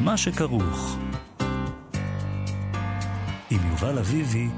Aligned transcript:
מה 0.00 0.16
שכרוך. 0.16 0.96
עם 3.50 3.60
יובל 3.70 3.98
אביבי 3.98 4.48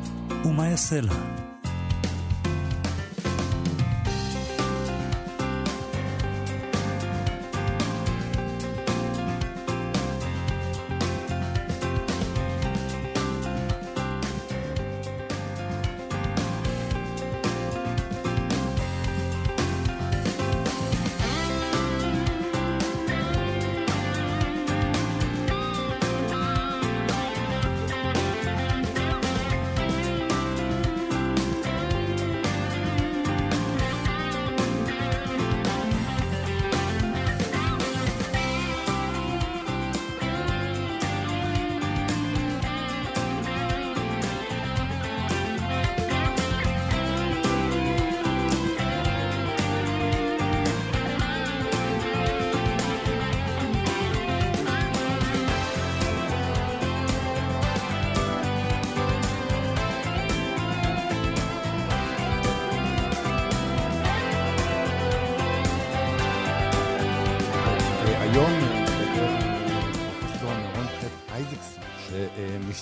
ומה 0.44 0.68
יעשה 0.68 1.00
לה. 1.00 1.45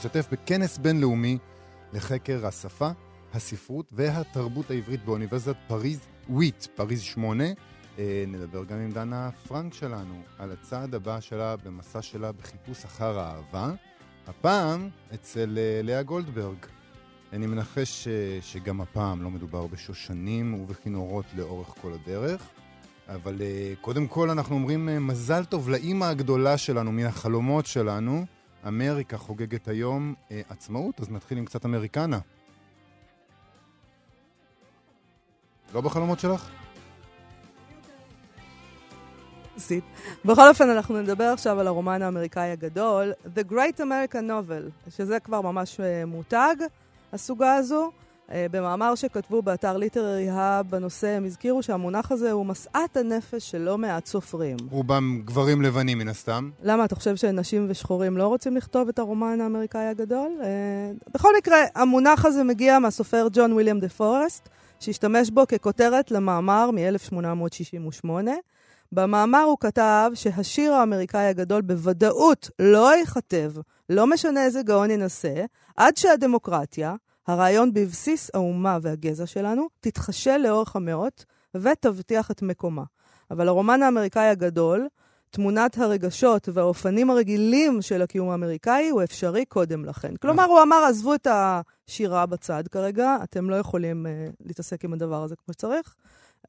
משתתף 0.05 0.29
בכנס 0.33 0.79
בינלאומי 0.79 1.39
לחקר 1.93 2.47
השפה, 2.47 2.91
הספרות 3.35 3.87
והתרבות 3.93 4.71
העברית 4.71 5.05
באוניברסיטת 5.05 5.57
פריז 5.67 6.01
וויט, 6.29 6.67
פריז 6.67 7.01
8. 7.01 7.45
אה, 7.99 8.25
נדבר 8.29 8.65
גם 8.65 8.79
עם 8.79 8.91
דנה 8.91 9.31
פרנק 9.49 9.75
שלנו 9.75 10.23
על 10.39 10.53
הצעד 10.53 10.95
הבא 10.95 11.21
שלה 11.21 11.57
במסע 11.57 12.03
שלה 12.03 12.33
בחיפוש 12.33 12.85
אחר 12.85 13.19
האהבה, 13.19 13.73
הפעם 14.27 14.89
אצל 15.15 15.59
אה, 15.59 15.81
לאה 15.83 16.03
גולדברג. 16.03 16.67
אני 17.33 17.47
מנחש 17.47 18.09
אה, 18.09 18.39
שגם 18.43 18.81
הפעם 18.81 19.23
לא 19.23 19.31
מדובר 19.31 19.67
בשושנים 19.67 20.55
ובכינורות 20.55 21.27
לאורך 21.37 21.69
כל 21.69 21.93
הדרך, 21.93 22.49
אבל 23.09 23.41
קודם 23.81 24.07
כל 24.07 24.31
אנחנו 24.31 24.55
אומרים 24.55 25.07
מזל 25.07 25.45
טוב 25.45 25.69
לאימא 25.69 26.05
הגדולה 26.05 26.59
שלנו, 26.59 26.93
מן 26.93 27.07
החלומות 27.07 27.67
שלנו, 27.67 28.25
אמריקה 28.69 29.19
חוגגת 29.19 29.69
היום 29.69 30.15
אה, 30.31 30.41
עצמאות, 30.49 31.01
אז 31.01 31.11
נתחיל 31.11 31.39
עם 31.39 31.45
קצת 31.45 31.65
אמריקנה. 31.65 32.19
לא 35.75 35.81
בחלומות 35.81 36.21
שלך? 36.21 36.51
בכל 40.25 40.49
אופן, 40.49 40.71
אנחנו 40.71 41.03
נדבר 41.03 41.25
עכשיו 41.25 41.61
על 41.61 41.67
הרומן 41.67 42.03
האמריקאי 42.03 42.51
הגדול, 42.51 43.13
The 43.37 43.53
Great 43.53 43.79
American 43.79 44.29
Novel, 44.29 44.91
שזה 44.91 45.21
כבר 45.21 45.41
ממש 45.41 45.81
מותג, 46.07 46.55
הסוגה 47.13 47.55
הזו. 47.55 47.91
אה, 48.33 48.47
במאמר 48.51 48.95
שכתבו 48.95 49.43
באתר 49.43 49.77
ליטררי 49.77 50.29
האב 50.31 50.71
בנושא, 50.71 51.07
הם 51.07 51.25
הזכירו 51.25 51.63
שהמונח 51.63 52.13
הזה 52.13 52.33
הוא 52.33 52.47
משאת 52.47 52.97
הנפש 52.97 53.51
של 53.51 53.59
לא 53.59 53.79
מעט 53.79 54.07
סופרים. 54.07 54.57
רובם 54.71 55.23
גברים 55.25 55.63
לבנים 55.63 55.99
מן 55.99 56.09
הסתם. 56.09 56.51
למה, 56.63 56.85
אתה 56.85 56.95
חושב 56.95 57.17
שנשים 57.17 57.67
ושחורים 57.69 58.17
לא 58.17 58.27
רוצים 58.27 58.57
לכתוב 58.57 58.89
את 58.89 58.99
הרומן 58.99 59.41
האמריקאי 59.41 59.87
הגדול? 59.87 60.33
אה, 60.43 60.47
בכל 61.15 61.29
מקרה, 61.39 61.59
המונח 61.75 62.25
הזה 62.25 62.45
מגיע 62.45 62.79
מהסופר 62.79 63.29
ג'ון 63.33 63.53
ויליאם 63.53 63.81
דה 63.81 63.89
פורסט, 63.89 64.49
שהשתמש 64.81 65.31
בו 65.31 65.47
ככותרת 65.49 66.11
למאמר 66.11 66.71
מ-1868. 66.71 68.09
במאמר 68.93 69.43
הוא 69.43 69.57
כתב 69.61 70.11
שהשיר 70.15 70.73
האמריקאי 70.73 71.27
הגדול 71.27 71.63
בוודאות 71.63 72.51
לא 72.59 72.97
ייכתב, 72.97 73.53
לא 73.91 74.07
משנה 74.07 74.45
איזה 74.45 74.63
גאון 74.63 74.91
ינסה, 74.91 75.45
עד 75.77 75.97
שהדמוקרטיה, 75.97 76.95
הרעיון 77.27 77.75
בבסיס 77.75 78.31
האומה 78.35 78.79
והגזע 78.83 79.27
שלנו, 79.27 79.69
תתחשל 79.81 80.37
לאורך 80.37 80.77
המאות 80.77 81.25
ותבטיח 81.55 82.31
את 82.31 82.43
מקומה. 82.43 82.85
אבל 83.31 83.49
הרומן 83.49 83.83
האמריקאי 83.83 84.29
הגדול, 84.29 84.89
תמונת 85.31 85.79
הרגשות 85.79 86.49
והאופנים 86.53 87.11
הרגילים 87.11 87.83
של 87.83 88.03
הקיום 88.03 88.29
האמריקאי 88.29 88.89
הוא 88.89 89.03
אפשרי 89.03 89.45
קודם 89.45 89.85
לכן. 89.85 90.17
כלומר, 90.17 90.45
הוא 90.45 90.63
אמר, 90.63 90.85
עזבו 90.89 91.15
את 91.15 91.27
השירה 91.31 92.27
בצד 92.27 92.69
כרגע, 92.69 93.17
אתם 93.23 93.51
לא 93.51 93.57
יכולים 93.57 94.07
uh, 94.07 94.35
להתעסק 94.41 94.85
עם 94.85 94.93
הדבר 94.93 95.23
הזה 95.23 95.37
כמו 95.37 95.55
שצריך, 95.55 95.95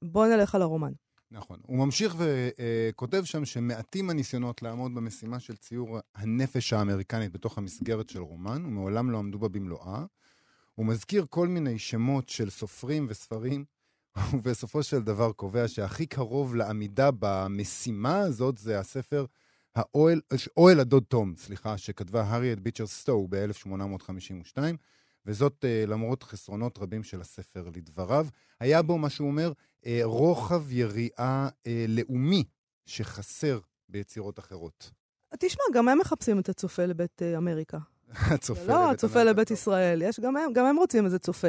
בואו 0.02 0.30
נלך 0.30 0.56
על 0.56 0.62
הרומן. 0.62 0.92
נכון. 1.32 1.60
הוא 1.68 1.78
ממשיך 1.78 2.16
וכותב 2.18 3.24
שם 3.24 3.46
שמעטים 3.46 4.10
הניסיונות 4.10 4.62
לעמוד 4.62 4.96
במשימה 4.96 5.40
של 5.40 5.56
ציור 5.56 6.00
הנפש 6.16 6.74
האמריקנית 6.74 7.32
בתוך 7.32 7.58
המסגרת 7.58 8.10
של 8.10 8.22
רומן, 8.22 8.66
ומעולם 8.66 9.12
לא 9.12 9.18
עמדו 9.18 9.40
בה 9.40 9.48
במלואה. 9.48 10.06
הוא 10.76 10.86
מזכיר 10.86 11.26
כל 11.30 11.48
מיני 11.48 11.80
שמות 11.80 12.30
של 12.30 12.50
סופרים 12.50 13.08
וספרים, 13.10 13.66
ובסופו 14.34 14.84
של 14.84 15.02
דבר 15.02 15.32
קובע 15.32 15.68
שהכי 15.68 16.06
קרוב 16.06 16.56
לעמידה 16.56 17.10
במשימה 17.20 18.20
הזאת 18.20 18.58
זה 18.58 18.80
הספר 18.80 19.26
האוהל, 19.76 20.22
אוהל 20.58 20.80
הדוד 20.80 21.04
תום, 21.04 21.34
סליחה, 21.38 21.78
שכתבה 21.78 22.24
הריאט 22.24 22.58
ביצ'ר 22.58 22.88
סטו 22.88 23.28
ב-1852, 23.30 24.58
וזאת 25.26 25.66
uh, 25.66 25.90
למרות 25.90 26.24
חסרונות 26.24 26.78
רבים 26.78 27.04
של 27.04 27.22
הספר 27.22 27.70
לדבריו. 27.76 28.28
היה 28.60 28.82
בו, 28.82 28.98
מה 28.98 29.10
שהוא 29.10 29.28
אומר, 29.28 29.52
uh, 29.82 29.86
רוחב 30.04 30.72
יריעה 30.72 31.50
uh, 31.50 31.70
לאומי 31.88 32.44
שחסר 32.86 33.60
ביצירות 33.90 34.40
אחרות. 34.40 34.92
תשמע, 35.40 35.64
גם 35.74 35.88
הם 35.88 36.00
מחפשים 36.00 36.40
את 36.40 36.50
הצופה 36.50 36.86
לבית 36.86 37.22
אמריקה. 37.38 37.78
הצופה 38.34 38.72
לא, 38.74 38.92
הצופה 38.92 39.24
לבית 39.24 39.52
ישראל. 39.52 40.02
יש, 40.02 40.20
גם 40.20 40.38
הם, 40.38 40.54
גם 40.54 40.66
הם 40.66 40.78
רוצים 40.78 41.06
איזה 41.06 41.20
צופה. 41.20 41.48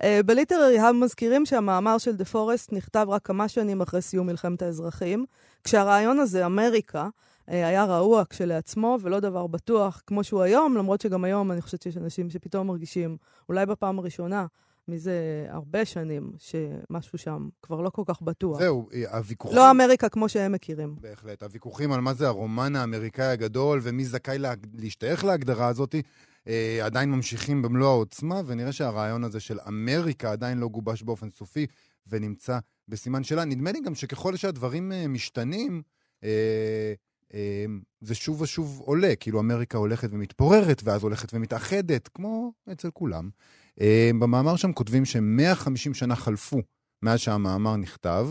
Uh, 0.00 0.04
בליטררי 0.26 0.78
האב 0.78 0.94
מזכירים 0.94 1.46
שהמאמר 1.46 1.98
של 1.98 2.16
דה 2.16 2.24
פורסט 2.24 2.72
נכתב 2.72 3.06
רק 3.08 3.26
כמה 3.26 3.48
שנים 3.48 3.80
אחרי 3.80 4.02
סיום 4.02 4.26
מלחמת 4.26 4.62
האזרחים, 4.62 5.24
כשהרעיון 5.64 6.18
הזה, 6.18 6.46
אמריקה, 6.46 7.04
uh, 7.04 7.50
היה 7.50 7.84
רעוע 7.84 8.22
כשלעצמו 8.30 8.98
ולא 9.02 9.20
דבר 9.20 9.46
בטוח 9.46 10.02
כמו 10.06 10.24
שהוא 10.24 10.42
היום, 10.42 10.76
למרות 10.76 11.00
שגם 11.00 11.24
היום 11.24 11.52
אני 11.52 11.60
חושבת 11.60 11.82
שיש 11.82 11.96
אנשים 11.96 12.30
שפתאום 12.30 12.66
מרגישים, 12.66 13.16
אולי 13.48 13.66
בפעם 13.66 13.98
הראשונה, 13.98 14.46
מזה 14.88 15.46
הרבה 15.48 15.84
שנים, 15.84 16.32
שמשהו 16.38 17.18
שם 17.18 17.48
כבר 17.62 17.80
לא 17.80 17.90
כל 17.90 18.02
כך 18.06 18.22
בטוח. 18.22 18.58
זהו, 18.58 18.88
הוויכוחים... 19.10 19.56
לא 19.56 19.70
אמריקה 19.70 20.08
כמו 20.08 20.28
שהם 20.28 20.52
מכירים. 20.52 20.96
בהחלט. 21.00 21.42
הוויכוחים 21.42 21.92
על 21.92 22.00
מה 22.00 22.14
זה 22.14 22.26
הרומן 22.26 22.76
האמריקאי 22.76 23.26
הגדול 23.26 23.80
ומי 23.82 24.04
זכאי 24.04 24.38
לה... 24.38 24.54
להשתייך 24.74 25.24
להגדרה 25.24 25.66
הזאת, 25.66 25.94
אה, 26.48 26.80
עדיין 26.84 27.10
ממשיכים 27.10 27.62
במלוא 27.62 27.88
העוצמה, 27.88 28.40
ונראה 28.46 28.72
שהרעיון 28.72 29.24
הזה 29.24 29.40
של 29.40 29.58
אמריקה 29.68 30.32
עדיין 30.32 30.58
לא 30.58 30.68
גובש 30.68 31.02
באופן 31.02 31.30
סופי 31.30 31.66
ונמצא 32.06 32.58
בסימן 32.88 33.24
שאלה. 33.24 33.44
נדמה 33.44 33.72
לי 33.72 33.80
גם 33.80 33.94
שככל 33.94 34.36
שהדברים 34.36 34.92
אה, 34.92 35.08
משתנים, 35.08 35.82
אה, 36.24 36.92
אה, 37.34 37.64
זה 38.00 38.14
שוב 38.14 38.40
ושוב 38.40 38.80
עולה, 38.84 39.16
כאילו 39.20 39.40
אמריקה 39.40 39.78
הולכת 39.78 40.08
ומתפוררת, 40.12 40.82
ואז 40.84 41.02
הולכת 41.02 41.34
ומתאחדת, 41.34 42.08
כמו 42.08 42.52
אצל 42.72 42.90
כולם. 42.90 43.30
אה, 43.80 44.10
במאמר 44.18 44.56
שם 44.56 44.72
כותבים 44.72 45.04
ש-150 45.04 45.94
שנה 45.94 46.16
חלפו 46.16 46.60
מאז 47.02 47.18
שהמאמר 47.18 47.76
נכתב, 47.76 48.28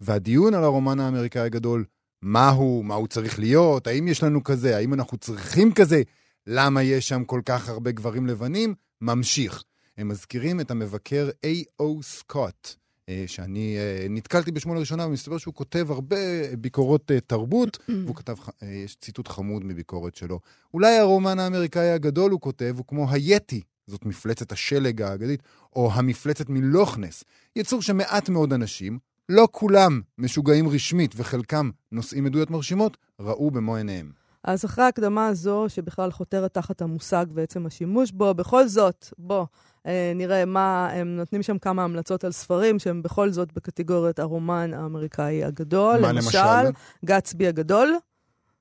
והדיון 0.00 0.54
על 0.54 0.64
הרומן 0.64 1.00
האמריקאי 1.00 1.42
הגדול, 1.42 1.84
מה 2.22 2.48
הוא, 2.48 2.84
מה 2.84 2.94
הוא 2.94 3.08
צריך 3.08 3.38
להיות, 3.38 3.86
האם 3.86 4.08
יש 4.08 4.22
לנו 4.22 4.44
כזה, 4.44 4.76
האם 4.76 4.94
אנחנו 4.94 5.18
צריכים 5.18 5.72
כזה, 5.72 6.02
למה 6.46 6.82
יש 6.82 7.08
שם 7.08 7.24
כל 7.24 7.40
כך 7.44 7.68
הרבה 7.68 7.90
גברים 7.90 8.26
לבנים, 8.26 8.74
ממשיך. 9.00 9.62
הם 9.98 10.08
מזכירים 10.08 10.60
את 10.60 10.70
המבקר 10.70 11.30
A.O. 11.46 12.02
סקוט, 12.02 12.74
אה, 13.08 13.24
שאני 13.26 13.76
אה, 13.78 14.06
נתקלתי 14.10 14.52
בשמו 14.52 14.74
לראשונה, 14.74 15.06
ומסתבר 15.06 15.38
שהוא 15.38 15.54
כותב 15.54 15.86
הרבה 15.90 16.16
ביקורות 16.58 17.10
תרבות, 17.26 17.78
והוא 18.04 18.16
כתב, 18.16 18.34
יש 18.62 18.96
ציטוט 18.96 19.28
חמוד 19.28 19.64
מביקורת 19.64 20.14
שלו. 20.14 20.40
אולי 20.74 20.98
הרומן 20.98 21.38
האמריקאי 21.38 21.90
הגדול, 21.90 22.30
הוא 22.30 22.40
כותב, 22.40 22.74
הוא 22.76 22.84
כמו 22.86 23.10
היתי 23.10 23.60
זאת 23.90 24.06
מפלצת 24.06 24.52
השלג 24.52 25.02
האגדית, 25.02 25.42
או 25.76 25.92
המפלצת 25.92 26.48
מלוכנס. 26.48 27.24
יצור 27.56 27.82
שמעט 27.82 28.28
מאוד 28.28 28.52
אנשים, 28.52 28.98
לא 29.28 29.48
כולם 29.50 30.00
משוגעים 30.18 30.68
רשמית 30.68 31.14
וחלקם 31.16 31.70
נושאים 31.92 32.26
עדויות 32.26 32.50
מרשימות, 32.50 32.96
ראו 33.20 33.50
במו 33.50 33.76
עיניהם. 33.76 34.12
אז 34.44 34.64
אחרי 34.64 34.84
ההקדמה 34.84 35.26
הזו, 35.26 35.64
שבכלל 35.68 36.10
חותרת 36.10 36.54
תחת 36.54 36.82
המושג 36.82 37.26
ועצם 37.34 37.66
השימוש 37.66 38.10
בו, 38.10 38.34
בכל 38.34 38.68
זאת, 38.68 39.06
בוא, 39.18 39.46
אה, 39.86 40.12
נראה 40.14 40.44
מה, 40.44 40.88
הם 40.92 41.16
נותנים 41.16 41.42
שם 41.42 41.58
כמה 41.58 41.84
המלצות 41.84 42.24
על 42.24 42.32
ספרים 42.32 42.78
שהם 42.78 43.02
בכל 43.02 43.30
זאת 43.30 43.52
בקטגוריית 43.52 44.18
הרומן 44.18 44.74
האמריקאי 44.74 45.44
הגדול. 45.44 46.00
מה 46.00 46.12
למשל? 46.12 46.38
למשל? 46.38 46.70
גצבי 47.04 47.46
הגדול, 47.46 47.94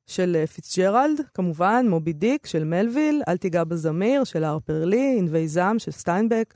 של 0.10 0.36
אה, 0.40 0.48
פיצג'רלד, 0.48 1.22
כמובן, 1.34 1.86
מובי 1.90 2.14
דיק 2.14 2.46
של 2.46 2.64
מלוויל, 2.64 3.22
אל 3.28 3.38
תיגע 3.38 3.64
בזמיר 3.64 4.24
של 4.24 4.44
הרפר 4.44 4.86
לי, 4.86 5.16
ענבי 5.20 5.48
זעם 5.48 5.80
של 5.80 5.92
סטיינבק, 5.92 6.54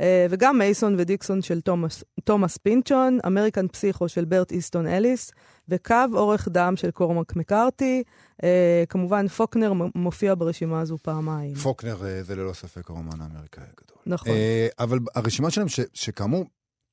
אה, 0.00 0.26
וגם 0.30 0.58
מייסון 0.58 0.94
ודיקסון 0.98 1.42
של 1.42 1.60
תומאס, 1.60 2.04
תומאס 2.24 2.56
פינצ'ון, 2.56 3.18
American 3.26 3.68
Psycho 3.68 4.08
של 4.08 4.24
ברט 4.24 4.52
איסטון 4.52 4.86
אליס, 4.86 5.30
וקו 5.68 5.94
אורך 6.14 6.48
דם 6.48 6.74
של 6.76 6.90
קורמק 6.90 7.36
מקארתי. 7.36 8.02
אה, 8.44 8.84
כמובן, 8.88 9.28
פוקנר 9.28 9.72
מופיע 9.94 10.34
ברשימה 10.38 10.80
הזו 10.80 10.98
פעמיים. 11.02 11.54
פוקנר 11.54 11.96
אה, 12.06 12.22
זה 12.22 12.36
ללא 12.36 12.52
ספק 12.52 12.90
הרומן 12.90 13.20
האמריקאי 13.20 13.62
הגדול. 13.64 13.98
נכון. 14.06 14.32
אה, 14.32 14.66
אבל 14.78 14.98
הרשימה 15.14 15.50
שלהם, 15.50 15.68
ש- 15.68 15.80
שכאמור, 15.94 16.44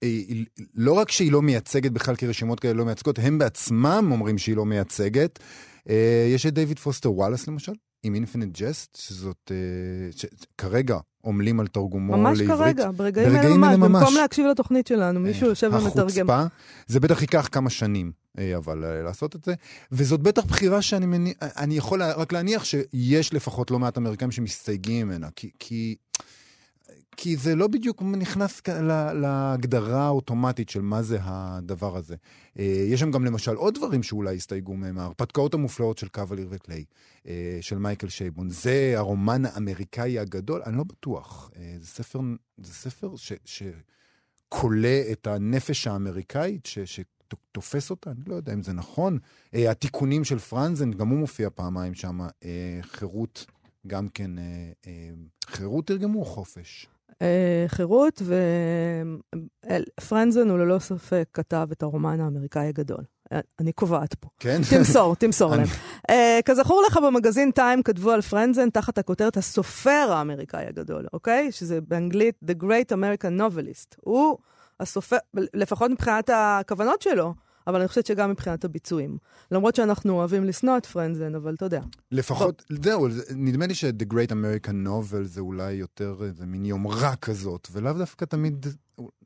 היא- 0.01 0.45
לא 0.75 0.93
רק 0.93 1.11
שהיא 1.11 1.31
לא 1.31 1.41
מייצגת 1.41 1.91
בכלל, 1.91 2.15
כי 2.15 2.27
רשימות 2.27 2.59
כאלה 2.59 2.73
לא 2.73 2.85
מייצגות, 2.85 3.19
הם 3.19 3.37
בעצמם 3.37 4.09
אומרים 4.11 4.37
שהיא 4.37 4.55
לא 4.55 4.65
מייצגת. 4.65 5.39
אה, 5.89 6.27
יש 6.33 6.45
את 6.45 6.53
דיוויד 6.53 6.79
פוסטר 6.79 7.11
וואלאס 7.11 7.47
למשל, 7.47 7.73
עם 8.03 8.15
Infinite 8.15 8.59
Jest, 8.59 8.95
שזאת, 8.95 9.51
אה, 9.51 10.11
שכרגע 10.11 10.97
עמלים 11.25 11.59
על 11.59 11.67
תרגומו 11.67 12.17
ממש 12.17 12.39
לעברית. 12.39 12.77
כרגע, 12.77 12.91
ברגעים 12.91 13.33
ברגעים 13.33 13.63
אלה 13.63 13.77
ממש, 13.77 13.89
ממש. 13.89 14.01
במקום 14.01 14.15
להקשיב 14.15 14.45
לתוכנית 14.45 14.87
שלנו, 14.87 15.19
מישהו 15.19 15.47
יושב 15.47 15.71
ומתרגם. 15.73 16.29
החוצפה, 16.29 16.43
זה 16.87 16.99
בטח 16.99 17.21
ייקח 17.21 17.47
כמה 17.51 17.69
שנים, 17.69 18.11
אה, 18.37 18.57
אבל 18.57 18.83
אה, 18.83 19.03
לעשות 19.03 19.35
את 19.35 19.43
זה. 19.43 19.53
וזאת 19.91 20.19
בטח 20.19 20.45
בחירה 20.45 20.81
שאני 20.81 21.05
מניח, 21.05 21.35
אני 21.41 21.77
יכול 21.77 22.03
רק 22.03 22.33
להניח 22.33 22.63
שיש 22.63 23.33
לפחות 23.33 23.71
לא 23.71 23.79
מעט 23.79 23.97
אמריקאים 23.97 24.31
שמסתייגים 24.31 25.07
ממנה, 25.07 25.27
כי, 25.35 25.49
כי, 25.59 25.95
כי 27.17 27.37
זה 27.37 27.55
לא 27.55 27.67
בדיוק 27.67 28.01
נכנס 28.01 28.61
להגדרה 29.13 30.05
האוטומטית 30.05 30.69
של 30.69 30.81
מה 30.81 31.01
זה 31.01 31.17
הדבר 31.21 31.97
הזה. 31.97 32.15
אה, 32.59 32.85
יש 32.87 32.99
שם 32.99 33.11
גם 33.11 33.25
למשל 33.25 33.55
עוד 33.55 33.75
דברים 33.75 34.03
שאולי 34.03 34.35
הסתייגו 34.35 34.75
מהם, 34.75 34.97
ההרפתקאות 34.97 35.53
המופלאות 35.53 35.97
של 35.97 36.07
קווליר 36.07 36.47
וקליי, 36.49 36.83
אה, 37.27 37.57
של 37.61 37.77
מייקל 37.77 38.09
שייבון. 38.09 38.49
זה 38.49 38.93
הרומן 38.95 39.45
האמריקאי 39.45 40.19
הגדול? 40.19 40.61
אני 40.65 40.77
לא 40.77 40.83
בטוח. 40.83 41.51
אה, 41.55 41.75
זה 41.79 41.87
ספר, 41.87 42.19
זה 42.57 42.73
ספר 42.73 43.15
ש... 43.15 43.33
ש 43.45 43.63
את 45.11 45.27
הנפש 45.27 45.87
האמריקאית 45.87 46.65
ש, 46.65 46.79
שתופס 46.79 47.89
אותה, 47.89 48.11
אני 48.11 48.19
לא 48.27 48.35
יודע 48.35 48.53
אם 48.53 48.63
זה 48.63 48.73
נכון. 48.73 49.17
אה, 49.55 49.71
התיקונים 49.71 50.23
של 50.23 50.39
פרנזן, 50.39 50.91
גם 50.91 51.07
הוא 51.09 51.19
מופיע 51.19 51.49
פעמיים 51.55 51.93
שם, 51.93 52.21
אה, 52.21 52.79
חירות, 52.81 53.45
גם 53.87 54.09
כן, 54.09 54.39
אה, 54.39 54.43
אה, 54.87 55.09
חירות 55.45 55.87
תרגמו 55.87 56.25
חופש? 56.25 56.87
אה, 57.21 57.65
חירות, 57.67 58.21
ופרנזן 59.97 60.49
הוא 60.49 60.59
ללא 60.59 60.79
ספק 60.79 61.27
כתב 61.33 61.67
את 61.71 61.83
הרומן 61.83 62.19
האמריקאי 62.19 62.67
הגדול. 62.67 63.03
אה, 63.33 63.39
אני 63.59 63.71
קובעת 63.71 64.13
פה. 64.13 64.27
כן? 64.39 64.61
תמסור, 64.69 65.15
תמסור 65.21 65.55
להם. 65.55 65.67
אה, 66.09 66.39
כזכור 66.45 66.83
לך, 66.87 66.97
במגזין 66.97 67.51
טיים 67.51 67.83
כתבו 67.83 68.11
על 68.11 68.21
פרנזן 68.21 68.69
תחת 68.69 68.97
הכותרת 68.97 69.37
הסופר 69.37 70.07
האמריקאי 70.11 70.65
הגדול, 70.65 71.05
אוקיי? 71.13 71.51
שזה 71.51 71.81
באנגלית 71.81 72.35
The 72.45 72.63
Great 72.63 72.91
American 72.91 73.39
Novelist. 73.39 73.95
הוא 74.01 74.37
הסופר, 74.79 75.17
לפחות 75.33 75.91
מבחינת 75.91 76.29
הכוונות 76.33 77.01
שלו, 77.01 77.33
אבל 77.67 77.79
אני 77.79 77.87
חושבת 77.87 78.05
שגם 78.05 78.29
מבחינת 78.29 78.65
הביצועים. 78.65 79.17
למרות 79.51 79.75
שאנחנו 79.75 80.13
אוהבים 80.13 80.43
לשנוא 80.43 80.77
את 80.77 80.85
פרנזן, 80.85 81.35
אבל 81.35 81.53
אתה 81.55 81.65
יודע. 81.65 81.81
לפחות, 82.11 82.65
זהו, 82.83 83.09
זה- 83.11 83.23
נדמה 83.35 83.67
לי 83.67 83.75
ש-The 83.75 84.13
Great 84.13 84.31
American 84.31 84.87
Novel 84.87 85.23
זה 85.23 85.41
אולי 85.41 85.73
יותר 85.73 86.15
איזה 86.23 86.45
מין 86.45 86.65
יומרה 86.65 87.15
כזאת, 87.15 87.67
ולאו 87.71 87.93
דווקא 87.93 88.25
תמיד, 88.25 88.65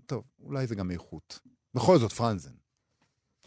טוב, 0.06 0.24
אולי 0.44 0.68
זה 0.68 0.76
גם 0.76 0.92
איכות. 0.92 1.40
בכל 1.74 1.98
זאת, 2.00 2.12
פרנזן. 2.12 2.52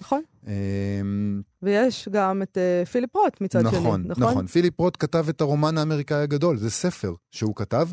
נכון? 0.00 0.22
אמ, 0.46 1.42
ויש 1.62 2.08
גם 2.12 2.42
את 2.42 2.56
uh, 2.82 2.88
פיליפ 2.88 3.16
רוט 3.16 3.40
מצד 3.40 3.60
נכון, 3.60 4.00
שני, 4.02 4.08
נכון? 4.10 4.22
נכון. 4.28 4.46
פיליפ 4.46 4.80
רוט 4.80 4.96
כתב 5.00 5.26
את 5.28 5.40
הרומן 5.40 5.78
האמריקאי 5.78 6.16
הגדול, 6.22 6.56
זה 6.56 6.70
ספר 6.70 7.14
שהוא 7.30 7.56
כתב. 7.56 7.88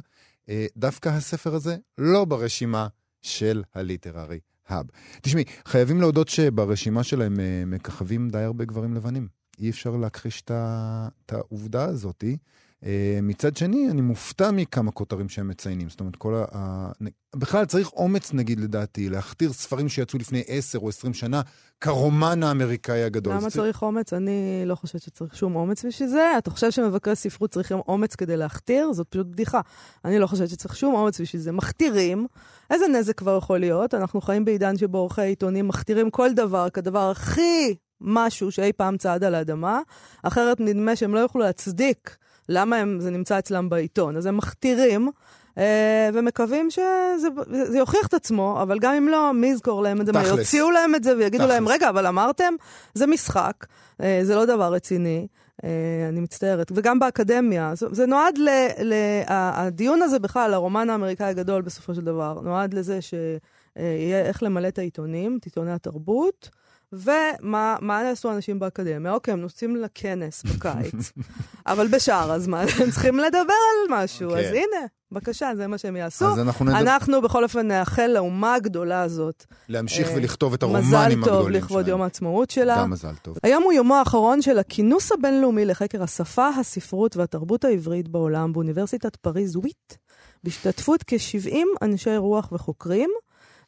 אה, 0.50 0.66
דווקא 0.78 1.10
הספר 1.10 1.56
הזה 1.56 1.78
לא 1.98 2.26
ברשימה 2.26 2.88
של 3.22 3.64
הליטררי 3.76 4.40
האב. 4.68 4.86
תשמעי, 5.22 5.44
חייבים 5.66 6.02
להודות 6.02 6.28
שברשימה 6.28 7.04
שלהם 7.04 7.40
אה, 7.40 7.64
מככבים 7.66 8.30
די 8.30 8.38
הרבה 8.38 8.66
גברים 8.66 8.94
לבנים. 8.94 9.28
אי 9.60 9.70
אפשר 9.70 9.96
להכחיש 9.96 10.42
את 10.42 11.34
העובדה 11.34 11.86
הזאתי. 11.86 12.38
אה, 12.84 13.20
מצד 13.22 13.58
שני, 13.58 13.90
אני 13.92 14.02
מופתע 14.02 14.52
מכמה 14.52 14.92
כותרים 14.92 15.30
שהם 15.30 15.48
מציינים. 15.48 15.90
זאת 15.90 16.00
אומרת, 16.00 16.16
כל 16.16 16.44
ה... 16.52 16.92
בכלל 17.36 17.66
צריך 17.66 17.94
אומץ, 17.94 18.34
נגיד, 18.34 18.60
לדעתי, 18.60 19.10
להכתיר 19.10 19.54
ספרים 19.54 19.90
שיצאו 19.90 20.20
לפני 20.20 20.44
10 20.48 20.80
או 20.80 20.90
20 20.90 21.14
שנה 21.14 21.42
כרומן 21.82 22.44
האמריקאי 22.44 23.04
הגדול. 23.04 23.34
למה 23.34 23.50
צריך 23.50 23.82
אומץ? 23.82 24.14
אני 24.14 24.64
לא 24.66 24.76
חושבת 24.76 25.02
שצריך 25.02 25.36
שום 25.36 25.56
אומץ 25.56 25.86
בשביל 25.86 26.10
זה. 26.10 26.34
אתה 26.38 26.52
חושב 26.52 26.72
שמבקרי 26.72 27.16
ספרות 27.16 27.52
צריכים 27.52 27.78
אומץ 27.88 28.16
כדי 28.16 28.38
להכתיר? 28.38 28.94
זאת 28.94 29.08
פשוט 29.08 29.28
בדיחה. 29.28 29.62
אני 30.06 30.20
לא 30.20 30.28
חושבת 30.28 30.50
שצריך 30.50 30.76
שום 30.76 30.96
אומץ 30.96 31.22
בשביל 31.22 31.42
זה. 31.42 31.52
מכתירים, 31.52 32.28
איזה 32.70 32.88
נזק 32.88 33.18
כבר 33.18 33.38
יכול 33.38 33.60
להיות? 33.60 33.94
אנחנו 33.94 34.22
חיים 34.22 34.46
בעידן 34.46 34.78
שבו 34.78 34.98
עורכי 34.98 35.22
עיתונים 35.22 35.68
מכתירים 35.68 36.10
כל 36.10 36.34
דבר 36.34 36.70
כדבר 36.70 37.12
הכי 37.12 37.76
משהו 38.02 38.52
שאי 38.52 38.74
פעם 38.74 38.98
צעד 38.98 39.24
על 39.24 39.36
האדמה, 39.36 39.82
אחרת 40.24 40.60
נדמה 40.60 40.96
שהם 40.96 41.14
לא 41.14 41.20
יוכלו 41.20 41.42
להצדיק 41.42 42.18
למה 42.50 42.76
הם, 42.76 43.00
זה 43.00 43.12
נמצא 43.12 43.40
אצלם 43.40 43.70
בעיתון. 43.70 44.18
אז 44.18 44.26
הם 44.26 44.38
מכתירים. 44.38 45.12
אה, 45.58 46.10
ומקווים 46.14 46.70
שזה 46.72 47.28
זה 47.64 47.78
יוכיח 47.78 48.08
את 48.08 48.14
עצמו, 48.14 48.60
אבל 48.62 48.80
גם 48.80 48.94
אם 48.94 49.08
לא, 49.08 49.34
מי 49.34 49.48
יזכור 49.48 49.84
להם 49.84 50.02
את 50.02 50.06
זה? 50.06 50.14
תכלס. 50.14 50.28
יוציאו 50.28 50.72
להם 50.72 50.96
את 50.96 51.04
זה 51.04 51.18
ויגידו 51.18 51.44
תכלס. 51.44 51.54
להם, 51.56 51.68
רגע, 51.68 51.90
אבל 51.90 52.08
אמרתם, 52.08 52.54
זה 52.94 53.08
משחק, 53.08 53.66
אה, 54.02 54.20
זה 54.24 54.36
לא 54.36 54.46
דבר 54.46 54.74
רציני, 54.74 55.28
אה, 55.64 55.70
אני 56.10 56.20
מצטערת. 56.20 56.72
וגם 56.76 57.00
באקדמיה, 57.00 57.72
זה, 57.76 57.88
זה 57.92 58.06
נועד 58.06 58.38
ל... 58.38 58.50
ל 58.84 58.94
ה- 59.28 59.66
הדיון 59.66 60.02
הזה 60.02 60.20
בכלל, 60.20 60.54
הרומן 60.54 60.90
האמריקאי 60.90 61.28
הגדול 61.28 61.62
בסופו 61.62 61.96
של 61.96 62.02
דבר, 62.02 62.40
נועד 62.44 62.74
לזה 62.74 63.00
שיהיה 63.02 64.26
איך 64.26 64.44
למלא 64.44 64.68
את 64.68 64.80
העיתונים, 64.80 65.38
את 65.40 65.46
עיתוני 65.46 65.72
התרבות. 65.72 66.50
ומה 66.96 67.76
מה 67.82 68.04
יעשו 68.04 68.32
אנשים 68.32 68.60
באקדמיה? 68.60 69.14
אוקיי, 69.14 69.32
הם 69.32 69.42
נוסעים 69.42 69.76
לכנס 69.76 70.44
בקיץ, 70.44 71.12
אבל 71.68 71.88
בשאר 71.88 72.32
הזמן 72.32 72.66
הם 72.80 72.92
צריכים 72.92 73.20
לדבר 73.20 73.38
על 73.40 74.04
משהו, 74.04 74.30
אוקיי. 74.30 74.48
אז 74.48 74.54
הנה, 74.54 74.88
בבקשה, 75.12 75.52
זה 75.56 75.68
מה 75.68 75.78
שהם 75.78 75.96
יעשו. 75.96 76.26
אז 76.26 76.40
אנחנו 76.40 76.66
נדבר, 76.66 76.80
אנחנו 76.80 77.22
בכל 77.22 77.44
אופן 77.44 77.68
נאחל 77.68 78.08
לאומה 78.08 78.54
הגדולה 78.54 79.02
הזאת 79.02 79.46
להמשיך 79.70 80.10
אה, 80.10 80.16
ולכתוב 80.16 80.54
את 80.54 80.64
מזל 80.64 80.96
הרומנים 80.96 81.26
טוב 81.26 81.34
הגדולים 81.34 81.62
לכבוד 81.62 81.88
יום 81.88 81.98
שלהם. 81.98 82.02
העצמאות 82.02 82.50
שלה. 82.50 82.78
גם 82.78 82.90
מזל 82.90 83.16
טוב. 83.22 83.38
היום 83.44 83.64
הוא 83.64 83.74
יומו 83.74 83.96
האחרון 83.96 84.42
של 84.42 84.60
הכינוס 84.60 85.12
הבינלאומי 85.12 85.66
לחקר 85.66 86.04
השפה, 86.04 86.48
הספרות 86.48 87.18
והתרבות 87.18 87.66
העברית 87.66 88.08
בעולם 88.08 88.54
באוניברסיטת 88.54 89.16
פריז 89.16 89.56
וויט, 89.56 89.94
בהשתתפות 90.44 91.04
כ-70 91.08 91.56
אנשי 91.82 92.18
רוח 92.18 92.52
וחוקרים. 92.52 93.10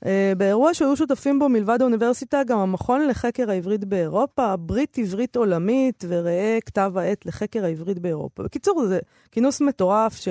אה, 0.06 0.34
באירוע 0.38 0.74
שהיו 0.74 0.96
שותפים 0.96 1.39
בו 1.39 1.50
מלבד 1.50 1.82
האוניברסיטה 1.82 2.42
גם 2.44 2.60
המכון 2.60 3.08
לחקר 3.08 3.50
העברית 3.50 3.86
באירופה, 3.86 4.56
ברית 4.56 4.98
עברית 4.98 5.36
עולמית 5.36 6.04
וראה 6.08 6.58
כתב 6.66 6.92
העת 6.96 7.25
לחקר 7.25 7.66
העברית 7.66 8.00
באירופה. 8.00 8.44
בקיצור, 8.44 8.86
זה 8.86 9.00
כינוס 9.32 9.62
מטורף 9.62 10.16
ש... 10.16 10.27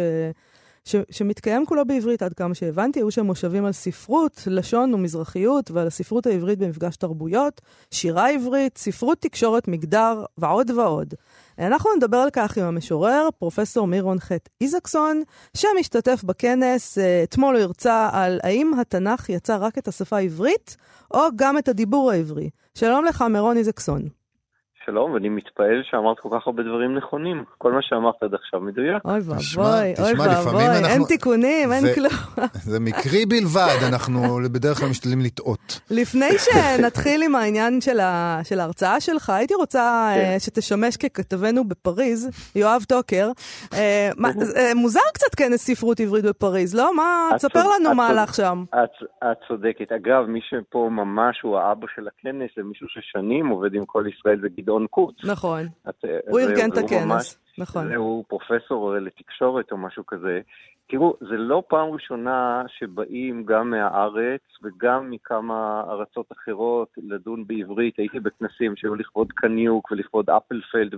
ש... 0.87 0.97
שמתקיים 1.11 1.67
כולו 1.67 1.85
בעברית 1.85 2.23
עד 2.23 2.35
כמה 2.35 2.55
שהבנתי, 2.55 3.01
היו 3.01 3.11
שם 3.11 3.27
מושבים 3.27 3.65
על 3.65 3.73
ספרות, 3.73 4.43
לשון 4.47 4.95
ומזרחיות 4.95 5.71
ועל 5.71 5.87
הספרות 5.87 6.27
העברית 6.27 6.59
במפגש 6.59 6.97
תרבויות, 6.97 7.61
שירה 7.91 8.31
עברית, 8.31 8.79
ספרות 8.79 9.19
תקשורת 9.21 9.69
מגדר 9.69 10.25
ועוד 10.39 10.71
ועוד. 10.71 11.15
אנחנו 11.59 11.91
נדבר 11.97 12.17
על 12.17 12.29
כך 12.33 12.59
עם 12.59 12.65
המשורר, 12.65 13.29
פרופסור 13.39 13.87
מירון 13.87 14.19
ח' 14.19 14.33
איזקסון, 14.61 15.23
שמשתתף 15.57 16.25
בכנס, 16.25 16.99
אה, 16.99 17.23
אתמול 17.23 17.57
הוא 17.57 17.63
הרצה 17.63 18.09
על 18.13 18.41
האם 18.43 18.73
התנ"ך 18.81 19.29
יצא 19.29 19.57
רק 19.61 19.79
את 19.79 19.89
השפה 19.89 20.17
העברית, 20.17 20.77
או 21.15 21.21
גם 21.37 21.59
את 21.59 21.69
הדיבור 21.69 22.11
העברי. 22.11 22.51
שלום 22.75 23.05
לך, 23.05 23.23
מירון 23.23 23.57
איזקסון. 23.57 24.26
שלום, 24.87 25.11
ואני 25.13 25.29
מתפעל 25.29 25.83
שאמרת 25.91 26.19
כל 26.21 26.29
כך 26.33 26.47
הרבה 26.47 26.63
דברים 26.63 26.97
נכונים. 26.97 27.45
כל 27.59 27.73
מה 27.73 27.79
שאמרת 27.83 28.15
עד 28.23 28.35
עכשיו 28.35 28.61
מדויק. 28.61 29.05
אוי 29.05 29.19
ואבוי, 29.19 29.95
אוי 29.99 30.13
ואבוי, 30.19 30.63
אין 30.93 31.03
תיקונים, 31.09 31.73
אין 31.73 31.81
זה- 31.81 31.95
כלום. 31.95 32.47
זה 32.73 32.81
מקרי 32.81 33.27
בלבד, 33.27 33.79
אנחנו 33.93 34.21
בדרך 34.53 34.79
כלל 34.79 34.89
משתדלים 34.89 35.21
לטעות. 35.21 35.81
לפני 35.91 36.31
שנתחיל 36.45 37.23
עם 37.23 37.35
העניין 37.35 37.81
של, 37.81 38.01
ה... 38.01 38.41
של 38.45 38.61
ההרצאה 38.61 39.01
שלך, 39.01 39.31
הייתי 39.31 39.55
רוצה 39.55 40.13
כן. 40.15 40.35
uh, 40.37 40.41
שתשמש 40.41 40.97
ככתבנו 40.97 41.69
בפריז, 41.69 42.51
יואב 42.57 42.83
טוקר. 42.89 43.31
מה, 44.17 44.29
uh, 44.29 44.75
מוזר 44.75 45.01
קצת 45.15 45.35
כנס 45.37 45.67
ספרות 45.67 46.01
עברית 46.01 46.25
בפריז, 46.25 46.75
לא? 46.75 46.97
מה, 46.97 47.29
תספר 47.37 47.65
לנו 47.75 47.95
מה 47.95 48.09
הלך 48.09 48.35
שם. 48.35 48.65
את, 48.75 49.07
את 49.25 49.37
צודקת. 49.49 49.93
אגב, 49.93 50.27
מי 50.27 50.41
שפה 50.43 50.89
ממש 50.93 51.41
הוא 51.43 51.59
האבא 51.59 51.87
של 51.95 52.09
הכנס, 52.09 52.51
זה 52.57 52.63
מישהו 52.63 52.87
ששנים 52.89 53.49
עובד 53.49 53.75
עם 53.75 53.85
כל 53.85 54.05
ישראל, 54.19 54.41
זה 54.41 54.49
גדעון 54.59 54.76
גדעון 54.77 54.87
קוץ. 54.87 55.25
נכון. 55.25 55.67
את, 55.89 56.05
אה, 56.05 56.19
הוא 56.29 56.41
ארגן 56.41 56.71
את 56.71 56.79
הכנס, 56.79 57.05
ממש- 57.07 57.37
נכון. 57.59 57.93
הוא 57.93 58.25
פרופסור 58.29 58.95
לתקשורת 58.95 59.73
או 59.73 59.77
משהו 59.77 60.07
כזה. 60.07 60.41
תראו, 60.89 61.15
זה 61.21 61.37
לא 61.37 61.63
פעם 61.69 61.89
ראשונה 61.91 62.63
שבאים 62.79 63.45
גם 63.45 63.71
מהארץ 63.71 64.41
וגם 64.63 65.11
מכמה 65.11 65.85
ארצות 65.91 66.27
אחרות 66.33 66.89
לדון 66.97 67.47
בעברית. 67.47 67.99
הייתי 67.99 68.21
בכנסים 68.21 68.77
שהיו 68.77 68.95
לכבוד 68.95 69.33
קניוק 69.33 69.91
ולכבוד 69.91 70.31
אפלפלד 70.31 70.95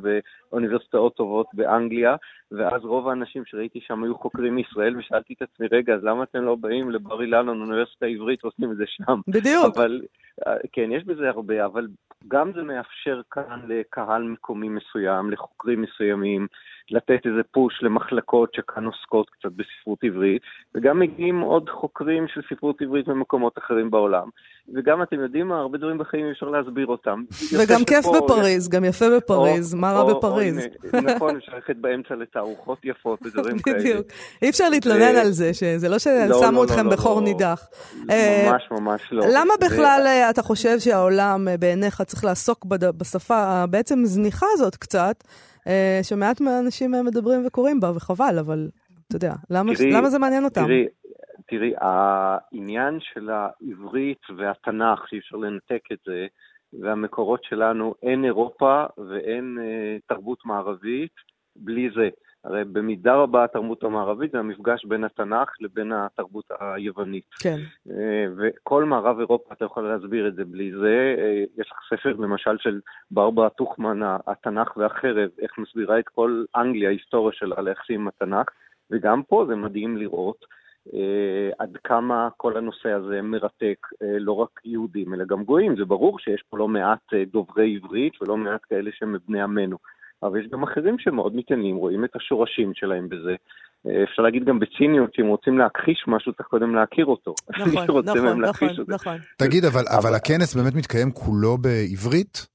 באוניברסיטאות 0.50 1.14
טובות 1.16 1.47
באנגליה, 1.52 2.16
ואז 2.52 2.85
רוב 2.85 3.09
האנשים 3.09 3.45
שראיתי 3.45 3.81
שם 3.81 4.05
היו 4.05 4.19
חוקרים 4.19 4.55
מישראל, 4.55 4.97
ושאלתי 4.97 5.35
את 5.35 5.43
עצמי, 5.43 5.67
רגע, 5.73 5.95
אז 5.95 6.05
למה 6.05 6.23
אתם 6.23 6.43
לא 6.43 6.55
באים 6.55 6.90
לבר 6.90 7.23
אילן 7.23 7.49
או 7.49 7.55
לאוניברסיטה 7.55 8.07
העברית 8.07 8.45
ועושים 8.45 8.73
את 8.73 8.76
זה 8.76 8.85
שם? 8.87 9.21
בדיוק. 9.28 9.76
אבל, 9.76 10.02
אה, 10.47 10.57
כן, 10.73 10.93
יש 10.93 11.05
בזה 11.05 11.28
הרבה, 11.28 11.64
אבל 11.64 11.87
גם 12.28 12.52
זה 12.52 12.62
מאפשר 12.62 13.21
כאן 13.31 13.61
לקהל 13.69 14.23
מקומי 14.23 14.69
מסוים, 14.69 15.31
לחוקרים 15.31 15.83
מסוימים, 15.83 16.47
לתת 16.90 17.26
איזה 17.26 17.43
פוש 17.50 17.83
למחלקות 17.83 18.55
שכאן 18.55 18.85
עוסקות 18.85 19.31
קצת 19.31 19.52
בספרות 19.52 20.05
עברית, 20.05 20.43
וגם 20.75 20.99
מגיעים 20.99 21.40
עוד 21.40 21.71
חוקרים 21.71 22.28
של 22.28 22.40
ספרות 22.50 22.83
עברית 22.83 23.09
ממקומות 23.09 23.59
אחרים 23.59 23.90
בעולם. 23.90 24.28
וגם, 24.75 25.02
אתם 25.02 25.20
יודעים 25.20 25.48
מה, 25.48 25.58
הרבה 25.60 25.78
דברים 25.78 25.98
בחיים 25.98 26.26
אפשר 26.30 26.46
להסביר 26.46 26.87
אותם. 26.87 27.22
וגם 27.58 27.84
כיף 27.84 28.00
שפה- 28.04 28.20
בפריז, 28.25 28.68
גם 28.68 28.84
יפה 28.84 29.04
בפריז, 29.16 29.75
או- 29.75 29.78
מה 29.80 29.92
רע 29.92 30.00
או- 30.00 30.10
או 30.10 30.16
בפריז? 30.18 30.56
הנה, 30.92 31.12
נכון, 31.14 31.37
אפשר 31.37 31.52
ללכת 31.54 31.76
באמצע 31.76 32.14
לתערוכות 32.14 32.78
יפות 32.84 33.18
ודברים 33.22 33.58
כאלה. 33.58 33.78
בדיוק. 33.78 34.06
אי 34.42 34.50
אפשר 34.50 34.68
להתלונן 34.68 35.16
על 35.16 35.30
זה, 35.30 35.54
שזה 35.54 35.88
לא 35.88 35.92
לא, 35.92 35.98
ששמו 35.98 36.52
לא, 36.52 36.64
אתכם 36.64 36.87
לא, 36.87 36.92
בחור 36.92 37.14
לא. 37.20 37.25
נידח. 37.25 37.66
אה, 38.10 38.48
ממש 38.52 38.62
ממש 38.70 39.00
לא. 39.12 39.25
למה 39.34 39.54
בכלל 39.60 40.02
אה, 40.06 40.30
אתה 40.30 40.42
חושב 40.42 40.78
שהעולם 40.78 41.48
אה, 41.48 41.56
בעיניך 41.56 42.02
צריך 42.02 42.25
לעסוק 42.25 42.64
בד- 42.64 42.98
בשפה 42.98 43.37
הבעצם 43.38 44.00
זניחה 44.04 44.46
הזאת 44.52 44.76
קצת, 44.76 45.25
שמעט 46.02 46.40
מהאנשים 46.40 46.94
מדברים 47.04 47.46
וקוראים 47.46 47.80
בה, 47.80 47.92
וחבל, 47.94 48.37
אבל 48.40 48.68
אתה 49.08 49.16
יודע, 49.16 49.32
למה 49.50 49.75
תראי- 49.75 49.90
למה 49.92 50.10
זה 50.10 50.18
מעניין 50.18 50.44
אותם? 50.44 50.64
תראי, 50.64 50.87
תראי, 51.49 51.73
העניין 51.81 52.99
של 53.00 53.31
העברית 53.31 54.23
והתנ"ך, 54.37 55.09
שאי 55.09 55.19
אפשר 55.19 55.37
לנתק 55.37 55.83
את 55.93 55.99
זה, 56.07 56.26
והמקורות 56.73 57.45
שלנו, 57.45 57.95
אין 58.02 58.25
אירופה 58.25 58.85
ואין 58.99 59.59
אה, 59.61 59.97
תרבות 60.07 60.38
מערבית 60.45 61.12
בלי 61.57 61.90
זה. 61.97 62.09
הרי 62.45 62.64
במידה 62.64 63.14
רבה 63.14 63.45
התרבות 63.45 63.83
המערבית 63.83 64.31
זה 64.33 64.38
המפגש 64.38 64.85
בין 64.85 65.05
התנ"ך 65.05 65.49
לבין 65.61 65.93
התרבות 65.93 66.45
היוונית. 66.61 67.25
כן. 67.43 67.57
אה, 67.90 68.26
וכל 68.37 68.85
מערב 68.85 69.19
אירופה, 69.19 69.55
אתה 69.55 69.64
יכול 69.64 69.88
להסביר 69.88 70.28
את 70.28 70.35
זה 70.35 70.45
בלי 70.45 70.73
זה. 70.73 71.14
אה, 71.19 71.45
יש 71.59 71.71
לך 71.71 71.78
ספר 71.90 72.12
למשל 72.12 72.59
של 72.59 72.81
ברברה 73.11 73.50
טוכמן, 73.50 74.00
התנ"ך 74.26 74.76
והחרב, 74.76 75.28
איך 75.38 75.59
מסבירה 75.59 75.99
את 75.99 76.09
כל 76.09 76.45
אנגליה, 76.57 76.88
ההיסטוריה 76.88 77.33
שלה, 77.33 77.62
ליחסים 77.62 78.00
עם 78.00 78.09
התנ"ך, 78.09 78.47
וגם 78.90 79.23
פה 79.23 79.45
זה 79.49 79.57
מדהים 79.57 79.97
לראות 79.97 80.45
עד 81.58 81.76
כמה 81.85 82.28
כל 82.37 82.56
הנושא 82.56 82.88
הזה 82.88 83.23
מרתק, 83.23 83.87
אה, 84.02 84.18
לא 84.18 84.32
רק 84.32 84.61
יהודים, 84.64 85.14
אלא 85.14 85.25
גם 85.25 85.44
גויים. 85.44 85.76
זה 85.76 85.85
ברור 85.85 86.18
שיש 86.18 86.42
פה 86.49 86.58
לא 86.58 86.68
מעט 86.68 87.14
אה, 87.14 87.23
דוברי 87.32 87.75
עברית 87.76 88.23
ולא 88.23 88.37
מעט 88.37 88.61
כאלה 88.68 88.90
שהם 88.94 89.12
מבני 89.12 89.42
עמנו. 89.42 89.76
אבל 90.23 90.40
יש 90.40 90.47
גם 90.47 90.62
אחרים 90.62 90.99
שמאוד 90.99 91.37
מתעניינים, 91.37 91.76
רואים 91.76 92.04
את 92.04 92.16
השורשים 92.16 92.75
שלהם 92.75 93.08
בזה. 93.08 93.35
אה, 93.87 94.02
אפשר 94.04 94.23
להגיד 94.23 94.44
גם 94.44 94.58
בציניות, 94.58 95.14
שאם 95.14 95.26
רוצים 95.26 95.58
להכחיש 95.58 96.04
משהו, 96.06 96.32
צריך 96.32 96.49
קודם 96.49 96.75
להכיר 96.75 97.06
אותו. 97.06 97.35
נכון, 97.50 98.04
נכון, 98.04 98.40
נכון. 98.40 98.68
נכון. 98.88 99.16
תגיד, 99.38 99.64
אבל, 99.64 99.85
אבל 99.99 100.14
הכנס 100.14 100.56
באמת 100.56 100.75
מתקיים 100.75 101.11
כולו 101.12 101.58
בעברית? 101.58 102.47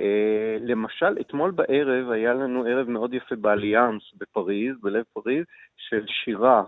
אה, 0.00 0.56
למשל, 0.60 1.16
אתמול 1.20 1.50
בערב 1.50 2.10
היה 2.10 2.34
לנו 2.34 2.64
ערב 2.64 2.88
מאוד 2.88 3.14
יפה 3.14 3.36
באליאנס 3.36 4.02
בפריז, 4.20 4.74
בלב 4.82 5.04
פריז, 5.12 5.44
של 5.76 6.04
שירה 6.06 6.58
אה, 6.58 6.64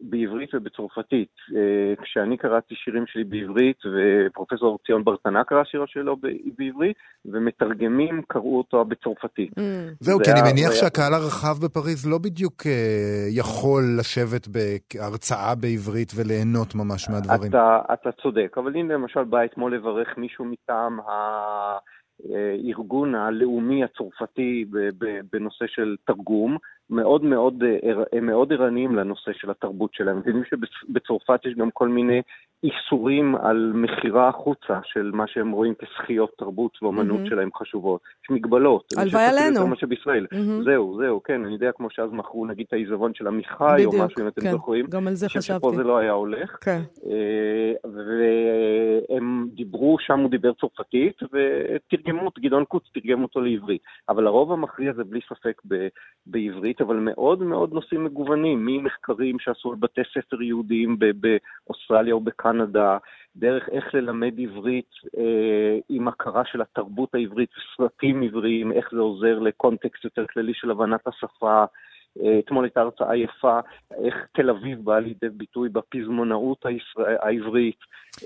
בעברית 0.00 0.54
ובצרפתית. 0.54 1.28
אה, 1.56 1.94
כשאני 2.02 2.36
קראתי 2.36 2.74
שירים 2.74 3.04
שלי 3.06 3.24
בעברית, 3.24 3.76
ופרופסור 3.86 4.78
ציון 4.86 5.04
ברטנה 5.04 5.44
קרא 5.44 5.64
שירה 5.64 5.86
שלו 5.86 6.16
בעברית, 6.16 6.96
ומתרגמים 7.24 8.22
קראו 8.28 8.58
אותו 8.58 8.84
בצרפתית. 8.84 9.50
Mm, 9.58 9.62
זהו, 10.00 10.18
זה 10.18 10.24
כי 10.24 10.30
אני 10.30 10.52
מניח 10.52 10.72
שהקהל 10.72 11.14
הרחב 11.14 11.64
בפריז 11.64 12.06
לא 12.06 12.18
בדיוק 12.18 12.66
אה, 12.66 13.26
יכול 13.30 13.82
לשבת 13.98 14.48
בהרצאה 14.48 15.54
בעברית 15.54 16.12
וליהנות 16.16 16.74
ממש 16.74 17.08
מהדברים. 17.10 17.50
אתה, 17.50 17.78
אתה 17.92 18.12
צודק, 18.22 18.54
אבל 18.58 18.76
הנה 18.76 18.94
למשל 18.94 19.24
בא 19.24 19.44
אתמול 19.44 19.74
לברך 19.74 20.18
מישהו 20.18 20.44
מטעם 20.44 20.98
הארגון 22.28 23.14
הלאומי 23.14 23.84
הצרפתי 23.84 24.64
בנושא 25.32 25.64
של 25.68 25.96
תרגום, 26.06 26.56
מאוד 26.90 27.24
מאוד, 27.24 27.62
אה, 27.62 27.78
ער- 27.82 28.04
הם 28.12 28.26
מאוד 28.26 28.52
ערניים 28.52 28.96
לנושא 28.96 29.32
של 29.32 29.50
התרבות 29.50 29.94
שלהם. 29.94 30.16
יודעים 30.16 30.44
שבצרפת 30.44 31.40
יש 31.46 31.54
גם 31.54 31.70
כל 31.70 31.88
מיני 31.88 32.22
איסורים 32.64 33.34
על 33.36 33.72
מכירה 33.74 34.28
החוצה 34.28 34.78
של 34.84 35.10
מה 35.14 35.24
שהם 35.26 35.50
רואים 35.50 35.74
כזכיות 35.74 36.30
תרבות 36.38 36.78
ואומנות 36.82 37.16
מהמם. 37.16 37.28
שלהם 37.28 37.50
חשובות. 37.56 38.00
יש 38.24 38.30
מגבלות. 38.30 38.84
הלוואי 38.96 39.24
עלינו. 39.24 39.56
יותר 39.56 39.66
מאשר 39.66 39.86
בישראל. 39.86 40.26
מהמם. 40.32 40.64
זהו, 40.64 40.98
זהו, 40.98 41.22
כן, 41.22 41.44
אני 41.44 41.52
יודע 41.52 41.72
כמו 41.72 41.90
שאז 41.90 42.12
מכרו 42.12 42.46
נגיד 42.46 42.66
את 42.68 42.72
העיזבון 42.72 43.14
של 43.14 43.26
עמיחי 43.26 43.84
או 43.84 43.90
משהו, 43.92 44.22
אם 44.22 44.28
אתם 44.28 44.40
כן, 44.40 44.50
זוכרים. 44.50 44.86
גם 44.86 45.08
על 45.08 45.14
זה 45.14 45.28
חשבתי. 45.28 45.58
שפה 45.58 45.72
זה 45.76 45.82
לא 45.82 45.98
היה 45.98 46.12
הולך. 46.12 46.58
כן. 46.60 46.80
אה, 47.06 47.90
והם 49.08 49.48
דיברו, 49.52 49.96
שם 50.00 50.18
הוא 50.18 50.30
דיבר 50.30 50.52
צרפתית, 50.52 51.16
ותרגמו 51.22 52.30
גדעון 52.40 52.64
קוץ 52.64 52.84
תרגם 52.94 53.22
אותו 53.22 53.40
לעברית. 53.40 53.82
אבל 54.08 54.26
הרוב 54.26 54.52
המכריע 54.52 54.92
זה 54.92 55.04
בלי 55.04 55.20
ספק 55.28 55.62
ב, 55.68 55.88
בעברית, 56.26 56.80
אבל 56.80 56.96
מאוד 56.96 57.42
מאוד 57.42 57.72
נושאים 57.72 58.04
מגוונים, 58.04 58.66
ממחקרים 58.66 59.38
שעשו 59.38 59.70
על 59.70 59.76
בתי 59.80 60.00
ספר 60.14 60.42
יהודיים 60.42 60.96
באוסטרליה 60.98 62.14
או 62.14 62.20
בקנדה, 62.20 62.49
דרך 63.36 63.68
איך 63.72 63.94
ללמד 63.94 64.40
עברית 64.40 64.90
אה, 65.18 65.78
עם 65.88 66.08
הכרה 66.08 66.42
של 66.44 66.62
התרבות 66.62 67.14
העברית, 67.14 67.50
סרטים 67.76 68.22
עבריים, 68.22 68.72
איך 68.72 68.88
זה 68.92 69.00
עוזר 69.00 69.38
לקונטקסט 69.38 70.04
יותר 70.04 70.26
כללי 70.26 70.52
של 70.54 70.70
הבנת 70.70 71.06
השפה. 71.06 71.64
אה, 72.22 72.38
אתמול 72.38 72.64
הייתה 72.64 72.80
הרצאה 72.80 73.16
יפה, 73.16 73.60
איך 74.04 74.14
תל 74.34 74.50
אביב 74.50 74.84
באה 74.84 75.00
לידי 75.00 75.28
ביטוי 75.28 75.68
בפזמונאות 75.68 76.64
העברית. 77.20 77.78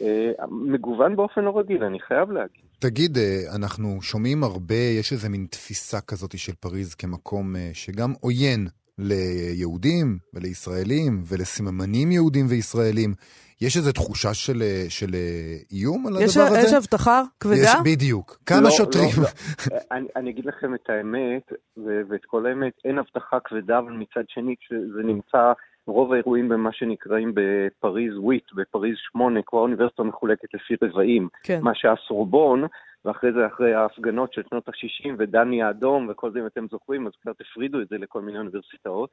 אה, 0.03 0.31
מגוון 0.49 1.17
באופן 1.17 1.41
לא 1.45 1.59
רגיל, 1.59 1.85
אני 1.85 2.01
חייב 2.01 2.31
להגיד. 2.31 2.63
תגיד, 2.79 3.17
אה, 3.17 3.57
אנחנו 3.57 4.03
שומעים 4.03 4.45
הרבה, 4.45 4.83
יש 5.01 5.13
איזה 5.13 5.29
מין 5.29 5.47
תפיסה 5.51 6.01
כזאת 6.01 6.39
של 6.39 6.53
פריז 6.53 6.95
כמקום 6.95 7.55
שגם 7.73 8.13
עוין 8.21 8.67
ליהודים 8.99 10.19
ולישראלים 10.35 11.23
ולסממנים 11.29 12.13
יהודים 12.13 12.47
וישראלים. 12.49 13.15
יש 13.61 13.77
איזו 13.77 13.93
תחושה 13.93 14.35
של, 14.35 14.63
אה, 14.63 14.85
של 14.89 15.15
אה, 15.15 15.57
איום 15.73 16.07
על 16.07 16.13
יש 16.23 16.37
הדבר 16.37 16.49
הזה? 16.49 16.67
יש 16.67 16.73
הבטחה 16.73 17.23
כבדה? 17.41 17.57
יש, 17.57 17.75
בדיוק. 17.85 18.39
כמה 18.47 18.61
לא, 18.61 18.71
שוטרים? 18.71 19.11
לא, 19.17 19.23
לא. 19.23 19.79
אני, 19.93 20.07
אני 20.17 20.31
אגיד 20.31 20.47
לכם 20.47 20.75
את 20.75 20.91
האמת, 20.91 21.53
ו- 21.77 22.01
ואת 22.09 22.25
כל 22.27 22.47
האמת, 22.47 22.73
אין 22.85 22.99
הבטחה 22.99 23.39
כבדה, 23.45 23.79
אבל 23.79 23.93
מצד 23.93 24.25
שני, 24.29 24.55
כשזה 24.61 25.03
נמצא, 25.05 25.53
רוב 25.87 26.13
האירועים 26.13 26.49
במה 26.49 26.71
שנקראים 26.73 27.33
בפריז 27.35 28.17
וויט, 28.17 28.53
בפריז 28.55 28.95
8, 29.13 29.41
כבר 29.47 29.59
האוניברסיטה 29.59 30.03
מחולקת 30.03 30.55
לפי 30.55 30.75
רבעים. 30.83 31.29
כן. 31.43 31.61
מה 31.63 31.71
שהיה 31.75 31.95
סורבון, 32.09 32.65
ואחרי 33.05 33.33
זה, 33.33 33.47
אחרי 33.47 33.75
ההפגנות 33.75 34.33
של 34.33 34.43
שנות 34.51 34.69
ה-60 34.69 35.15
ודני 35.19 35.63
האדום 35.63 36.09
וכל 36.11 36.33
זה, 36.33 36.39
אם 36.39 36.47
אתם 36.47 36.67
זוכרים, 36.71 37.07
אז 37.07 37.13
קצת 37.21 37.41
הפרידו 37.41 37.81
את 37.81 37.89
זה 37.89 37.99
לכל 37.99 38.21
מיני 38.21 38.39
אוניברסיטאות. 38.39 39.11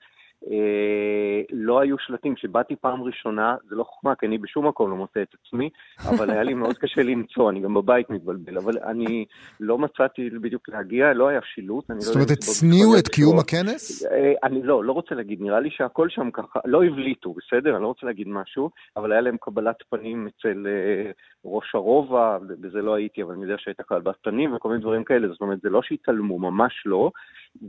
אה, 0.51 1.41
לא 1.51 1.79
היו 1.79 1.97
שלטים. 1.99 2.35
כשבאתי 2.35 2.75
פעם 2.75 3.03
ראשונה, 3.03 3.55
זה 3.69 3.75
לא 3.75 3.83
חוכמה, 3.83 4.15
כי 4.15 4.25
אני 4.25 4.37
בשום 4.37 4.67
מקום 4.67 4.89
לא 4.89 4.95
מוצא 4.95 5.21
את 5.21 5.35
עצמי, 5.41 5.69
אבל 6.09 6.29
היה 6.29 6.43
לי 6.43 6.53
מאוד 6.53 6.77
קשה 6.77 7.03
למצוא, 7.03 7.49
אני 7.49 7.59
גם 7.59 7.73
בבית 7.73 8.09
מתבלבל, 8.09 8.57
אבל 8.57 8.77
אני 8.77 9.25
לא 9.59 9.77
מצאתי 9.77 10.29
בדיוק 10.29 10.69
להגיע, 10.69 11.13
לא 11.13 11.27
היה 11.27 11.39
שילוט. 11.53 11.89
לא 11.89 11.99
זאת 11.99 12.15
אומרת, 12.15 12.31
הצניעו 12.31 12.97
את 12.99 13.07
קיום 13.07 13.41
קשורות. 13.41 13.45
הכנס? 13.45 14.05
אה, 14.05 14.33
אני 14.43 14.63
לא, 14.63 14.83
לא 14.83 14.91
רוצה 14.91 15.15
להגיד, 15.15 15.41
נראה 15.41 15.59
לי 15.59 15.69
שהכל 15.71 16.09
שם 16.09 16.31
ככה, 16.31 16.59
לא 16.65 16.83
הבליטו, 16.83 17.33
בסדר? 17.33 17.75
אני 17.75 17.83
לא 17.83 17.87
רוצה 17.87 18.05
להגיד 18.05 18.27
משהו, 18.27 18.69
אבל 18.97 19.11
היה 19.11 19.21
להם 19.21 19.37
קבלת 19.41 19.77
פנים 19.89 20.27
אצל 20.27 20.67
אה, 20.67 21.11
ראש 21.45 21.75
הרובע, 21.75 22.37
בזה 22.41 22.81
לא 22.81 22.93
הייתי, 22.95 23.23
אבל 23.23 23.33
אני 23.33 23.43
יודע 23.43 23.55
שהייתה 23.57 23.80
קבלת 23.83 24.15
פנים 24.21 24.55
וכל 24.55 24.69
מיני 24.69 24.81
דברים 24.81 25.03
כאלה, 25.03 25.27
זאת 25.27 25.41
אומרת, 25.41 25.61
זה 25.61 25.69
לא 25.69 25.81
שהתעלמו, 25.81 26.39
ממש 26.39 26.83
לא. 26.85 27.11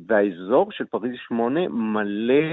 והאזור 0.07 0.73
של 0.73 0.85
פריז 0.85 1.12
8 1.28 1.69
מלא 1.69 2.45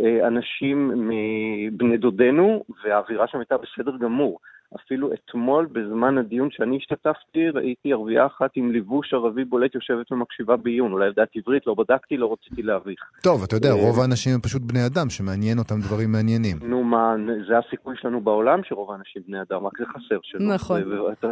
אה, 0.00 0.26
אנשים 0.26 1.08
מבני 1.08 1.96
דודינו, 1.96 2.64
והאווירה 2.84 3.26
שם 3.26 3.38
הייתה 3.38 3.56
בסדר 3.56 3.96
גמור. 3.96 4.40
אפילו 4.74 5.10
אתמול, 5.12 5.66
בזמן 5.72 6.18
הדיון 6.18 6.48
שאני 6.50 6.76
השתתפתי, 6.76 7.48
ראיתי 7.54 7.92
ערבייה 7.92 8.26
אחת 8.26 8.50
עם 8.54 8.72
לבוש 8.72 9.14
ערבי 9.14 9.44
בולט 9.44 9.74
יושבת 9.74 10.12
ומקשיבה 10.12 10.56
בעיון. 10.56 10.92
אולי 10.92 11.06
יודעת 11.06 11.28
עברית, 11.36 11.66
לא 11.66 11.74
בדקתי, 11.74 12.16
לא 12.16 12.32
רציתי 12.32 12.62
להביך. 12.62 13.00
טוב, 13.22 13.42
אתה 13.42 13.56
יודע, 13.56 13.68
אה, 13.68 13.74
רוב 13.74 14.00
האנשים 14.00 14.34
הם 14.34 14.40
פשוט 14.40 14.62
בני 14.62 14.86
אדם 14.86 15.10
שמעניין 15.10 15.58
אותם 15.58 15.80
דברים 15.80 16.12
מעניינים. 16.12 16.56
נו 16.62 16.84
מה, 16.84 17.14
זה 17.48 17.58
הסיכוי 17.58 17.94
שלנו 18.00 18.20
בעולם 18.20 18.60
שרוב 18.64 18.90
האנשים 18.90 19.22
בני 19.26 19.38
אדם, 19.40 19.66
רק 19.66 19.72
זה 19.78 19.84
חסר 19.86 20.18
שלא. 20.22 20.54
נכון. 20.54 20.82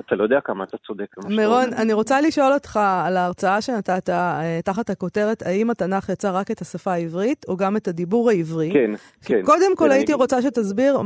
אתה 0.06 0.14
לא 0.14 0.22
יודע 0.22 0.40
כמה 0.44 0.64
אתה 0.64 0.76
צודק. 0.86 1.06
מירון. 1.28 1.72
אני 1.82 1.92
רוצה 1.92 2.20
לשאול 2.20 2.52
אותך 2.52 2.76
על 3.06 3.16
ההרצאה 3.16 3.60
שנתת 3.60 4.10
אה, 4.10 4.58
תחת 4.64 4.90
הכותרת, 4.90 5.42
האם 5.42 5.70
התנ"ך 5.70 6.08
יצא 6.08 6.30
רק 6.34 6.50
את 6.50 6.60
השפה 6.60 6.92
העברית, 6.92 7.46
או 7.48 7.56
גם 7.56 7.76
את 7.76 7.88
הדיבור 7.88 8.30
העברי? 8.30 8.70
כן, 8.72 8.90
כן. 9.24 9.42
קודם 9.44 9.76
כל 9.76 9.84
כן, 9.84 9.90
הייתי 9.90 10.12
רוצה 10.12 10.42
שתסביר 10.42 11.00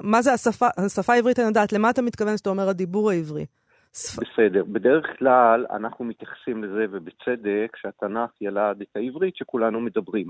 מה, 0.00 0.22
זה 0.22 0.32
השפה 0.78 1.12
העברית, 1.12 1.38
יודעת, 1.52 1.72
למה 1.72 1.90
אתה 1.90 2.02
מתכוון 2.02 2.36
שאתה 2.36 2.50
אומר 2.50 2.68
הדיבור 2.68 3.10
העברי? 3.10 3.46
בסדר. 3.92 4.64
בדרך 4.64 5.06
כלל 5.18 5.66
אנחנו 5.70 6.04
מתייחסים 6.04 6.64
לזה, 6.64 6.86
ובצדק, 6.90 7.76
שהתנ"ך 7.76 8.30
ילד 8.40 8.80
את 8.80 8.96
העברית 8.96 9.36
שכולנו 9.36 9.80
מדברים. 9.80 10.26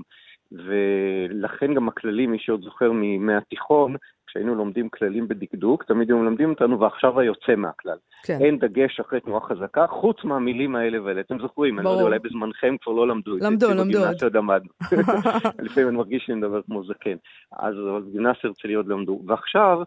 ולכן 0.51 1.73
גם 1.73 1.87
הכללים, 1.87 2.31
מי 2.31 2.39
שעוד 2.39 2.61
זוכר 2.61 2.91
מימי 2.91 3.35
התיכון, 3.35 3.95
כשהיינו 4.33 4.55
לומדים 4.55 4.89
כללים 4.89 5.27
בדקדוק, 5.27 5.83
תמיד 5.83 6.09
היו 6.09 6.17
מלמדים 6.17 6.49
אותנו, 6.49 6.79
ועכשיו 6.79 7.19
היוצא 7.19 7.55
מהכלל. 7.55 7.97
כן. 8.25 8.37
אין 8.41 8.59
דגש 8.59 8.99
אחרי 8.99 9.19
תנועה 9.19 9.41
חזקה, 9.41 9.87
חוץ 9.87 10.23
מהמילים 10.23 10.75
האלה 10.75 11.01
והאלה. 11.01 11.21
אתם 11.21 11.39
זוכרים, 11.39 11.79
אני 11.79 11.85
לא 11.85 11.89
יודע. 11.89 12.03
אולי 12.03 12.19
בזמנכם 12.19 12.75
כבר 12.81 12.93
לא 12.93 13.07
למדו 13.07 13.35
את 13.35 13.41
זה. 13.41 13.47
למדו, 13.47 13.69
למדו 13.69 13.81
עוד. 13.81 13.87
בגימנסיה 13.87 14.27
עוד 14.27 14.37
למדנו. 14.37 14.69
לפעמים 15.65 15.89
אני 15.89 15.97
מרגיש 15.97 16.23
שאני 16.25 16.37
מדבר 16.37 16.61
כמו 16.61 16.83
זקן. 16.83 17.15
אז 17.59 17.75
בגימנסיה 18.07 18.41
הרצליה 18.43 18.77
עוד 18.77 18.87
למדו. 18.87 19.21
ועכשיו, 19.27 19.77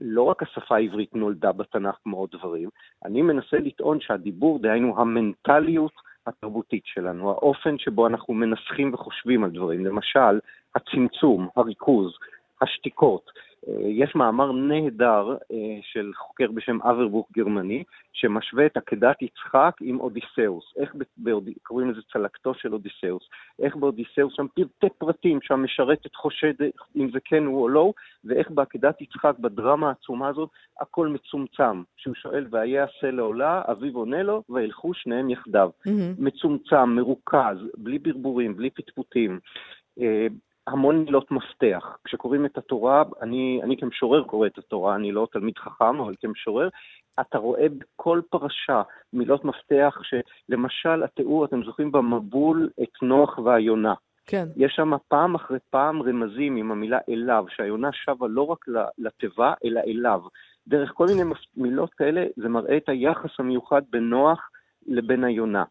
לא 0.00 0.22
רק 0.22 0.42
השפה 0.42 0.76
העברית 0.76 1.14
נולדה 1.14 1.52
בתנ"ך 1.52 1.94
כמו 2.02 2.16
עוד 2.16 2.30
דברים, 2.32 2.68
אני 3.04 3.22
מנסה 3.22 3.56
לטעון 3.56 4.00
שהדיבור, 4.00 4.58
דהיינו 4.58 5.00
המנטליות 5.00 5.92
התרבותית 6.26 6.82
שלנו, 6.86 7.30
האופן 7.30 7.78
שבו 7.78 8.06
אנחנו 8.06 8.34
מנסחים 8.34 8.94
וחושבים 8.94 9.44
על 9.44 9.50
דברים, 9.50 9.86
למשל, 9.86 10.40
הצמצום, 10.74 11.48
הריכוז, 11.56 12.12
השתיקות. 12.62 13.30
אה, 13.68 13.88
יש 13.88 14.14
מאמר 14.14 14.52
נהדר 14.52 15.36
אה, 15.52 15.78
של 15.82 16.12
חוקר 16.16 16.50
בשם 16.50 16.82
אברבוך 16.82 17.28
גרמני, 17.32 17.84
שמשווה 18.12 18.66
את 18.66 18.76
עקדת 18.76 19.22
יצחק 19.22 19.76
עם 19.80 20.00
אודיסאוס. 20.00 20.64
איך 20.76 20.94
באוד... 21.16 21.48
קוראים 21.62 21.90
לזה 21.90 22.00
צלקתו 22.12 22.54
של 22.54 22.72
אודיסאוס. 22.72 23.22
איך 23.62 23.76
באודיסאוס 23.76 24.34
שם 24.36 24.46
פרטי 24.54 24.94
פרטים 24.98 25.38
שהמשרתת 25.42 26.14
חושדת 26.14 26.72
אם 26.96 27.10
זה 27.12 27.18
כן 27.24 27.44
הוא 27.44 27.62
או 27.62 27.68
לא, 27.68 27.92
ואיך 28.24 28.50
בעקדת 28.50 29.00
יצחק, 29.00 29.34
בדרמה 29.38 29.88
העצומה 29.88 30.28
הזאת, 30.28 30.50
הכל 30.80 31.08
מצומצם. 31.08 31.82
כשהוא 31.96 32.14
שואל, 32.14 32.46
והיה 32.50 32.84
עשה 32.84 33.10
לעולה, 33.10 33.62
אביו 33.70 33.96
עונה 33.98 34.22
לו, 34.22 34.42
וילכו 34.50 34.94
שניהם 34.94 35.30
יחדיו. 35.30 35.70
מהמם. 35.86 36.14
מצומצם, 36.18 36.90
מרוכז, 36.90 37.58
בלי 37.76 37.98
ברבורים, 37.98 38.56
בלי 38.56 38.70
פטפוטים. 38.70 39.40
המון 40.66 40.98
מילות 40.98 41.30
מפתח. 41.30 41.98
כשקוראים 42.04 42.46
את 42.46 42.58
התורה, 42.58 43.02
אני, 43.22 43.60
אני 43.62 43.76
כמשורר 43.76 44.24
קורא 44.24 44.46
את 44.46 44.58
התורה, 44.58 44.94
אני 44.94 45.12
לא 45.12 45.28
תלמיד 45.32 45.58
חכם, 45.58 46.00
אבל 46.00 46.14
כמשורר, 46.20 46.68
אתה 47.20 47.38
רואה 47.38 47.66
בכל 47.68 48.20
פרשה 48.30 48.82
מילות 49.12 49.44
מפתח 49.44 49.98
שלמשל 50.02 51.02
התיאור, 51.02 51.44
אתם 51.44 51.64
זוכרים 51.64 51.92
במבול 51.92 52.70
את 52.82 53.02
נוח 53.02 53.38
והיונה. 53.38 53.94
כן. 54.26 54.46
יש 54.56 54.72
שם 54.76 54.92
פעם 55.08 55.34
אחרי 55.34 55.58
פעם 55.70 56.02
רמזים 56.02 56.56
עם 56.56 56.72
המילה 56.72 56.98
אליו, 57.08 57.44
שהיונה 57.48 57.88
שבה 57.92 58.26
לא 58.28 58.42
רק 58.42 58.64
לתיבה, 58.98 59.54
אלא 59.64 59.80
אליו. 59.80 60.20
דרך 60.68 60.92
כל 60.94 61.06
מיני 61.06 61.22
מילות 61.56 61.94
כאלה, 61.94 62.24
זה 62.36 62.48
מראה 62.48 62.76
את 62.76 62.88
היחס 62.88 63.30
המיוחד 63.38 63.82
בין 63.90 64.10
נוח 64.10 64.50
לבין 64.86 65.24
היונה. 65.24 65.64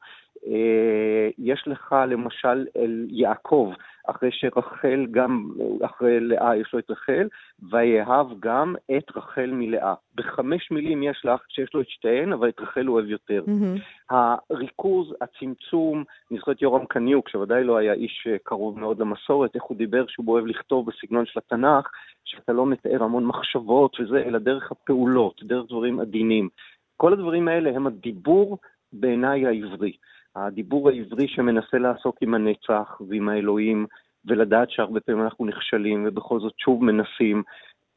אה, 0.47 1.29
יש 1.37 1.63
לך 1.67 1.95
למשל 2.07 2.65
אל 2.77 3.05
יעקב, 3.09 3.71
אחרי 4.07 4.29
שרחל 4.31 5.05
גם, 5.11 5.49
אחרי 5.85 6.19
לאה 6.19 6.55
יש 6.55 6.73
לו 6.73 6.79
את 6.79 6.91
רחל, 6.91 7.27
ויאהב 7.69 8.27
גם 8.39 8.75
את 8.97 9.17
רחל 9.17 9.49
מלאה. 9.53 9.93
בחמש 10.15 10.71
מילים 10.71 11.03
יש 11.03 11.21
לך 11.25 11.41
שיש 11.49 11.73
לו 11.73 11.81
את 11.81 11.89
שתיהן, 11.89 12.33
אבל 12.33 12.49
את 12.49 12.59
רחל 12.59 12.85
הוא 12.85 12.95
אוהב 12.95 13.09
יותר. 13.09 13.43
מהמם. 13.47 13.75
הריכוז, 14.09 15.13
הצמצום, 15.21 16.03
אני 16.31 16.39
זוכר 16.39 16.51
את 16.51 16.61
יורם 16.61 16.85
קניוק, 16.85 17.29
שוודאי 17.29 17.63
לא 17.63 17.77
היה 17.77 17.93
איש 17.93 18.27
אה, 18.31 18.37
קרוב 18.43 18.79
מאוד 18.79 18.99
למסורת, 18.99 19.55
איך 19.55 19.63
הוא 19.63 19.77
דיבר 19.77 20.05
שהוא 20.07 20.25
אוהב 20.27 20.45
לכתוב 20.45 20.89
בסגנון 20.89 21.25
של 21.25 21.39
התנ"ך, 21.39 21.89
שאתה 22.25 22.53
לא 22.53 22.65
מתאר 22.65 23.03
המון 23.03 23.25
מחשבות 23.25 23.99
וזה, 23.99 24.23
אלא 24.25 24.39
דרך 24.39 24.71
הפעולות, 24.71 25.43
דרך 25.43 25.65
דברים 25.69 25.99
עדינים. 25.99 26.49
כל 26.97 27.13
הדברים 27.13 27.47
האלה 27.47 27.69
הם 27.69 27.87
הדיבור 27.87 28.57
בעיניי 28.93 29.45
העברי. 29.47 29.93
הדיבור 30.35 30.89
העברי 30.89 31.27
שמנסה 31.27 31.77
לעסוק 31.77 32.17
עם 32.21 32.33
הנצח 32.33 33.01
ועם 33.09 33.29
האלוהים, 33.29 33.85
ולדעת 34.25 34.71
שהרבה 34.71 34.99
פעמים 34.99 35.23
אנחנו 35.23 35.45
נכשלים 35.45 36.05
ובכל 36.07 36.39
זאת 36.39 36.53
שוב 36.57 36.83
מנסים. 36.83 37.43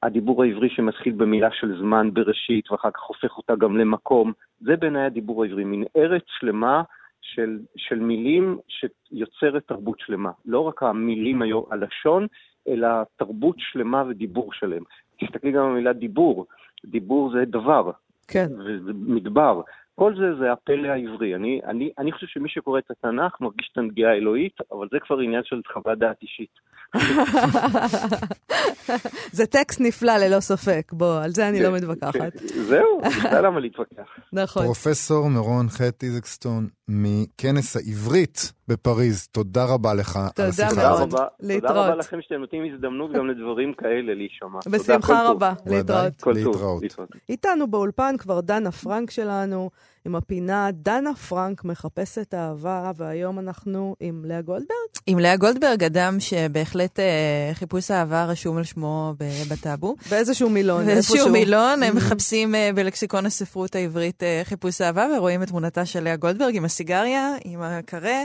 הדיבור 0.03 0.43
העברי 0.43 0.69
שמתחיל 0.71 1.13
במילה 1.13 1.49
של 1.53 1.79
זמן 1.79 2.11
בראשית 2.13 2.73
ואחר 2.73 2.91
כך 2.91 3.03
הופך 3.03 3.37
אותה 3.37 3.57
גם 3.57 3.77
למקום, 3.77 4.33
זה 4.61 4.77
בעיניי 4.77 5.03
הדיבור 5.03 5.45
העברי, 5.45 5.65
מין 5.65 5.85
ארץ 5.97 6.23
שלמה 6.39 6.83
של, 7.21 7.59
של 7.77 7.99
מילים 7.99 8.59
שיוצרת 8.69 9.63
תרבות 9.67 10.01
שלמה. 10.01 10.31
לא 10.47 10.61
רק 10.61 10.83
המילים, 10.83 11.43
היו- 11.43 11.65
הלשון, 11.71 12.27
אלא 12.69 12.89
תרבות 13.17 13.57
שלמה 13.59 14.05
ודיבור 14.09 14.53
שלם. 14.53 14.83
תסתכלי 15.21 15.53
גם 15.53 15.65
על 15.65 15.71
המילה 15.71 15.93
דיבור. 15.93 16.47
דיבור 16.85 17.31
זה 17.33 17.45
דבר, 17.45 17.91
כן. 18.29 18.47
וזה 18.59 18.93
מדבר. 18.95 19.61
כל 19.99 20.15
זה 20.17 20.39
זה 20.41 20.53
הפלא 20.53 20.89
העברי. 20.89 21.35
אני, 21.35 21.61
אני, 21.65 21.91
אני 21.99 22.13
חושב 22.13 22.27
שמי 22.27 22.49
שקורא 22.49 22.79
את 22.79 22.91
התנ"ך 22.91 23.41
מרגיש 23.41 23.71
את 23.73 23.79
הנגיעה 23.79 24.13
האלוהית, 24.13 24.57
אבל 24.73 24.89
זה 24.93 24.99
כבר 25.07 25.19
עניין 25.19 25.43
של 25.45 25.61
חוות 25.73 25.99
דעת 25.99 26.17
אישית. 26.23 26.51
זה 29.39 29.47
טקסט 29.47 29.81
נפלא 29.81 30.17
ללא 30.17 30.41
ספק, 30.41 30.93
בוא, 30.93 31.21
על 31.25 31.31
זה 31.31 31.49
אני 31.49 31.63
לא 31.63 31.73
מתווכחת. 31.73 32.37
זהו, 32.37 33.01
בכלל 33.07 33.47
למה 33.47 33.61
להתווכח? 33.61 34.09
נכון. 34.33 34.65
פרופסור 34.65 35.29
מירון 35.29 35.69
ח' 35.69 35.81
איזקסטון 36.03 36.69
מכנס 36.89 37.77
העברית 37.77 38.53
בפריז, 38.69 39.27
תודה 39.27 39.65
רבה 39.65 39.95
לך 39.95 40.17
על 40.17 40.29
תודה 40.35 40.49
השיחה 40.49 40.69
תודה 40.71 40.83
מאוד. 40.89 41.01
הזאת. 41.01 41.13
רבה. 41.15 41.27
להתראות. 41.41 41.75
תודה 41.75 41.87
רבה 41.87 41.95
לכם 41.97 42.19
שאתם 42.23 42.35
נותנים 42.35 42.75
הזדמנות 42.75 43.13
גם 43.13 43.27
לדברים 43.27 43.73
כאלה 43.79 44.15
להישמע. 44.15 44.61
תודה, 44.65 44.79
בשמחה. 44.79 45.29
רבה. 45.29 45.53
להתראות. 45.67 46.27
להתראות. 46.27 46.83
להתראות. 46.83 47.09
איתנו 47.29 47.67
באולפן 47.67 48.15
כבר 48.19 48.41
דנה 48.41 48.73
פרנק 48.73 49.11
שלנו, 49.11 49.71
עם 50.07 50.17
הפינה 50.17 50.71
דנה 50.73 51.15
פרנק 51.15 51.65
מחפשת 51.65 52.35
אהבה, 52.35 52.93
והיום 52.97 53.39
אנחנו 53.39 53.97
עם 54.01 54.25
לאה 54.25 54.43
גולדברג. 54.43 54.69
עם 55.07 55.19
לאה 55.19 55.37
גולדברג, 55.37 55.85
אדם 55.85 56.21
שבהחלט 56.21 57.01
אה, 57.01 57.51
חיפוש 57.55 57.91
אהבה 57.91 58.25
רשום 58.25 58.57
על 58.57 58.65
שמו 58.65 59.15
בטאבו. 59.51 59.97
באיזשהו 60.11 60.51
מילון, 60.51 60.87
באיזשהו 60.87 61.15
איפשהו. 61.15 61.33
מילון, 61.33 61.83
הם 61.83 61.97
מחפשים 61.97 62.55
אה, 62.55 62.71
בלקסיקון 62.75 63.27
הספרות 63.27 63.75
העברית 63.75 64.23
אה, 64.23 64.41
חיפוש 64.45 64.81
אהבה, 64.81 65.07
ורואים 65.17 65.43
את 65.43 65.49
תמונתה 65.49 65.87
של 65.87 66.05
לאה 66.05 66.17
גולדברג 66.17 66.57
עם 66.57 66.65
הסיגריה, 66.65 67.35
עם 67.45 67.63
הקרה. 67.63 68.23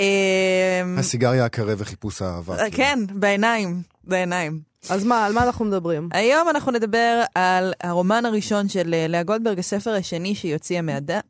אה, 0.00 0.82
הסיגריה 0.98 1.44
הקרה 1.44 1.74
וחיפוש 1.78 2.22
האהבה. 2.22 2.58
אה, 2.58 2.70
כן, 2.70 2.98
בעיניים, 3.14 3.82
בעיניים. 4.04 4.69
אז 4.88 5.04
מה, 5.04 5.26
על 5.26 5.32
מה 5.32 5.42
אנחנו 5.42 5.64
מדברים? 5.64 6.08
היום 6.12 6.48
אנחנו 6.48 6.72
נדבר 6.72 7.22
על 7.34 7.72
הרומן 7.82 8.26
הראשון 8.26 8.68
של 8.68 8.94
אה, 8.94 9.06
לאה 9.08 9.22
גולדברג, 9.22 9.58
הספר 9.58 9.90
השני 9.90 10.34
שהיא 10.34 10.52
הוציאה 10.52 10.80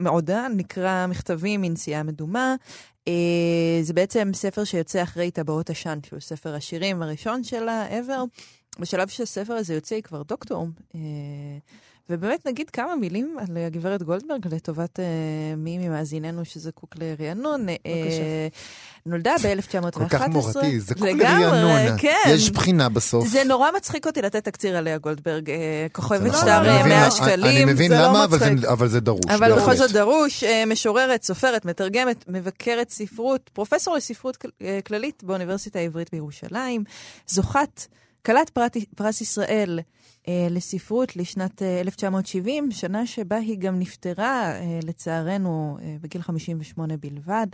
מעודה, 0.00 0.46
נקרא 0.56 1.06
מכתבים 1.06 1.60
מנסיעה 1.60 2.02
מדומה. 2.02 2.54
אה, 3.08 3.12
זה 3.82 3.92
בעצם 3.92 4.30
ספר 4.34 4.64
שיוצא 4.64 5.02
אחרי 5.02 5.30
טבעות 5.30 5.70
עשן, 5.70 5.98
שהוא 6.06 6.20
ספר 6.20 6.54
השירים 6.54 7.02
הראשון 7.02 7.44
שלה 7.44 7.86
ever. 7.88 8.20
בשלב 8.78 9.08
שהספר 9.08 9.52
הזה 9.52 9.74
יוצא 9.74 9.94
היא 9.94 10.02
כבר 10.02 10.22
דוקטור. 10.22 10.66
אה, 12.10 12.16
ובאמת 12.18 12.46
נגיד 12.46 12.70
כמה 12.70 12.96
מילים 12.96 13.36
על 13.38 13.56
הגברת 13.56 14.02
גולדברג 14.02 14.54
לטובת 14.54 15.00
אה, 15.00 15.04
מי 15.56 15.78
ממאזיננו 15.78 16.44
שזקוק 16.44 16.94
לרענון. 16.98 17.68
אה, 17.68 18.48
נולדה 19.06 19.34
ב-1911. 19.42 19.90
כל 19.90 20.08
כך 20.08 20.22
מורתי, 20.28 20.80
זה 20.80 20.94
כל 20.94 21.06
לגמרי, 21.06 21.44
רענון. 21.46 21.98
כן. 21.98 22.16
יש 22.28 22.50
בחינה 22.50 22.88
בסוף. 22.88 23.28
זה 23.28 23.44
נורא 23.44 23.68
מצחיק 23.76 24.06
אותי 24.06 24.22
לתת 24.22 24.44
תקציר 24.44 24.76
על 24.76 24.84
לאה 24.84 24.98
גולדברג, 24.98 25.50
אה, 25.50 25.56
כוכבת 25.92 26.32
שטר 26.34 26.60
אני 26.60 26.68
אה, 26.68 26.78
מבין 26.80 26.88
100 26.88 27.00
למה- 27.02 27.10
שקלים. 27.10 27.44
אני 27.56 27.64
מבין 27.72 27.92
לא 27.92 27.98
למה, 28.02 28.24
אבל 28.24 28.36
מצחיק. 28.36 28.58
זה- 28.58 28.70
אבל 28.72 28.88
זה 28.88 29.00
דרוש. 29.00 29.20
אבל. 29.34 29.56
בכל 29.56 29.76
זאת 29.76 29.92
דרוש, 29.92 30.44
אה, 30.44 30.64
משוררת, 30.66 31.22
סופרת, 31.22 31.64
מתרגמת, 31.64 32.24
מבקרת 32.28 32.90
ספרות, 32.90 33.50
פרופסור 33.52 33.96
לספרות 33.96 34.36
כל- 34.36 34.48
אה, 34.62 34.78
כללית 34.86 35.24
באוניברסיטה 35.24 35.78
העברית 35.78 36.08
בירושלים, 36.12 36.84
זוכת 37.26 37.82
כלת 38.26 38.58
פרס 38.96 39.20
ישראל 39.20 39.80
אה, 40.28 40.46
לספרות 40.50 41.16
לשנת 41.16 41.62
אה, 41.62 41.80
1970, 41.80 42.70
שנה 42.70 43.06
שבה 43.06 43.36
היא 43.36 43.58
גם 43.58 43.78
נפטרה, 43.78 44.52
אה, 44.52 44.78
לצערנו, 44.82 45.78
אה, 45.82 45.96
בגיל 46.00 46.22
58 46.22 46.96
בלבד. 46.96 47.46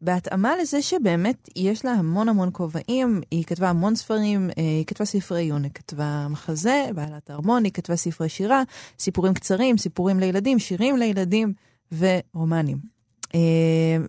בהתאמה 0.00 0.56
לזה 0.56 0.82
שבאמת 0.82 1.48
יש 1.56 1.84
לה 1.84 1.92
המון 1.92 2.28
המון 2.28 2.48
כובעים, 2.52 3.20
היא 3.30 3.44
כתבה 3.44 3.70
המון 3.70 3.96
ספרים, 3.96 4.50
אה, 4.50 4.62
היא 4.62 4.84
כתבה 4.86 5.04
ספרי 5.04 5.40
עיון, 5.40 5.64
היא 5.64 5.72
כתבה 5.74 6.26
מחזה, 6.30 6.86
בעלת 6.94 7.30
הארמון, 7.30 7.64
היא 7.64 7.72
כתבה 7.72 7.96
ספרי 7.96 8.28
שירה, 8.28 8.62
סיפורים 8.98 9.34
קצרים, 9.34 9.78
סיפורים 9.78 10.20
לילדים, 10.20 10.58
שירים 10.58 10.96
לילדים 10.96 11.52
ורומנים. 11.98 12.93
אה, 13.34 13.40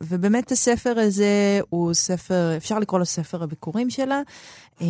ובאמת 0.04 0.52
הספר 0.52 1.00
הזה 1.00 1.60
הוא 1.70 1.94
ספר, 1.94 2.54
אפשר 2.58 2.80
לקרוא 2.80 3.00
לו 3.00 3.06
ספר 3.06 3.44
הביקורים 3.44 3.90
שלה. 3.90 4.22
אה, 4.82 4.88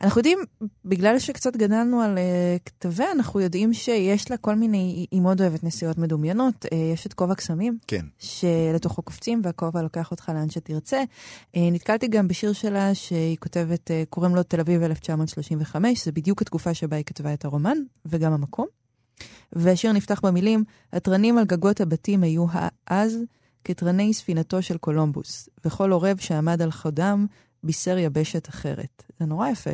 אנחנו 0.00 0.18
יודעים, 0.18 0.38
בגלל 0.84 1.18
שקצת 1.18 1.56
גדלנו 1.56 2.00
על 2.00 2.18
אה, 2.18 2.56
כתביה, 2.66 3.12
אנחנו 3.12 3.40
יודעים 3.40 3.74
שיש 3.74 4.30
לה 4.30 4.36
כל 4.36 4.54
מיני, 4.54 5.06
היא 5.10 5.20
מאוד 5.20 5.40
אוהבת 5.40 5.64
נסיעות 5.64 5.98
מדומיינות. 5.98 6.66
יש 6.94 7.06
את 7.06 7.12
כובע 7.14 7.34
קסמים, 7.34 7.78
כן. 7.86 8.04
שלתוכו 8.18 9.02
קופצים 9.02 9.40
והכובע 9.44 9.82
לוקח 9.82 10.10
אותך 10.10 10.28
לאן 10.34 10.50
שתרצה. 10.50 11.02
נתקלתי 11.56 12.08
גם 12.08 12.28
בשיר 12.28 12.52
שלה 12.52 12.94
שהיא 12.94 13.36
כותבת, 13.40 13.90
קוראים 14.10 14.34
לו 14.34 14.42
תל 14.42 14.60
אביב 14.60 14.82
1935, 14.82 16.04
זה 16.04 16.12
בדיוק 16.12 16.42
התקופה 16.42 16.74
שבה 16.74 16.96
היא 16.96 17.04
כתבה 17.04 17.34
את 17.34 17.44
הרומן, 17.44 17.78
וגם 18.06 18.32
המקום. 18.32 18.77
והשיר 19.52 19.92
נפתח 19.92 20.20
במילים, 20.22 20.64
התרנים 20.92 21.38
על 21.38 21.44
גגות 21.44 21.80
הבתים 21.80 22.22
היו 22.22 22.46
אז 22.86 23.18
כתרני 23.64 24.14
ספינתו 24.14 24.62
של 24.62 24.76
קולומבוס, 24.76 25.48
וכל 25.64 25.92
עורב 25.92 26.16
שעמד 26.16 26.62
על 26.62 26.70
חודם 26.70 27.26
בישר 27.62 27.98
יבשת 27.98 28.48
אחרת. 28.48 29.02
זה 29.20 29.26
נורא 29.26 29.48
יפה. 29.48 29.70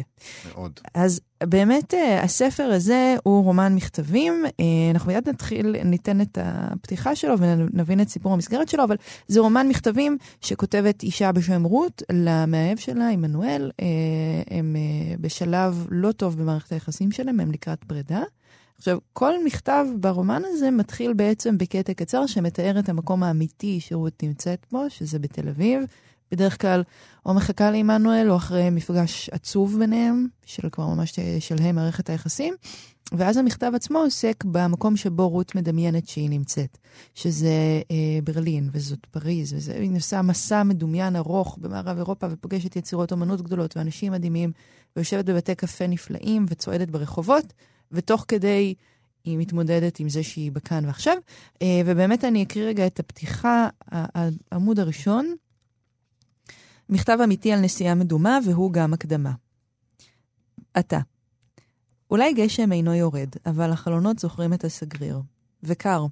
מאוד. 0.52 0.80
אז 0.94 1.20
באמת 1.44 1.94
אה, 1.94 2.22
הספר 2.22 2.62
הזה 2.62 3.16
הוא 3.22 3.44
רומן 3.44 3.74
מכתבים. 3.74 4.44
אה, 4.60 4.64
אנחנו 4.90 5.12
מיד 5.12 5.28
נתחיל, 5.28 5.76
ניתן 5.84 6.20
את 6.20 6.38
הפתיחה 6.40 7.16
שלו 7.16 7.34
ונבין 7.38 8.00
את 8.00 8.08
סיפור 8.08 8.32
המסגרת 8.32 8.68
שלו, 8.68 8.84
אבל 8.84 8.96
זה 9.28 9.40
רומן 9.40 9.68
מכתבים 9.68 10.18
שכותבת 10.40 11.02
אישה 11.02 11.32
בשם 11.32 11.64
רות 11.64 12.02
למאהב 12.12 12.78
שלה, 12.78 13.08
עמנואל. 13.08 13.70
אה, 13.80 13.86
הם 14.50 14.76
בשלב 15.20 15.86
לא 15.90 16.12
טוב 16.12 16.38
במערכת 16.38 16.72
היחסים 16.72 17.12
שלהם, 17.12 17.40
הם 17.40 17.52
לקראת 17.52 17.84
פרידה. 17.84 18.22
עכשיו, 18.78 18.98
כל 19.12 19.44
מכתב 19.44 19.86
ברומן 20.00 20.42
הזה 20.44 20.70
מתחיל 20.70 21.12
בעצם 21.12 21.58
בקטע 21.58 21.94
קצר 21.94 22.26
שמתאר 22.26 22.78
את 22.78 22.88
המקום 22.88 23.22
האמיתי 23.22 23.80
שרות 23.80 24.22
נמצאת 24.22 24.66
בו, 24.72 24.90
שזה 24.90 25.18
בתל 25.18 25.48
אביב. 25.48 25.82
בדרך 26.32 26.60
כלל 26.60 26.82
או 27.26 27.34
מחכה 27.34 27.70
לעמנואל 27.70 28.30
או 28.30 28.36
אחרי 28.36 28.70
מפגש 28.70 29.30
עצוב 29.32 29.78
ביניהם, 29.78 30.26
של 30.46 30.68
כבר 30.68 30.86
ממש 30.86 31.18
שלהי 31.40 31.72
מערכת 31.72 32.10
היחסים. 32.10 32.54
ואז 33.12 33.36
המכתב 33.36 33.72
עצמו 33.74 33.98
עוסק 33.98 34.44
במקום 34.44 34.96
שבו 34.96 35.28
רות 35.28 35.54
מדמיינת 35.54 36.08
שהיא 36.08 36.30
נמצאת, 36.30 36.78
שזה 37.14 37.82
אה, 37.90 38.18
ברלין 38.24 38.68
וזאת 38.72 39.06
פריז, 39.06 39.52
וזה, 39.52 39.74
היא 39.74 39.90
מסע 40.22 40.62
מדומיין 40.62 41.16
ארוך 41.16 41.58
במערב 41.60 41.96
אירופה 41.96 42.26
ופוגשת 42.30 42.76
יצירות 42.76 43.12
אומנות 43.12 43.42
גדולות 43.42 43.76
ואנשים 43.76 44.12
מדהימים, 44.12 44.52
ויושבת 44.96 45.24
בבתי 45.24 45.54
קפה 45.54 45.86
נפלאים 45.86 46.46
וצועדת 46.48 46.88
ברחובות. 46.88 47.52
ותוך 47.94 48.24
כדי 48.28 48.74
היא 49.24 49.38
מתמודדת 49.38 50.00
עם 50.00 50.08
זה 50.08 50.22
שהיא 50.22 50.52
בכאן 50.52 50.84
ועכשיו. 50.84 51.16
אה, 51.62 51.80
ובאמת 51.86 52.24
אני 52.24 52.42
אקריא 52.42 52.64
רגע 52.64 52.86
את 52.86 53.00
הפתיחה, 53.00 53.68
העמוד 53.90 54.78
הראשון. 54.78 55.34
מכתב 56.88 57.18
אמיתי 57.24 57.52
על 57.52 57.60
נסיעה 57.60 57.94
מדומה, 57.94 58.38
והוא 58.46 58.72
גם 58.72 58.92
הקדמה. 58.92 59.32
אתה. 60.78 60.98
אולי 62.10 62.32
גשם 62.32 62.72
אינו 62.72 62.94
יורד, 62.94 63.28
אבל 63.46 63.70
החלונות 63.70 64.18
זוכרים 64.18 64.52
את 64.52 64.64
הסגריר. 64.64 65.20
וקר. 65.62 66.06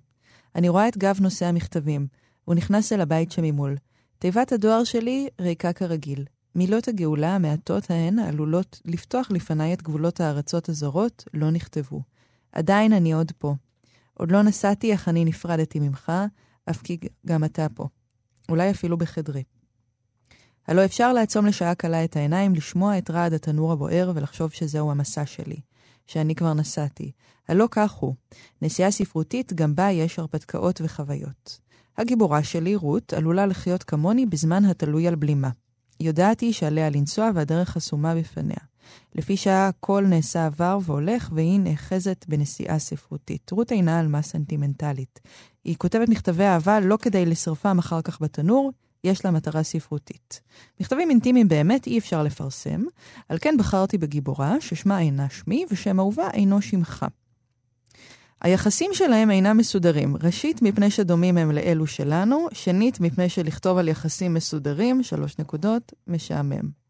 אני 0.54 0.68
רואה 0.68 0.88
את 0.88 0.98
גב 0.98 1.18
נושא 1.20 1.46
המכתבים. 1.46 2.06
הוא 2.44 2.54
נכנס 2.54 2.92
אל 2.92 3.00
הבית 3.00 3.32
שממול. 3.32 3.76
תיבת 4.18 4.52
הדואר 4.52 4.84
שלי 4.84 5.28
ריקה 5.40 5.72
כרגיל. 5.72 6.24
מילות 6.54 6.88
הגאולה 6.88 7.34
המעטות 7.34 7.90
ההן 7.90 8.18
עלולות 8.18 8.80
לפתוח 8.84 9.30
לפניי 9.30 9.72
את 9.72 9.82
גבולות 9.82 10.20
הארצות 10.20 10.68
הזרות, 10.68 11.24
לא 11.34 11.50
נכתבו. 11.50 12.02
עדיין 12.52 12.92
אני 12.92 13.12
עוד 13.12 13.32
פה. 13.38 13.54
עוד 14.14 14.32
לא 14.32 14.42
נסעתי, 14.42 14.94
אך 14.94 15.08
אני 15.08 15.24
נפרדתי 15.24 15.80
ממך, 15.80 16.12
אף 16.70 16.82
כי 16.82 16.98
גם 17.26 17.44
אתה 17.44 17.66
פה. 17.74 17.88
אולי 18.48 18.70
אפילו 18.70 18.98
בחדרי. 18.98 19.42
הלא 20.68 20.84
אפשר 20.84 21.12
לעצום 21.12 21.46
לשעה 21.46 21.74
קלה 21.74 22.04
את 22.04 22.16
העיניים, 22.16 22.54
לשמוע 22.54 22.98
את 22.98 23.10
רעד 23.10 23.32
התנור 23.32 23.72
הבוער 23.72 24.12
ולחשוב 24.14 24.50
שזהו 24.50 24.90
המסע 24.90 25.26
שלי, 25.26 25.60
שאני 26.06 26.34
כבר 26.34 26.54
נסעתי. 26.54 27.12
הלא 27.48 27.68
כך 27.70 27.92
הוא. 27.92 28.14
נסיעה 28.62 28.90
ספרותית, 28.90 29.52
גם 29.52 29.74
בה 29.74 29.90
יש 29.90 30.18
הרפתקאות 30.18 30.80
וחוויות. 30.80 31.60
הגיבורה 31.98 32.42
שלי, 32.42 32.76
רות, 32.76 33.12
עלולה 33.12 33.46
לחיות 33.46 33.82
כמוני 33.82 34.26
בזמן 34.26 34.64
התלוי 34.64 35.08
על 35.08 35.14
בלימה. 35.14 35.50
יודעת 36.02 36.40
היא 36.40 36.52
שעליה 36.52 36.90
לנסוע 36.90 37.30
והדרך 37.34 37.68
חסומה 37.68 38.14
בפניה. 38.14 38.56
לפי 39.14 39.36
שעה 39.36 39.68
הכל 39.68 40.04
נעשה 40.08 40.46
עבר 40.46 40.78
והולך, 40.82 41.30
והיא 41.32 41.60
נאחזת 41.60 42.24
בנסיעה 42.28 42.78
ספרותית. 42.78 43.50
רות 43.50 43.72
אינה 43.72 44.00
עלמה 44.00 44.22
סנטימנטלית. 44.22 45.20
היא 45.64 45.76
כותבת 45.76 46.08
מכתבי 46.08 46.44
אהבה 46.44 46.80
לא 46.80 46.98
כדי 47.02 47.26
לשרפם 47.26 47.78
אחר 47.78 48.02
כך 48.02 48.22
בתנור, 48.22 48.72
יש 49.04 49.24
לה 49.24 49.30
מטרה 49.30 49.62
ספרותית. 49.62 50.40
מכתבים 50.80 51.10
אינטימיים 51.10 51.48
באמת 51.48 51.86
אי 51.86 51.98
אפשר 51.98 52.22
לפרסם, 52.22 52.82
על 53.28 53.38
כן 53.40 53.54
בחרתי 53.58 53.98
בגיבורה, 53.98 54.60
ששמה 54.60 55.00
אינה 55.00 55.26
שמי, 55.30 55.66
ושם 55.70 56.00
אהובה 56.00 56.30
אינו 56.30 56.62
שמך. 56.62 57.06
היחסים 58.42 58.90
שלהם 58.94 59.30
אינם 59.30 59.56
מסודרים. 59.56 60.16
ראשית, 60.22 60.62
מפני 60.62 60.90
שדומים 60.90 61.38
הם 61.38 61.50
לאלו 61.50 61.86
שלנו, 61.86 62.48
שנית, 62.52 63.00
מפני 63.00 63.28
שלכתוב 63.28 63.78
על 63.78 63.88
יחסים 63.88 64.34
מסודרים, 64.34 65.02
שלוש 65.02 65.38
נקודות, 65.38 65.92
משעמם. 66.06 66.82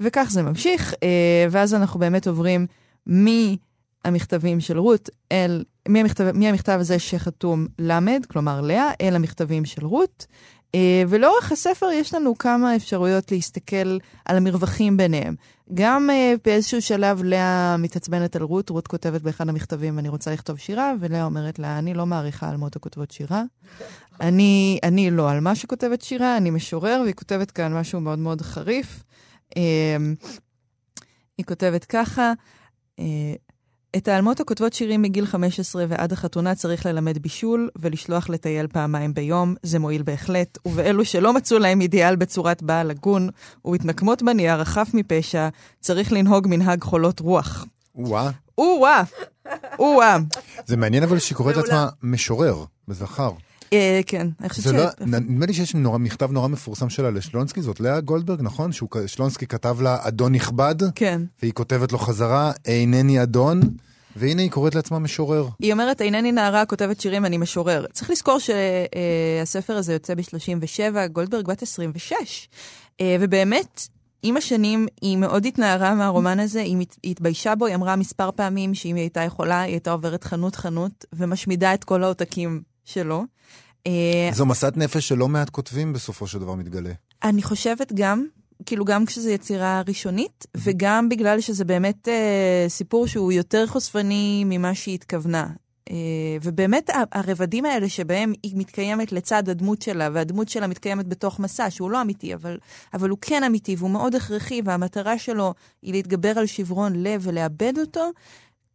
וכך 0.00 0.28
זה 0.30 0.42
ממשיך, 0.42 0.94
אה, 1.02 1.46
ואז 1.50 1.74
אנחנו 1.74 2.00
באמת 2.00 2.26
עוברים 2.26 2.66
מהמכתבים 3.06 4.60
של 4.60 4.78
רות 4.78 5.10
אל, 5.32 5.64
מהמכתב, 5.88 6.30
מהמכתב 6.34 6.78
הזה 6.80 6.98
שחתום 6.98 7.66
למד, 7.78 8.26
כלומר 8.28 8.60
לאה, 8.60 8.90
אל 9.00 9.16
המכתבים 9.16 9.64
של 9.64 9.86
רות. 9.86 10.26
אה, 10.76 11.02
ולאורך 11.08 11.52
הספר 11.52 11.86
יש 11.86 12.14
לנו 12.14 12.38
כמה 12.38 12.76
אפשרויות 12.76 13.32
להסתכל 13.32 13.98
על 14.24 14.36
המרווחים 14.36 14.96
ביניהם. 14.96 15.34
גם 15.74 16.10
uh, 16.10 16.40
באיזשהו 16.44 16.82
שלב 16.82 17.22
לאה 17.22 17.76
מתעצבנת 17.76 18.36
על 18.36 18.42
רות, 18.42 18.70
רות 18.70 18.86
כותבת 18.86 19.22
באחד 19.22 19.48
המכתבים, 19.48 19.98
אני 19.98 20.08
רוצה 20.08 20.32
לכתוב 20.32 20.58
שירה, 20.58 20.92
ולאה 21.00 21.24
אומרת 21.24 21.58
לה, 21.58 21.78
אני 21.78 21.94
לא 21.94 22.06
מעריכה 22.06 22.50
אלמות 22.50 22.76
הכותבות 22.76 23.10
שירה. 23.10 23.42
אני, 24.20 24.78
אני 24.82 25.10
לא 25.10 25.30
על 25.30 25.40
מה 25.40 25.54
שכותבת 25.54 26.02
שירה, 26.02 26.36
אני 26.36 26.50
משורר, 26.50 27.00
והיא 27.02 27.14
כותבת 27.14 27.50
כאן 27.50 27.74
משהו 27.74 28.00
מאוד 28.00 28.18
מאוד 28.18 28.42
חריף. 28.42 29.04
Uh, 29.50 29.58
היא 31.38 31.46
כותבת 31.46 31.84
ככה, 31.84 32.32
את 33.96 34.08
האלמות 34.08 34.40
הכותבות 34.40 34.72
שירים 34.72 35.02
מגיל 35.02 35.26
15 35.26 35.84
ועד 35.88 36.12
החתונה 36.12 36.54
צריך 36.54 36.86
ללמד 36.86 37.18
בישול 37.18 37.70
ולשלוח 37.76 38.28
לטייל 38.28 38.66
פעמיים 38.66 39.14
ביום, 39.14 39.54
זה 39.62 39.78
מועיל 39.78 40.02
בהחלט, 40.02 40.58
ובאלו 40.66 41.04
שלא 41.04 41.32
מצאו 41.32 41.58
להם 41.58 41.80
אידיאל 41.80 42.16
בצורת 42.16 42.62
בעל 42.62 42.90
הגון, 42.90 43.28
ובהתנקמות 43.64 44.22
בנייר 44.22 44.60
החף 44.60 44.88
מפשע, 44.94 45.48
צריך 45.80 46.12
לנהוג 46.12 46.46
מנהג 46.50 46.82
חולות 46.82 47.20
רוח. 47.20 47.66
או-אה. 47.94 48.30
או-אה. 48.58 49.02
או-אה. 49.78 50.18
זה 50.66 50.76
מעניין 50.76 51.02
אבל 51.02 51.18
שהיא 51.18 51.36
קוראת 51.36 51.56
לעצמה 51.56 51.88
משורר, 52.02 52.64
בזכר. 52.88 53.30
אה, 53.72 54.00
כן, 54.06 54.28
אני 54.40 54.48
חושבת 54.48 54.64
ש... 54.64 54.76
לא, 54.76 54.86
נדמה 55.06 55.46
לי 55.46 55.54
שיש 55.54 55.74
מכתב 55.74 56.32
נורא 56.32 56.48
מפורסם 56.48 56.88
שלה 56.88 57.10
לשלונסקי, 57.10 57.62
זאת 57.62 57.80
לאה 57.80 58.00
גולדברג, 58.00 58.42
נכון? 58.42 58.70
שלונסקי 59.06 59.46
כתב 59.46 59.80
לה 59.80 59.98
אדון 60.00 60.34
נכבד, 60.34 60.74
כן. 60.94 61.22
והיא 61.42 61.52
כותבת 61.52 61.92
לו 61.92 61.98
חזרה, 61.98 62.52
אינני 62.64 63.22
אדון. 63.22 63.60
והנה 64.16 64.42
היא 64.42 64.50
קוראת 64.50 64.74
לעצמה 64.74 64.98
משורר. 64.98 65.48
היא 65.60 65.72
אומרת, 65.72 66.00
אינני 66.00 66.32
נערה, 66.32 66.66
כותבת 66.66 67.00
שירים, 67.00 67.24
אני 67.24 67.38
משורר. 67.38 67.84
צריך 67.92 68.10
לזכור 68.10 68.38
שהספר 68.38 69.76
הזה 69.76 69.92
יוצא 69.92 70.14
ב-37, 70.14 71.08
גולדברג 71.12 71.46
בת 71.46 71.62
26. 71.62 72.48
אה, 73.00 73.16
ובאמת, 73.20 73.88
עם 74.22 74.36
השנים 74.36 74.86
היא 75.02 75.16
מאוד 75.16 75.46
התנערה 75.46 75.94
מהרומן 75.94 76.40
הזה, 76.40 76.60
היא 76.60 76.86
התביישה 77.04 77.54
בו, 77.54 77.66
היא 77.66 77.74
אמרה 77.74 77.96
מספר 77.96 78.30
פעמים 78.30 78.74
שאם 78.74 78.94
היא 78.94 79.02
הייתה 79.02 79.20
יכולה, 79.20 79.60
היא 79.60 79.72
הייתה 79.72 79.92
עוברת 79.92 80.24
חנות-חנות 80.24 81.04
ומשמידה 81.12 81.74
את 81.74 81.84
כל 81.84 82.04
העותקים 82.04 82.62
שלו. 82.86 83.24
אה, 83.86 84.30
זו 84.32 84.46
מסעת 84.46 84.76
נפש 84.76 85.08
שלא 85.08 85.28
מעט 85.28 85.50
כותבים 85.50 85.92
בסופו 85.92 86.26
של 86.26 86.38
דבר 86.38 86.54
מתגלה. 86.54 86.92
אני 87.22 87.42
חושבת 87.42 87.92
גם, 87.92 88.26
כאילו 88.66 88.84
גם 88.84 89.06
כשזו 89.06 89.28
יצירה 89.30 89.82
ראשונית, 89.88 90.46
וגם 90.56 91.08
בגלל 91.08 91.40
שזה 91.40 91.64
באמת 91.64 92.08
אה, 92.08 92.64
סיפור 92.68 93.06
שהוא 93.06 93.32
יותר 93.32 93.66
חושפני 93.66 94.44
ממה 94.46 94.74
שהיא 94.74 94.94
התכוונה. 94.94 95.46
אה, 95.90 95.96
ובאמת 96.42 96.90
הרבדים 97.12 97.64
האלה 97.64 97.88
שבהם 97.88 98.32
היא 98.42 98.52
מתקיימת 98.56 99.12
לצד 99.12 99.48
הדמות 99.48 99.82
שלה, 99.82 100.08
והדמות 100.12 100.48
שלה 100.48 100.66
מתקיימת 100.66 101.08
בתוך 101.08 101.40
מסע 101.40 101.70
שהוא 101.70 101.90
לא 101.90 102.02
אמיתי, 102.02 102.34
אבל, 102.34 102.58
אבל 102.94 103.08
הוא 103.08 103.18
כן 103.20 103.44
אמיתי 103.44 103.76
והוא 103.78 103.90
מאוד 103.90 104.14
הכרחי, 104.14 104.60
והמטרה 104.64 105.18
שלו 105.18 105.54
היא 105.82 105.92
להתגבר 105.92 106.38
על 106.38 106.46
שברון 106.46 107.02
לב 107.02 107.20
ולאבד 107.24 107.72
אותו, 107.78 108.10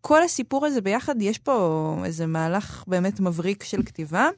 כל 0.01 0.23
הסיפור 0.23 0.65
הזה 0.65 0.81
ביחד, 0.81 1.21
יש 1.21 1.37
פה 1.37 1.95
איזה 2.05 2.25
מהלך 2.25 2.83
באמת 2.87 3.19
מבריק 3.19 3.63
של 3.63 3.83
כתיבה. 3.83 4.29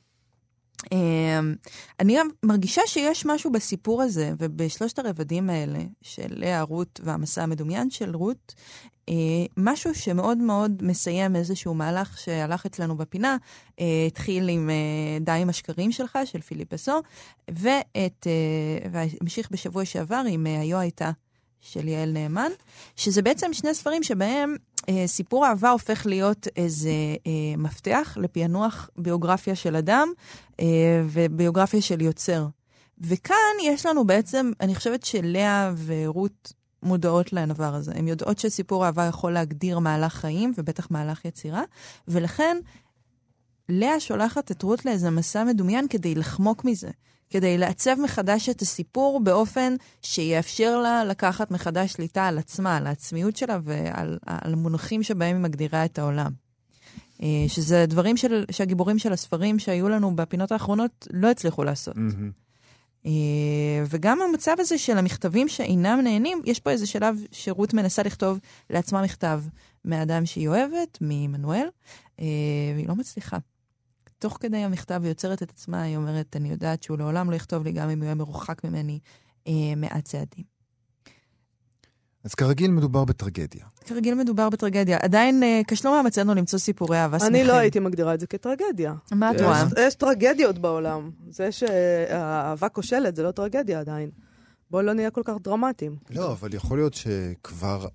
אמ, 0.91 1.55
אני 1.99 2.17
מרגישה 2.43 2.81
שיש 2.85 3.25
משהו 3.25 3.51
בסיפור 3.51 4.01
הזה, 4.01 4.33
ובשלושת 4.39 4.99
הרבדים 4.99 5.49
האלה, 5.49 5.79
של 6.01 6.27
לאה, 6.29 6.61
רות 6.61 6.99
והמסע 7.03 7.43
המדומיין 7.43 7.89
של 7.89 8.15
רות, 8.15 8.55
אה, 9.09 9.13
משהו 9.57 9.95
שמאוד 9.95 10.37
מאוד 10.37 10.83
מסיים 10.83 11.35
איזשהו 11.35 11.73
מהלך 11.73 12.17
שהלך 12.17 12.65
אצלנו 12.65 12.97
בפינה, 12.97 13.37
אה, 13.79 14.05
התחיל 14.07 14.49
עם 14.49 14.69
אה, 14.69 15.19
די 15.21 15.31
עם 15.31 15.49
השקרים 15.49 15.91
שלך, 15.91 16.19
של 16.25 16.41
פיליפ 16.41 16.73
אסו, 16.73 17.01
ואת, 17.49 18.27
אה, 18.27 18.89
והמשיך 18.91 19.51
בשבוע 19.51 19.85
שעבר 19.85 20.23
עם 20.29 20.45
היו 20.45 20.77
הייתה 20.77 21.11
של 21.63 21.87
יעל 21.87 22.11
נאמן, 22.11 22.51
שזה 22.95 23.21
בעצם 23.21 23.53
שני 23.53 23.73
ספרים 23.73 24.03
שבהם 24.03 24.55
אה, 24.89 25.07
סיפור 25.07 25.47
אהבה 25.47 25.69
הופך 25.69 26.05
להיות 26.05 26.47
איזה 26.55 26.89
אה, 27.27 27.31
מפתח 27.57 28.17
לפענוח 28.21 28.89
ביוגרפיה 28.97 29.55
של 29.55 29.75
אדם 29.75 30.07
אה, 30.59 30.65
וביוגרפיה 31.05 31.81
של 31.81 32.01
יוצר. 32.01 32.47
וכאן 33.01 33.55
יש 33.63 33.85
לנו 33.85 34.07
בעצם, 34.07 34.51
אני 34.61 34.75
חושבת 34.75 35.03
שלאה 35.03 35.71
ורות 35.85 36.53
מודעות 36.83 37.33
לדבר 37.33 37.75
הזה. 37.75 37.91
הן 37.95 38.07
יודעות 38.07 38.39
שסיפור 38.39 38.85
אהבה 38.85 39.05
יכול 39.05 39.31
להגדיר 39.31 39.79
מהלך 39.79 40.13
חיים, 40.13 40.53
ובטח 40.57 40.91
מהלך 40.91 41.25
יצירה, 41.25 41.63
ולכן 42.07 42.57
לאה 43.69 43.99
שולחת 43.99 44.51
את 44.51 44.63
רות 44.63 44.85
לאיזה 44.85 45.09
מסע 45.09 45.43
מדומיין 45.43 45.87
כדי 45.87 46.15
לחמוק 46.15 46.65
מזה. 46.65 46.89
כדי 47.33 47.57
לעצב 47.57 47.95
מחדש 48.03 48.49
את 48.49 48.61
הסיפור 48.61 49.19
באופן 49.23 49.75
שיאפשר 50.01 50.79
לה 50.79 51.05
לקחת 51.05 51.51
מחדש 51.51 51.93
שליטה 51.93 52.27
על 52.27 52.37
עצמה, 52.37 52.77
על 52.77 52.87
העצמיות 52.87 53.37
שלה 53.37 53.59
ועל 53.63 54.17
על 54.25 54.53
המונחים 54.53 55.03
שבהם 55.03 55.35
היא 55.35 55.43
מגדירה 55.43 55.85
את 55.85 55.99
העולם. 55.99 56.31
אה, 57.23 57.45
שזה 57.47 57.85
דברים 57.85 58.17
של, 58.17 58.45
שהגיבורים 58.51 58.99
של 58.99 59.13
הספרים 59.13 59.59
שהיו 59.59 59.89
לנו 59.89 60.15
בפינות 60.15 60.51
האחרונות 60.51 61.07
לא 61.13 61.31
הצליחו 61.31 61.63
לעשות. 61.63 61.95
אה, 63.05 63.83
וגם 63.89 64.19
המצב 64.21 64.55
הזה 64.59 64.77
של 64.77 64.97
המכתבים 64.97 65.47
שאינם 65.47 65.99
נהנים, 66.03 66.41
יש 66.45 66.59
פה 66.59 66.69
איזה 66.69 66.87
שלב 66.87 67.17
שרות 67.31 67.73
מנסה 67.73 68.03
לכתוב 68.03 68.39
לעצמה 68.69 69.01
מכתב 69.01 69.41
מאדם 69.85 70.25
שהיא 70.25 70.47
אוהבת, 70.47 70.97
מעמנואל, 71.01 71.67
אה, 72.19 72.25
והיא 72.75 72.87
לא 72.87 72.95
מצליחה. 72.95 73.37
תוך 74.23 74.37
כדי 74.39 74.57
המכתב 74.57 74.99
היא 75.03 75.09
יוצרת 75.09 75.43
את 75.43 75.49
עצמה, 75.49 75.81
היא 75.81 75.97
אומרת, 75.97 76.35
אני 76.35 76.49
יודעת 76.49 76.83
שהוא 76.83 76.97
לעולם 76.97 77.31
לא 77.31 77.35
יכתוב 77.35 77.63
לי 77.63 77.71
גם 77.71 77.89
אם 77.89 77.97
הוא 77.97 78.03
יהיה 78.05 78.15
מרוחק 78.15 78.63
ממני 78.63 78.99
אה, 79.47 79.53
מעט 79.77 80.05
צעדים. 80.05 80.43
אז 82.23 82.35
כרגיל 82.35 82.71
מדובר 82.71 83.05
בטרגדיה. 83.05 83.65
כרגיל 83.85 84.15
מדובר 84.15 84.49
בטרגדיה. 84.49 84.97
עדיין 85.01 85.43
אה, 85.43 85.61
כשלו 85.67 85.91
מאמצינו 85.91 86.33
למצוא 86.33 86.59
סיפורי 86.59 86.97
אהבה 86.97 87.19
שמחים. 87.19 87.35
אני 87.35 87.43
לא 87.43 87.53
הייתי 87.53 87.79
מגדירה 87.79 88.13
את 88.13 88.19
זה 88.19 88.27
כטרגדיה. 88.27 88.93
מה 89.11 89.31
את 89.31 89.35
יש- 89.35 89.41
רואה? 89.41 89.63
יש 89.87 89.95
טרגדיות 89.95 90.57
בעולם. 90.59 91.11
זה 91.29 91.51
שהאהבה 91.51 92.69
כושלת 92.69 93.15
זה 93.15 93.23
לא 93.23 93.31
טרגדיה 93.31 93.79
עדיין. 93.79 94.09
בואו 94.71 94.81
לא 94.81 94.93
נהיה 94.93 95.11
כל 95.11 95.21
כך 95.25 95.33
דרמטיים. 95.41 95.95
לא, 96.09 96.31
אבל 96.31 96.53
יכול 96.53 96.77
להיות 96.77 96.93
שכבר... 96.93 97.87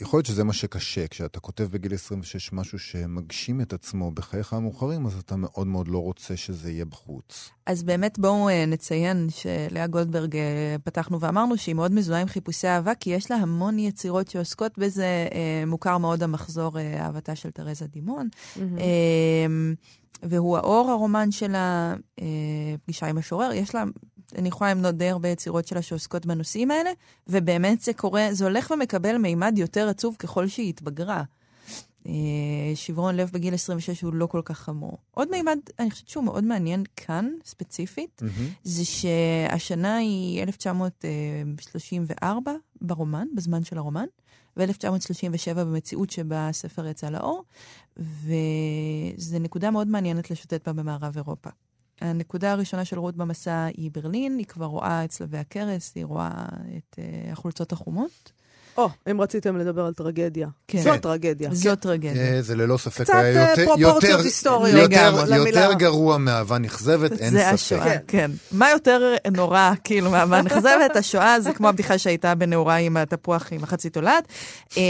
יכול 0.00 0.18
להיות 0.18 0.26
שזה 0.26 0.44
מה 0.44 0.52
שקשה, 0.52 1.08
כשאתה 1.08 1.40
כותב 1.40 1.68
בגיל 1.70 1.94
26 1.94 2.52
משהו 2.52 2.78
שמגשים 2.78 3.60
את 3.60 3.72
עצמו 3.72 4.10
בחייך 4.10 4.52
המאוחרים, 4.52 5.06
אז 5.06 5.18
אתה 5.18 5.36
מאוד 5.36 5.66
מאוד 5.66 5.88
לא 5.88 5.98
רוצה 5.98 6.36
שזה 6.36 6.70
יהיה 6.70 6.84
בחוץ. 6.84 7.50
אז 7.66 7.82
באמת 7.82 8.18
בואו 8.18 8.48
אה, 8.48 8.66
נציין 8.66 9.28
שלאה 9.30 9.86
גולדברג, 9.86 10.36
אה, 10.36 10.76
פתחנו 10.84 11.20
ואמרנו 11.20 11.56
שהיא 11.56 11.74
מאוד 11.74 11.92
מזוהה 11.92 12.20
עם 12.20 12.28
חיפושי 12.28 12.68
אהבה, 12.68 12.94
כי 12.94 13.10
יש 13.10 13.30
לה 13.30 13.36
המון 13.36 13.78
יצירות 13.78 14.30
שעוסקות 14.30 14.78
בזה. 14.78 15.28
אה, 15.32 15.66
מוכר 15.66 15.98
מאוד 15.98 16.22
המחזור 16.22 16.78
אה, 16.78 17.04
אהבתה 17.06 17.36
של 17.36 17.50
תרזה 17.50 17.86
דימון. 17.86 18.28
אה, 18.58 19.46
והוא 20.22 20.56
האור, 20.56 20.90
הרומן 20.90 21.30
שלה, 21.30 21.94
אה, 22.20 22.26
פגישה 22.84 23.06
עם 23.06 23.18
משורר. 23.18 23.52
יש 23.52 23.74
לה, 23.74 23.84
אני 24.38 24.48
יכולה 24.48 24.74
למנות 24.74 24.94
די 24.94 25.08
הרבה 25.08 25.28
יצירות 25.28 25.66
שלה 25.66 25.82
שעוסקות 25.82 26.26
בנושאים 26.26 26.70
האלה, 26.70 26.90
ובאמת 27.28 27.80
זה 27.80 27.92
קורה, 27.92 28.28
זה 28.30 28.44
הולך 28.44 28.70
ומקבל 28.70 29.18
מימד 29.18 29.58
יותר 29.58 29.88
עצוב 29.88 30.16
ככל 30.18 30.48
שהיא 30.48 30.68
התבגרה. 30.68 31.22
אה, 32.06 32.12
שברון 32.74 33.16
לב 33.16 33.30
בגיל 33.32 33.54
26 33.54 34.02
הוא 34.02 34.14
לא 34.14 34.26
כל 34.26 34.42
כך 34.44 34.58
חמור. 34.58 34.98
עוד 35.10 35.30
מימד, 35.30 35.58
אני 35.78 35.90
חושבת 35.90 36.08
שהוא 36.08 36.24
מאוד 36.24 36.44
מעניין 36.44 36.82
כאן, 36.96 37.30
ספציפית, 37.44 38.22
זה 38.64 38.84
שהשנה 38.84 39.96
היא 39.96 40.42
1934 40.42 42.52
ברומן, 42.80 43.26
בזמן 43.34 43.64
של 43.64 43.78
הרומן, 43.78 44.06
ו-1937 44.56 45.54
במציאות 45.54 46.10
שבה 46.10 46.48
הספר 46.48 46.86
יצא 46.86 47.10
לאור, 47.10 47.44
וזו 47.96 49.38
נקודה 49.40 49.70
מאוד 49.70 49.88
מעניינת 49.88 50.30
לשוטט 50.30 50.68
בה 50.68 50.72
במערב 50.72 51.16
אירופה. 51.16 51.50
הנקודה 52.00 52.52
הראשונה 52.52 52.84
של 52.84 52.98
רות 52.98 53.16
במסע 53.16 53.66
היא 53.76 53.90
ברלין, 53.92 54.38
היא 54.38 54.46
כבר 54.46 54.66
רואה 54.66 55.04
את 55.04 55.10
צלבי 55.10 55.38
הקרס, 55.38 55.92
היא 55.94 56.04
רואה 56.04 56.30
את 56.76 56.96
uh, 56.98 57.32
החולצות 57.32 57.72
החומות. 57.72 58.32
או, 58.76 58.88
אם 59.10 59.20
רציתם 59.20 59.56
לדבר 59.56 59.86
על 59.86 59.94
טרגדיה. 59.94 60.48
כן. 60.68 60.82
זו 60.82 60.96
טרגדיה. 61.02 61.48
זו 61.52 61.76
טרגדיה. 61.76 62.22
אה, 62.22 62.42
זה 62.42 62.56
ללא 62.56 62.76
ספק 62.76 63.04
קצת, 63.04 63.14
היה 63.14 63.44
אה, 63.44 63.50
יותר, 63.50 63.64
פרופורציות 63.64 64.02
יותר, 64.02 64.24
היסטוריות 64.24 64.78
יותר, 64.82 65.10
לגמרי, 65.10 65.30
למילה. 65.30 65.60
יותר 65.60 65.74
גרוע 65.78 66.18
מאהבה 66.18 66.58
נכזבת, 66.58 67.12
אין 67.12 67.30
זה 67.30 67.40
ספק. 67.40 67.54
השואה, 67.54 67.84
כן. 67.84 68.00
כן. 68.06 68.30
מה 68.52 68.70
יותר 68.70 69.14
נורא, 69.32 69.72
כאילו, 69.84 70.10
מהאהבה 70.10 70.42
נכזבת? 70.42 70.96
השואה 70.96 71.40
זה 71.40 71.52
כמו 71.52 71.68
הבדיחה 71.68 71.98
שהייתה 71.98 72.34
בנעורה 72.34 72.76
עם 72.76 72.96
התפוח 72.96 73.48
עם 73.50 73.64
החצי 73.64 73.90
תולעת. 73.90 74.28
אמ, 74.76 74.82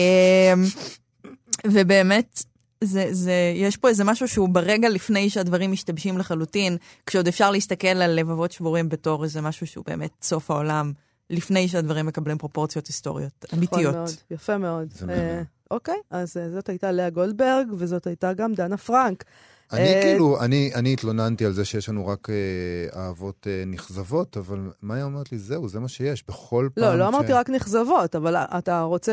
ובאמת, 1.66 2.42
זה, 2.84 3.06
זה, 3.10 3.52
יש 3.54 3.76
פה 3.76 3.88
איזה 3.88 4.04
משהו 4.04 4.28
שהוא 4.28 4.48
ברגע 4.48 4.88
לפני 4.88 5.30
שהדברים 5.30 5.72
משתבשים 5.72 6.18
לחלוטין, 6.18 6.76
כשעוד 7.06 7.28
אפשר 7.28 7.50
להסתכל 7.50 7.88
על 7.88 8.10
לבבות 8.10 8.52
שבורים 8.52 8.88
בתור 8.88 9.24
איזה 9.24 9.40
משהו 9.40 9.66
שהוא 9.66 9.84
באמת 9.86 10.10
סוף 10.22 10.50
העולם, 10.50 10.92
לפני 11.30 11.68
שהדברים 11.68 12.06
מקבלים 12.06 12.38
פרופורציות 12.38 12.86
היסטוריות 12.86 13.44
נכון 13.44 13.58
אמיתיות. 13.58 13.94
מאוד, 13.94 14.10
יפה 14.30 14.58
מאוד. 14.58 14.88
אה. 15.08 15.42
אוקיי, 15.70 15.98
אז 16.10 16.36
אה, 16.36 16.50
זאת 16.50 16.68
הייתה 16.68 16.92
לאה 16.92 17.10
גולדברג, 17.10 17.66
וזאת 17.78 18.06
הייתה 18.06 18.32
גם 18.32 18.54
דנה 18.54 18.76
פרנק. 18.76 19.24
אני 19.72 19.94
אה, 19.94 20.02
כאילו, 20.02 20.40
אני, 20.40 20.70
אני 20.74 20.92
התלוננתי 20.92 21.44
על 21.46 21.52
זה 21.52 21.64
שיש 21.64 21.88
לנו 21.88 22.06
רק 22.06 22.28
אה, 22.30 22.34
אהבות 23.02 23.46
אה, 23.46 23.62
נכזבות, 23.66 24.36
אבל 24.36 24.58
מאיה 24.82 25.04
אומרת 25.04 25.32
לי, 25.32 25.38
זהו, 25.38 25.68
זה 25.68 25.80
מה 25.80 25.88
שיש, 25.88 26.24
בכל 26.28 26.68
פעם 26.74 26.84
לא, 26.84 26.98
לא 26.98 27.04
ש- 27.04 27.08
אמרתי 27.08 27.32
רק 27.32 27.50
נכזבות, 27.50 28.16
אבל 28.16 28.36
אתה 28.36 28.80
רוצה 28.82 29.12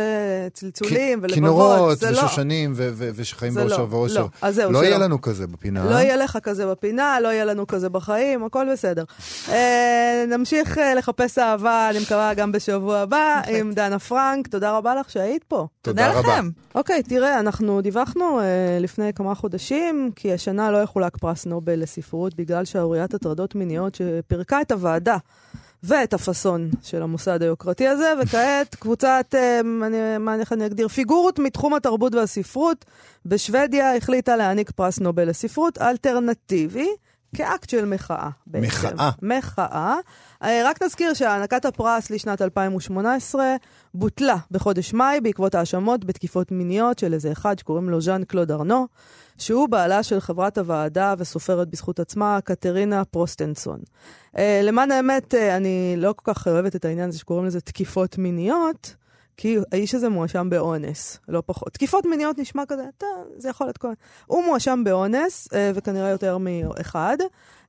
צלצולים 0.53 1.19
ולבבות, 1.19 1.33
כינורות 1.33 1.97
זה 1.99 2.11
לא. 2.11 2.17
ושושנים 2.17 2.73
ו- 2.75 2.89
ו- 2.93 3.09
ושחיים 3.15 3.53
זה 3.53 3.61
באושר 3.61 3.77
לא, 3.77 3.87
ואושר. 3.89 4.21
לא. 4.21 4.27
אז 4.41 4.55
זהו, 4.55 4.71
לא. 4.71 4.83
יהיה 4.83 4.97
לנו 4.97 5.21
כזה 5.21 5.47
בפינה. 5.47 5.85
לא 5.85 5.95
יהיה 5.95 6.15
לך 6.15 6.37
כזה 6.43 6.67
בפינה, 6.67 7.19
לא 7.19 7.27
יהיה 7.27 7.45
לנו 7.45 7.67
כזה 7.67 7.89
בחיים, 7.89 8.43
הכל 8.43 8.67
בסדר. 8.71 9.03
אה, 9.49 10.25
נמשיך 10.27 10.77
אה, 10.77 10.93
לחפש 10.95 11.37
אהבה, 11.37 11.89
אני 11.89 11.99
מקווה 11.99 12.33
גם 12.33 12.51
בשבוע 12.51 12.97
הבא. 12.97 13.41
עם 13.59 13.73
דנה 13.73 13.99
פרנק. 13.99 14.47
תודה 14.47 14.77
רבה 14.77 14.95
לך 14.95 15.09
שהיית 15.11 15.43
פה. 15.43 15.67
תודה 15.81 16.09
רבה. 16.11 16.19
לכם. 16.19 16.49
אוקיי, 16.75 17.03
תראה, 17.03 17.39
אנחנו 17.39 17.81
דיווחנו 17.81 18.39
אה, 18.39 18.45
לפני 18.79 19.13
כמה 19.13 19.35
חודשים, 19.35 20.11
כי 20.15 20.33
השנה 20.47 20.71
לא 20.71 20.77
יחולק 20.77 21.17
פרס 21.17 21.45
נובל 21.45 21.79
לספרות 21.79 22.36
בגלל 22.36 22.65
שערוריית 22.65 23.13
הטרדות 23.13 23.55
מיניות 23.55 23.95
שפירקה 23.95 24.62
את 24.62 24.71
הוועדה. 24.71 25.17
ואת 25.83 26.13
הפאסון 26.13 26.69
של 26.83 27.01
המוסד 27.01 27.41
היוקרתי 27.41 27.88
הזה, 27.88 28.13
וכעת 28.21 28.75
קבוצת, 28.75 29.25
אה, 29.36 29.60
אני, 29.60 30.17
מה 30.19 30.36
איך 30.36 30.53
אני 30.53 30.65
אגדיר, 30.65 30.88
פיגורות 30.88 31.39
מתחום 31.39 31.73
התרבות 31.73 32.15
והספרות 32.15 32.86
בשוודיה 33.25 33.95
החליטה 33.95 34.36
להעניק 34.36 34.71
פרס 34.71 34.99
נובל 34.99 35.29
לספרות 35.29 35.77
אלטרנטיבי. 35.77 36.88
כאקט 37.35 37.69
של 37.69 37.85
מחאה. 37.85 38.29
בעצם. 38.47 38.67
מחאה. 38.67 39.11
מחאה. 39.21 39.95
אה, 40.43 40.61
רק 40.65 40.83
נזכיר 40.83 41.13
שהענקת 41.13 41.65
הפרס 41.65 42.09
לשנת 42.09 42.41
2018 42.41 43.55
בוטלה 43.93 44.37
בחודש 44.51 44.93
מאי 44.93 45.21
בעקבות 45.21 45.55
האשמות 45.55 46.05
בתקיפות 46.05 46.51
מיניות 46.51 46.99
של 46.99 47.13
איזה 47.13 47.31
אחד 47.31 47.59
שקוראים 47.59 47.89
לו 47.89 48.01
ז'אן 48.01 48.23
קלוד 48.23 48.51
ארנו, 48.51 48.87
שהוא 49.37 49.69
בעלה 49.69 50.03
של 50.03 50.19
חברת 50.19 50.57
הוועדה 50.57 51.13
וסופרת 51.17 51.69
בזכות 51.69 51.99
עצמה, 51.99 52.39
קטרינה 52.43 53.05
פרוסטנסון. 53.05 53.79
Uh, 54.35 54.39
למען 54.63 54.91
האמת, 54.91 55.33
uh, 55.33 55.37
אני 55.37 55.95
לא 55.97 56.13
כל 56.17 56.33
כך 56.33 56.47
אוהבת 56.47 56.75
את 56.75 56.85
העניין 56.85 57.09
הזה 57.09 57.19
שקוראים 57.19 57.45
לזה 57.45 57.61
תקיפות 57.61 58.17
מיניות, 58.17 58.95
כי 59.38 59.58
האיש 59.71 59.95
הזה 59.95 60.10
מואשם 60.10 60.50
באונס, 60.50 61.19
לא 61.28 61.43
פחות. 61.45 61.73
תקיפות 61.73 62.06
מיניות 62.06 62.38
נשמע 62.39 62.63
כזה, 62.67 62.84
אתה, 62.97 63.06
זה 63.38 63.50
יכול 63.50 63.67
להיות 63.67 63.78
כל... 63.78 63.91
הוא 64.26 64.45
מואשם 64.45 64.82
באונס, 64.86 65.47
uh, 65.47 65.56
וכנראה 65.76 66.10
יותר 66.10 66.38
מאחד, 66.38 67.17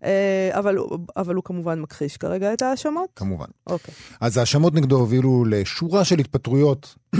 uh, 0.01 0.05
אבל, 0.51 0.77
אבל 1.17 1.35
הוא 1.35 1.45
כמובן 1.45 1.81
מכחיש 1.81 2.17
כרגע 2.17 2.53
את 2.53 2.63
ההאשמות. 2.63 3.09
כמובן. 3.17 3.47
אוקיי. 3.67 3.95
אז 4.21 4.37
ההאשמות 4.37 4.75
נגדו 4.75 4.97
הובילו 4.97 5.45
לשורה 5.45 6.05
של 6.05 6.19
התפטרויות, 6.19 6.95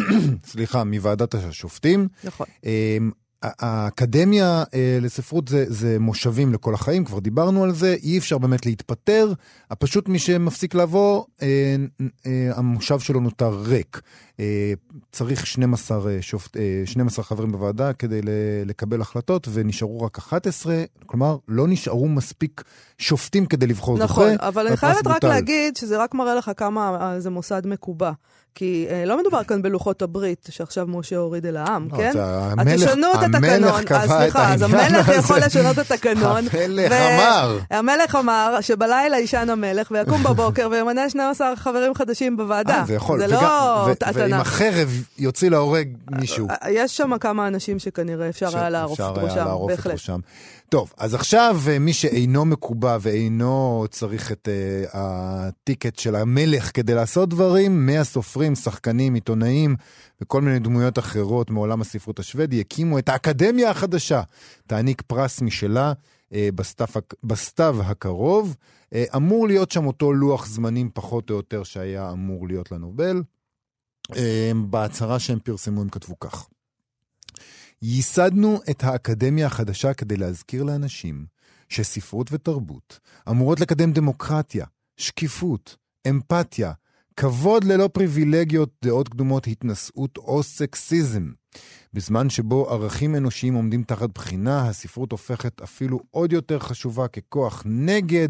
סליחה, 0.51 0.85
מוועדת 0.85 1.35
השופטים. 1.35 2.09
נכון. 2.25 2.47
אמ, 2.65 3.11
האקדמיה 3.43 4.65
אה, 4.75 4.99
לספרות 5.01 5.49
זה, 5.49 5.65
זה 5.69 5.97
מושבים 6.01 6.53
לכל 6.53 6.75
החיים, 6.75 7.05
כבר 7.05 7.19
דיברנו 7.19 7.65
על 7.65 7.75
זה, 7.75 7.97
אי 8.03 8.19
אפשר 8.19 8.39
באמת 8.39 8.67
להתפטר, 8.67 9.33
פשוט 9.79 10.09
מי 10.09 10.19
שמפסיק 10.19 10.75
לבוא, 10.75 11.25
אה, 11.43 11.77
אה, 12.27 12.51
המושב 12.55 12.99
שלו 12.99 13.21
נותר 13.21 13.63
ריק. 13.63 14.01
אה, 14.41 14.73
צריך 15.13 15.47
12, 15.47 16.11
אה, 16.11 16.19
שופט, 16.21 16.57
אה, 16.57 16.63
12 16.85 17.25
חברים 17.25 17.53
בוועדה 17.53 17.93
כדי 17.93 18.21
לקבל 18.67 19.01
החלטות, 19.01 19.49
ונשארו 19.53 20.03
רק 20.03 20.19
11, 20.19 20.75
כלומר, 21.07 21.37
לא 21.49 21.69
נשארו 21.69 22.09
מספיק 22.09 22.63
שופטים 22.99 23.47
כדי 23.47 23.67
לבחור 23.67 23.99
נכון, 23.99 24.09
זוכה. 24.09 24.35
נכון, 24.35 24.47
אבל 24.49 24.67
אני 24.67 24.77
חייבת 24.77 25.07
רק 25.07 25.15
בוטל. 25.15 25.29
להגיד 25.29 25.77
שזה 25.77 25.99
רק 25.99 26.15
מראה 26.15 26.35
לך 26.35 26.51
כמה 26.57 26.97
אה, 27.01 27.21
זה 27.21 27.31
מוסד 27.31 27.67
מקובע. 27.67 28.11
כי 28.55 28.87
אה, 28.91 29.05
לא 29.05 29.21
מדובר 29.21 29.45
כאן 29.45 29.63
בלוחות 29.63 30.03
הברית, 30.03 30.47
שעכשיו 30.51 30.87
משה 30.87 31.17
הוריד 31.17 31.47
אל 31.47 31.57
העם, 31.57 31.89
לא, 31.93 31.97
כן? 31.97 32.09
אז 32.09 32.17
המלך- 32.59 32.89
תשנו 32.91 33.07
את 33.15 33.23
התקנון. 33.23 33.45
המלך 33.69 33.85
קבע 33.85 33.99
אז 34.03 34.11
את 34.11 34.17
סליחה, 34.19 34.55
אז 34.55 34.63
העניין 34.63 34.95
המלך 34.95 35.09
הזה. 35.09 35.19
יכול 35.19 35.39
לשנות 35.39 35.79
את 35.79 35.91
התקנון. 35.93 36.45
המלך 36.53 36.93
ו- 36.93 36.95
אמר. 37.17 37.59
המלך 37.71 38.15
אמר 38.15 38.59
שבלילה 38.61 39.17
יישן 39.19 39.51
המלך 39.51 39.91
ויקום 39.91 40.23
בבוקר 40.23 40.69
וימנה 40.73 41.11
12 41.11 41.57
חברים 41.57 41.95
חדשים 41.95 42.37
בוועדה. 42.37 42.75
אה, 42.81 42.85
זה 42.87 42.95
יכול. 42.95 43.19
זה 43.19 43.27
וגם- 43.27 43.43
לא 43.43 43.85
ו- 43.89 43.91
התנ"ך. 43.91 44.17
ועם 44.31 44.41
החרב 44.41 45.05
יוציא 45.19 45.51
להורג 45.51 45.89
מישהו. 46.11 46.49
אה, 46.51 46.71
יש 46.71 46.97
שם 46.97 47.19
כמה 47.21 47.49
אנשים 47.49 47.79
שכנראה 47.79 48.29
אפשר 48.29 48.59
היה 48.59 48.71
לערוף 48.71 49.01
את 49.01 49.19
ראשם, 49.19 49.47
בהחלט. 49.67 50.01
טוב, 50.69 50.93
אז 50.97 51.15
עכשיו 51.15 51.57
אה, 51.69 51.79
מי 51.79 51.93
שאינו 51.93 52.45
מקובע 52.45 52.99
ואינו 53.01 53.85
צריך 53.91 54.33
את 54.33 54.49
uh, 54.49 54.89
הטיקט 54.93 55.99
של 55.99 56.15
המלך 56.15 56.71
כדי 56.75 56.95
לעשות 56.95 57.29
דברים, 57.29 57.87
100 57.87 58.05
סופרים, 58.05 58.55
שחקנים, 58.55 59.15
עיתונאים 59.15 59.77
וכל 60.21 60.43
מיני 60.43 60.59
דמויות 60.59 60.99
אחרות 60.99 61.51
מעולם 61.51 61.81
הספרות 61.81 62.19
השוודי 62.19 62.61
הקימו 62.61 62.99
את 62.99 63.09
האקדמיה 63.09 63.71
החדשה. 63.71 64.23
תעניק 64.67 65.03
פרס 65.03 65.43
משלה 65.43 65.93
uh, 65.93 66.35
בסתיו, 66.55 66.89
בסתיו 67.25 67.77
הקרוב. 67.83 68.57
Uh, 68.85 68.97
אמור 69.17 69.47
להיות 69.49 69.71
שם 69.71 69.87
אותו 69.87 70.13
לוח 70.13 70.47
זמנים 70.47 70.91
פחות 70.95 71.31
או 71.31 71.37
יותר 71.37 71.63
שהיה 71.63 72.11
אמור 72.11 72.49
להיות 72.49 72.73
לנובל. 72.73 73.23
Uh, 74.13 74.17
בהצהרה 74.71 75.19
שהם 75.19 75.39
פרסמו 75.39 75.81
הם 75.81 75.89
כתבו 75.89 76.19
כך. 76.19 76.49
ייסדנו 77.83 78.61
את 78.71 78.85
האקדמיה 78.85 79.47
החדשה 79.47 79.95
כדי 79.95 80.17
להזכיר 80.17 80.63
לאנשים 80.63 81.27
שספרות 81.69 82.33
ותרבות 82.33 83.01
אמורות 83.31 83.61
לקדם 83.61 83.93
דמוקרטיה, 83.93 84.67
שקיפות, 84.97 85.77
אמפתיה, 86.09 86.73
כבוד 87.17 87.65
ללא 87.65 87.89
פריבילגיות, 87.93 88.71
דעות 88.85 89.09
קדומות, 89.09 89.47
התנשאות 89.47 90.17
או 90.17 90.43
סקסיזם. 90.43 91.31
בזמן 91.93 92.31
שבו 92.31 92.71
ערכים 92.71 93.17
אנושיים 93.17 93.55
עומדים 93.55 93.83
תחת 93.83 94.11
בחינה, 94.15 94.69
הספרות 94.69 95.13
הופכת 95.13 95.61
אפילו 95.61 96.01
עוד 96.11 96.33
יותר 96.33 96.59
חשובה 96.59 97.09
ככוח 97.09 97.63
נגד, 97.67 98.29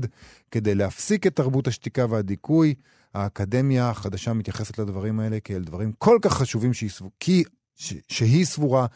כדי 0.51 0.75
להפסיק 0.75 1.27
את 1.27 1.37
תרבות 1.37 1.69
השתיקה 1.69 2.07
והדיכוי. 2.11 2.75
האקדמיה 3.14 3.90
החדשה 3.90 4.33
מתייחסת 4.33 4.79
לדברים 4.79 5.21
האלה 5.21 5.40
כאל 5.40 5.64
דברים 5.64 5.92
כל 5.99 6.18
כך 6.23 6.33
חשובים 6.33 6.75
שהיא, 6.75 6.90
סבור- 6.90 7.11
כי, 7.21 7.44
ש, 7.75 7.94
שהיא 8.09 8.44
סבורה 8.44 8.87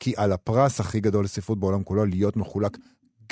כי 0.00 0.12
על 0.16 0.32
הפרס 0.32 0.80
הכי 0.80 1.00
גדול 1.00 1.24
לספרות 1.24 1.60
בעולם 1.60 1.82
כולו 1.82 2.04
להיות 2.04 2.36
מחולק 2.36 2.78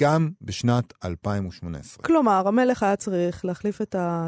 גם 0.00 0.28
בשנת 0.42 0.84
2018. 1.04 2.04
כלומר, 2.04 2.48
המלך 2.48 2.82
היה 2.82 2.96
צריך 2.96 3.44
להחליף 3.44 3.80
את 3.82 3.94
ה... 3.94 4.26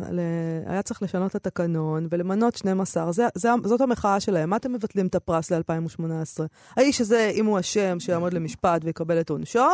היה 0.67 0.83
צריך 0.83 1.03
לשנות 1.03 1.31
את 1.31 1.47
התקנון 1.47 2.07
ולמנות 2.11 2.57
12. 2.57 3.13
זה, 3.13 3.27
זה, 3.35 3.49
זאת 3.65 3.81
המחאה 3.81 4.21
שלהם. 4.21 4.51
מה 4.51 4.57
אתם 4.57 4.73
מבטלים 4.73 5.07
את 5.07 5.15
הפרס 5.15 5.51
ל-2018? 5.53 6.41
האיש 6.77 7.01
הזה, 7.01 7.31
אם 7.35 7.47
הוא 7.47 7.61
אשם, 7.61 7.97
שיעמוד 8.01 8.33
למשפט 8.35 8.81
ויקבל 8.85 9.21
את 9.21 9.31
עונשו, 9.31 9.67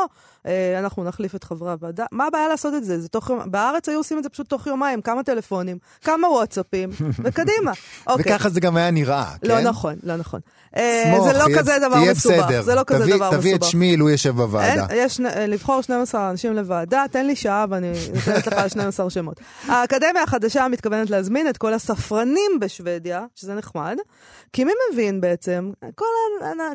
אה, 0.46 0.78
אנחנו 0.78 1.04
נחליף 1.04 1.34
את 1.34 1.44
חברי 1.44 1.70
הוועדה. 1.70 2.04
מה 2.12 2.26
הבעיה 2.26 2.48
לעשות 2.48 2.74
את 2.74 2.84
זה? 2.84 3.00
זה 3.00 3.08
תוך. 3.08 3.30
בארץ 3.46 3.88
היו 3.88 3.98
עושים 3.98 4.18
את 4.18 4.22
זה 4.22 4.28
פשוט 4.28 4.48
תוך 4.48 4.66
יומיים, 4.66 5.00
כמה 5.02 5.22
טלפונים, 5.22 5.78
כמה 6.04 6.28
וואטסאפים, 6.28 6.90
וקדימה. 7.24 7.72
אוקיי. 8.06 8.32
וככה 8.34 8.48
זה 8.48 8.60
גם 8.60 8.76
היה 8.76 8.90
נראה, 8.90 9.24
כן? 9.42 9.48
לא 9.48 9.60
נכון, 9.60 9.94
לא 10.02 10.16
נכון. 10.16 10.40
אה, 10.76 11.02
סמוך, 11.14 11.26
זה 11.28 11.38
לא 11.38 11.44
יהיה- 11.48 11.58
כזה 11.58 11.72
דבר 11.88 11.96
מסובך. 12.10 12.60
זה 12.60 12.74
לא 12.74 12.82
כזה 12.86 13.04
תביא- 13.04 13.14
דבר 13.16 13.28
מסובך. 13.28 13.40
תביא 13.40 13.54
את 13.54 13.62
שמיל, 13.62 14.00
הוא 14.00 14.10
יושב 14.10 14.36
בוועדה. 14.36 14.86
אין, 14.88 14.98
יש 15.06 15.20
אה, 15.20 15.46
לבחור 15.46 15.82
12 15.88 16.30
אנשים 16.30 16.52
לוועדה, 16.52 17.04
תן 17.10 17.26
לי 17.26 17.36
שעה 17.36 17.66
ואני 17.70 17.92
נותנת 18.14 18.46
לך 18.46 18.70
12 18.70 19.10
שמות. 19.10 19.40
האקדמיה 19.66 20.22
החדשה 20.22 20.68
מתכוונת 20.68 21.10
להזמין 21.10 21.48
את 21.48 21.56
כל 21.58 21.74
הספרנים 21.74 22.60
בשוודיה, 22.60 23.26
שזה 23.34 23.54
נחמד, 23.54 23.96
כי 24.52 24.64
מי 24.64 24.72
מבין 24.92 25.20
בעצם? 25.20 25.70
כל, 25.94 26.04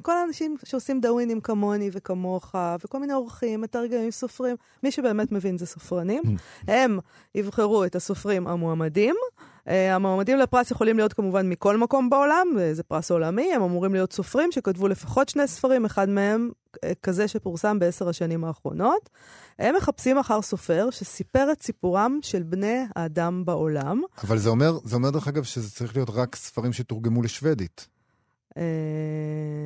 כל 0.02 0.12
האנשים 0.12 0.58
שעושים 0.66 1.02
דאווינים 1.02 1.42
כמוני 1.42 1.90
וכמוך, 1.94 2.56
וכל 2.84 3.00
מיני 3.00 3.14
אורחים, 3.14 3.62
מתרגמים, 3.62 4.12
סופרים, 4.12 4.56
מי 4.84 4.92
שבאמת 4.92 5.32
מבין 5.32 5.58
זה 5.58 5.66
סופרנים. 5.66 6.24
הם 6.68 7.00
יבחרו 7.36 7.86
את 7.86 7.96
הסופרים 7.96 8.48
המועמדים. 8.48 9.16
Uh, 9.68 9.72
המועמדים 9.92 10.38
לפרס 10.38 10.72
יכולים 10.72 10.98
להיות 10.98 11.14
כמובן 11.14 11.50
מכל 11.50 11.78
מקום 11.78 12.10
בעולם, 12.10 12.48
זה 12.74 12.84
פרס 12.84 13.12
עולמי, 13.12 13.54
הם 13.54 13.62
אמורים 13.62 13.94
להיות 13.94 14.14
סופרים 14.14 14.52
שכתבו 14.52 14.88
לפחות 14.88 15.30
שני 15.30 15.48
ספרים, 15.48 15.86
אחד 15.86 16.10
מהם 16.10 16.50
כזה 17.04 17.28
שפורסם 17.28 17.80
בעשר 17.80 18.10
השנים 18.10 18.44
האחרונות. 18.46 19.10
הם 19.60 19.76
מחפשים 19.76 20.18
אחר 20.18 20.42
סופר 20.42 20.88
שסיפר 20.92 21.48
את 21.52 21.62
סיפורם 21.62 22.20
של 22.22 22.44
בני 22.44 22.84
האדם 22.96 23.46
בעולם. 23.46 24.02
אבל 24.24 24.38
זה 24.38 24.50
אומר, 24.50 24.78
זה 24.84 24.96
אומר 24.96 25.10
דרך 25.10 25.28
אגב 25.28 25.44
שזה 25.44 25.72
צריך 25.72 25.96
להיות 25.96 26.10
רק 26.10 26.36
ספרים 26.36 26.74
שתורגמו 26.74 27.22
לשוודית. 27.22 27.93
אה, 28.58 28.64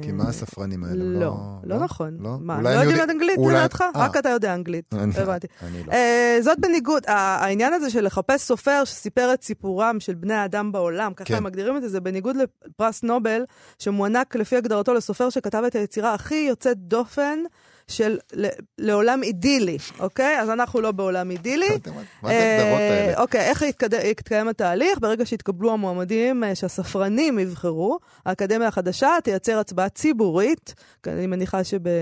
כי 0.01 0.11
מה 0.11 0.23
הספרנים 0.29 0.83
האלה? 0.83 1.03
הם 1.03 1.19
לא, 1.21 1.35
לא 1.63 1.79
נכון. 1.79 2.17
לא? 2.19 2.29
אולי 2.29 2.63
לא 2.63 2.69
יודעים 2.69 2.89
יודע- 2.99 3.03
אנגלית 3.13 3.37
לדעתך? 3.49 3.81
אה. 3.81 3.89
רק 4.05 4.17
אתה 4.17 4.29
יודע 4.29 4.53
אנגלית, 4.53 4.93
הבנתי. 4.93 5.47
לא. 5.87 5.91
אה, 5.93 6.37
זאת 6.41 6.59
בניגוד, 6.59 7.03
העניין 7.07 7.73
הזה 7.73 7.89
של 7.89 8.05
לחפש 8.05 8.41
סופר 8.41 8.81
שסיפר 8.85 9.33
את 9.33 9.43
סיפורם 9.43 9.99
של 9.99 10.13
בני 10.15 10.33
האדם 10.33 10.71
בעולם, 10.71 11.13
ככה 11.13 11.25
כן. 11.25 11.35
הם 11.35 11.43
מגדירים 11.43 11.77
את 11.77 11.81
זה, 11.81 11.89
זה 11.89 11.99
בניגוד 11.99 12.35
לפרס 12.35 13.03
נובל, 13.03 13.41
שמוענק 13.79 14.35
לפי 14.35 14.57
הגדרתו 14.57 14.93
לסופר 14.93 15.29
שכתב 15.29 15.63
את 15.67 15.75
היצירה 15.75 16.13
הכי 16.13 16.45
יוצאת 16.49 16.77
דופן 16.77 17.39
של 17.87 18.17
לעולם 18.77 19.23
אידילי, 19.23 19.77
אוקיי? 19.99 20.39
אז 20.39 20.49
אנחנו 20.49 20.81
לא 20.81 20.91
בעולם 20.91 21.31
אידילי. 21.31 21.67
מה 22.21 22.29
זה 22.29 22.33
ההגדרות 22.33 22.79
אה, 22.79 23.05
האלה? 23.05 23.21
אוקיי, 23.21 23.41
איך 23.41 23.63
יתקיים 24.03 24.47
התהליך? 24.47 24.99
ברגע 24.99 25.25
שיתקבלו 25.25 25.73
המועמדים 25.73 26.43
אה, 26.43 26.55
שהספרנים 26.55 27.39
יבחרו, 27.39 27.99
האקדמיה 28.25 28.67
החדשה 28.67 29.09
תייצר 29.23 29.59
הצבעה 29.59 29.89
ציבורית, 29.89 30.73
אני 31.07 31.27
מניחה 31.27 31.63
שב... 31.63 31.87
אה, 31.87 31.93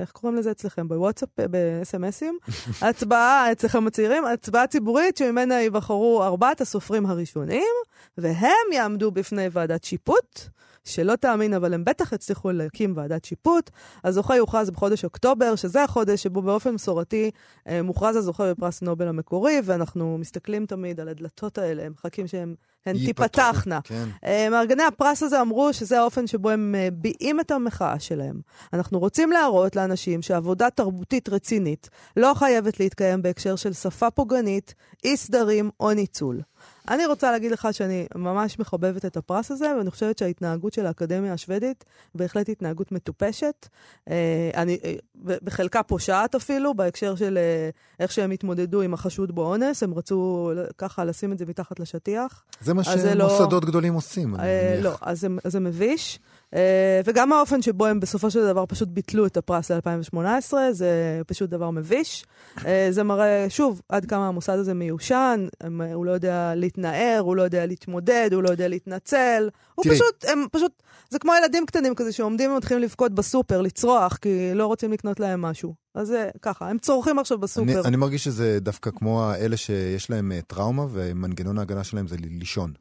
איך 0.00 0.10
קוראים 0.10 0.38
לזה 0.38 0.50
אצלכם? 0.50 0.88
בוואטסאפ? 0.88 1.28
ב-SMSים? 1.38 2.50
הצבעה 2.88 3.52
אצלכם 3.52 3.86
הצעירים, 3.86 4.24
הצבעה 4.24 4.66
ציבורית 4.66 5.16
שממנה 5.16 5.60
ייבחרו 5.60 6.22
ארבעת 6.22 6.60
הסופרים 6.60 7.06
הראשונים, 7.06 7.72
והם 8.18 8.72
יעמדו 8.72 9.10
בפני 9.10 9.48
ועדת 9.52 9.84
שיפוט. 9.84 10.48
שלא 10.84 11.16
תאמין, 11.16 11.54
אבל 11.54 11.74
הם 11.74 11.84
בטח 11.84 12.12
יצליחו 12.12 12.52
להקים 12.52 12.92
ועדת 12.96 13.24
שיפוט. 13.24 13.70
הזוכה 14.04 14.36
יוכרז 14.36 14.70
בחודש 14.70 15.04
אוקטובר, 15.04 15.56
שזה 15.56 15.84
החודש 15.84 16.22
שבו 16.22 16.42
באופן 16.42 16.70
מסורתי 16.70 17.30
אה, 17.68 17.82
מוכרז 17.82 18.16
הזוכה 18.16 18.50
בפרס 18.50 18.82
נובל 18.82 19.08
המקורי, 19.08 19.60
ואנחנו 19.64 20.18
מסתכלים 20.18 20.66
תמיד 20.66 21.00
על 21.00 21.08
הדלתות 21.08 21.58
האלה, 21.58 21.88
מחכים 21.88 22.26
שהן 22.26 22.54
הן 22.86 22.98
תיפתחנה. 22.98 23.80
כן. 23.84 24.08
אה, 24.24 24.48
מארגני 24.50 24.82
הפרס 24.82 25.22
הזה 25.22 25.40
אמרו 25.40 25.72
שזה 25.72 26.00
האופן 26.00 26.26
שבו 26.26 26.50
הם 26.50 26.74
אה, 26.78 26.88
ביעים 26.92 27.40
את 27.40 27.50
המחאה 27.50 28.00
שלהם. 28.00 28.40
אנחנו 28.72 28.98
רוצים 28.98 29.32
להראות 29.32 29.76
לאנשים 29.76 30.22
שעבודה 30.22 30.70
תרבותית 30.70 31.28
רצינית 31.28 31.90
לא 32.16 32.32
חייבת 32.34 32.80
להתקיים 32.80 33.22
בהקשר 33.22 33.56
של 33.56 33.72
שפה 33.72 34.10
פוגענית, 34.10 34.74
אי 35.04 35.16
סדרים 35.16 35.70
או 35.80 35.92
ניצול. 35.92 36.40
אני 36.88 37.06
רוצה 37.06 37.32
להגיד 37.32 37.52
לך 37.52 37.68
שאני 37.72 38.06
ממש 38.14 38.58
מחבבת 38.58 39.04
את 39.04 39.16
הפרס 39.16 39.50
הזה, 39.50 39.76
ואני 39.78 39.90
חושבת 39.90 40.18
שההתנהגות 40.18 40.72
של 40.72 40.86
האקדמיה 40.86 41.32
השוודית 41.32 41.84
בהחלט 42.14 42.48
התנהגות 42.48 42.92
מטופשת. 42.92 43.68
אה, 44.10 44.50
אני, 44.54 44.78
אה, 44.84 44.94
בחלקה 45.24 45.82
פושעת 45.82 46.34
אפילו, 46.34 46.74
בהקשר 46.74 47.14
של 47.14 47.38
אה, 47.38 47.70
איך 48.00 48.12
שהם 48.12 48.30
התמודדו 48.30 48.82
עם 48.82 48.94
החשוד 48.94 49.34
באונס, 49.34 49.82
הם 49.82 49.94
רצו 49.94 50.50
ככה 50.78 51.04
לשים 51.04 51.32
את 51.32 51.38
זה 51.38 51.46
מתחת 51.46 51.80
לשטיח. 51.80 52.44
זה 52.60 52.74
מה 52.74 52.82
לא- 53.14 53.28
שמוסדות 53.28 53.64
גדולים 53.64 53.94
עושים, 53.94 54.34
אני 54.34 54.48
מניח. 54.70 54.84
לא, 54.84 54.96
אז 55.00 55.20
זה, 55.20 55.28
זה 55.44 55.60
מביש. 55.60 56.18
אה, 56.54 57.00
וגם 57.04 57.32
האופן 57.32 57.62
שבו 57.62 57.86
הם 57.86 58.00
בסופו 58.00 58.30
של 58.30 58.46
דבר 58.46 58.64
פשוט 58.68 58.88
ביטלו 58.88 59.26
את 59.26 59.36
הפרס 59.36 59.70
ל-2018, 59.70 60.52
זה 60.70 61.20
פשוט 61.26 61.50
דבר 61.50 61.70
מביש. 61.70 62.24
אה, 62.66 62.86
זה 62.90 63.02
מראה, 63.02 63.46
שוב, 63.48 63.80
עד 63.88 64.04
כמה 64.04 64.28
המוסד 64.28 64.58
הזה 64.58 64.74
מיושן, 64.74 65.46
הם, 65.60 65.82
אה, 65.82 65.94
הוא 65.94 66.06
לא 66.06 66.10
יודע 66.10 66.54
להתנער, 66.54 67.20
הוא 67.20 67.36
לא 67.36 67.42
יודע 67.42 67.66
להתמודד, 67.66 68.30
הוא 68.32 68.42
לא 68.42 68.50
יודע 68.50 68.68
להתנצל. 68.68 69.48
הוא 69.74 69.84
תראי. 69.84 69.96
פשוט, 69.96 70.24
הם 70.28 70.46
פשוט, 70.52 70.82
זה 71.10 71.18
כמו 71.18 71.32
ילדים 71.38 71.66
קטנים 71.66 71.94
כזה 71.94 72.12
שעומדים 72.12 72.52
ומתחילים 72.52 72.82
לבכות 72.82 73.14
בסופר, 73.14 73.60
לצרוח, 73.60 74.16
כי 74.16 74.54
לא 74.54 74.66
רוצים 74.66 74.92
לקנות 74.92 75.20
להם 75.20 75.42
משהו. 75.42 75.74
אז 75.94 76.08
זה 76.08 76.30
ככה, 76.42 76.68
הם 76.68 76.78
צורכים 76.78 77.18
עכשיו 77.18 77.36
אני, 77.36 77.42
בסופר. 77.42 77.82
אני 77.84 77.96
מרגיש 77.96 78.24
שזה 78.24 78.58
דווקא 78.60 78.90
כמו 78.90 79.32
אלה 79.40 79.56
שיש 79.56 80.10
להם 80.10 80.32
טראומה, 80.46 80.86
ומנגנון 80.92 81.58
ההגנה 81.58 81.84
שלהם 81.84 82.06
זה 82.06 82.16
לישון. 82.20 82.72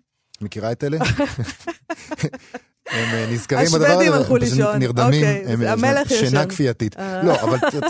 מכירה 0.41 0.71
את 0.71 0.83
אלה? 0.83 0.97
הם 2.93 3.15
אה, 3.15 3.25
נזכרים 3.31 3.65
בדבר 3.67 3.77
הזה, 3.77 3.87
השוודים 3.87 4.13
הלכו 4.13 4.37
לישון. 4.37 4.75
נרדמים, 4.79 5.23
אוקיי, 5.25 5.43
הם- 5.53 5.61
המלך 5.61 6.09
שינה. 6.09 6.45
כפייתית. 6.45 6.99
אה. 6.99 7.23
לא, 7.23 7.41
אבל 7.41 7.57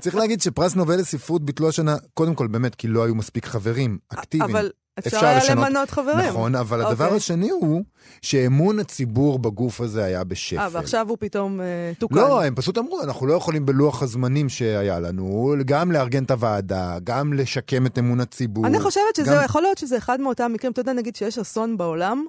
צריך- 0.00 0.14
להגיד 0.14 0.40
שפרס 0.42 0.74
נובל 0.74 0.96
לספרות 0.96 1.44
ביטלו 1.44 1.68
השנה, 1.68 1.96
קודם 2.14 2.34
כל 2.34 2.46
באמת, 2.46 2.74
כי 2.74 2.88
לא 2.88 3.04
היו 3.04 3.14
מספיק 3.14 3.46
חברים 3.46 3.98
אקטיביים. 4.08 4.50
אבל 4.56 4.70
אפשר 4.98 5.26
היה 5.26 5.38
לשנות- 5.38 5.66
למנות 5.66 5.90
חברים. 5.90 6.18
נכון, 6.28 6.54
אבל 6.54 6.80
הדבר 6.86 7.04
אוקיי. 7.04 7.16
השני 7.16 7.50
הוא 7.50 7.82
שאמון 8.22 8.78
הציבור 8.78 9.38
בגוף 9.38 9.80
הזה 9.80 10.04
היה 10.04 10.24
בשפל. 10.24 10.58
אה, 10.58 10.68
ועכשיו 10.72 11.06
הוא 11.08 11.16
פתאום 11.20 11.60
אה, 11.60 11.66
תוקן. 11.98 12.14
לא, 12.14 12.44
הם 12.44 12.54
פשוט 12.54 12.78
אמרו, 12.78 13.02
אנחנו 13.02 13.26
לא 13.26 13.34
יכולים 13.34 13.66
בלוח 13.66 14.02
הזמנים 14.02 14.48
שהיה 14.48 15.00
לנו, 15.00 15.54
גם 15.64 15.92
לארגן 15.92 16.24
את 16.24 16.30
הוועדה, 16.30 16.96
גם 17.04 17.32
לשקם 17.32 17.86
את 17.86 17.98
אמון 17.98 18.20
הציבור. 18.20 18.66
אני 18.66 18.80
חושבת 18.80 19.16
שזה, 19.16 19.30
גם- 19.34 19.44
יכול 19.44 19.62
להיות 19.62 19.78
שזה 19.78 19.96
אחד 19.98 20.20
מאותם 20.20 20.50
מקרים, 20.54 20.72
אתה 20.72 20.80
יודע, 20.80 20.92
נגיד 20.92 21.16
שיש 21.16 21.38
אסון 21.38 21.76
בעולם, 21.76 22.24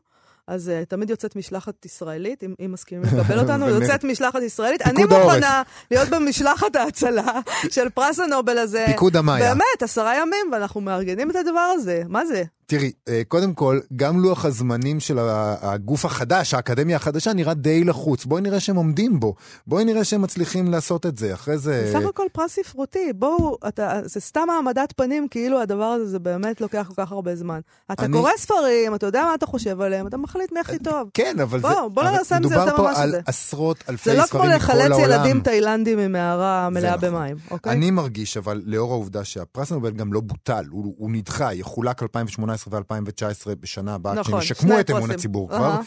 אז 0.49 0.71
uh, 0.83 0.85
תמיד 0.85 1.09
יוצאת 1.09 1.35
משלחת 1.35 1.85
ישראלית, 1.85 2.43
אם, 2.43 2.53
אם 2.65 2.71
מסכימים 2.71 3.03
לקבל 3.03 3.39
אותנו, 3.41 3.69
יוצאת 3.69 4.03
משלחת 4.03 4.41
ישראלית. 4.41 4.81
אני. 4.81 5.05
מוכנה 5.05 5.63
להיות 5.91 6.09
במשלחת 6.09 6.75
ההצלה 6.75 7.39
של 7.69 7.89
פרס 7.89 8.19
הנובל 8.19 8.57
הזה. 8.57 8.83
פיקוד 8.87 9.17
המאיה. 9.17 9.49
באמת, 9.49 9.83
עשרה 9.83 10.15
ימים, 10.15 10.51
ואנחנו 10.51 10.81
מארגנים 10.81 11.31
את 11.31 11.35
הדבר 11.35 11.59
הזה. 11.59 12.01
מה 12.07 12.25
זה? 12.25 12.43
תראי, 12.69 12.91
אה, 13.07 13.21
קודם 13.27 13.53
כל, 13.53 13.79
גם 13.95 14.19
לוח 14.19 14.45
הזמנים 14.45 14.99
של 14.99 15.17
הגוף 15.61 16.05
החדש, 16.05 16.53
האקדמיה 16.53 16.95
החדשה, 16.95 17.33
נראה 17.33 17.53
די 17.53 17.83
לחוץ. 17.83 18.25
בואי 18.25 18.41
נראה 18.41 18.59
שהם 18.59 18.75
עומדים 18.75 19.19
בו. 19.19 19.35
בואי 19.67 19.85
נראה 19.85 20.03
שהם 20.03 20.21
מצליחים 20.21 20.71
לעשות 20.71 21.05
את 21.05 21.17
זה. 21.17 21.33
אחרי 21.33 21.57
זה... 21.57 21.91
בסך 21.95 22.07
הכל 22.09 22.23
פרס 22.31 22.51
ספרותי. 22.51 23.13
בואו, 23.15 23.57
אתה, 23.67 24.01
זה 24.05 24.19
סתם 24.19 24.47
העמדת 24.49 24.93
פנים, 24.95 25.27
כאילו 25.27 25.61
הדבר 25.61 25.83
הזה, 25.83 26.05
זה 26.05 26.19
באמת 26.19 26.61
לוקח 26.61 26.85
כל 26.95 27.03
כך 27.05 27.11
הרבה 27.11 27.35
זמן. 27.35 27.59
אתה 27.91 28.05
אני- 28.05 28.17
קורא 28.17 28.31
ספרים, 28.37 28.95
אתה 28.95 29.05
יודע 29.05 29.23
מה 29.25 29.35
אתה 29.35 29.45
חושב 29.45 29.81
עליהם, 29.81 30.07
אתה 30.07 30.17
מחליט 30.17 30.51
מי 30.51 30.59
הכי 30.59 30.79
טוב. 30.79 31.09
כן, 31.13 31.35
אבל 31.39 31.59
בוא, 31.59 31.69
זה... 31.69 31.75
בוא 31.93 32.03
לא 32.03 32.09
אבל 32.09 32.17
נעשה 32.17 32.39
מזה 32.39 32.55
יותר 32.55 32.65
מדובר 32.65 32.83
ממה 32.83 32.93
פה 32.95 33.01
על 33.01 33.09
שזה. 33.09 33.19
עשרות 33.25 33.83
אלפי 33.89 34.09
זה 34.11 34.17
לא 34.17 34.23
ספרים 34.25 34.43
כמו 34.43 34.55
מכל 34.55 34.55
לחלץ 34.73 34.91
העולם. 34.91 35.11
ילדים 35.11 35.41
תאילנדים 35.41 35.97
ממערה 35.99 36.69
מלאה 36.69 36.95
נכון. 36.95 37.09
במים, 37.09 37.35
אוקיי? 37.51 37.71
אני 37.71 37.91
מרגיש, 37.91 38.37
אבל 38.37 38.61
לאור 38.65 38.91
העובדה 38.91 39.23
שהפרס 39.23 39.71
נובל 39.71 39.91
גם 39.91 40.13
לא 40.13 40.19
בוטל, 40.19 40.63
הוא, 40.69 40.93
הוא 40.97 41.11
נדחה, 41.11 41.53
יחולק 41.53 42.03
2018 42.03 42.58
ו-2019 42.67 43.55
בשנה 43.59 43.95
הבאה, 43.95 44.13
נכון, 44.13 44.23
כשהם 44.23 44.39
ישקמו 44.39 44.79
את 44.79 44.89
אמון. 44.91 45.11
הציבור 45.11 45.51
אהה. 45.51 45.59
כבר. 45.59 45.81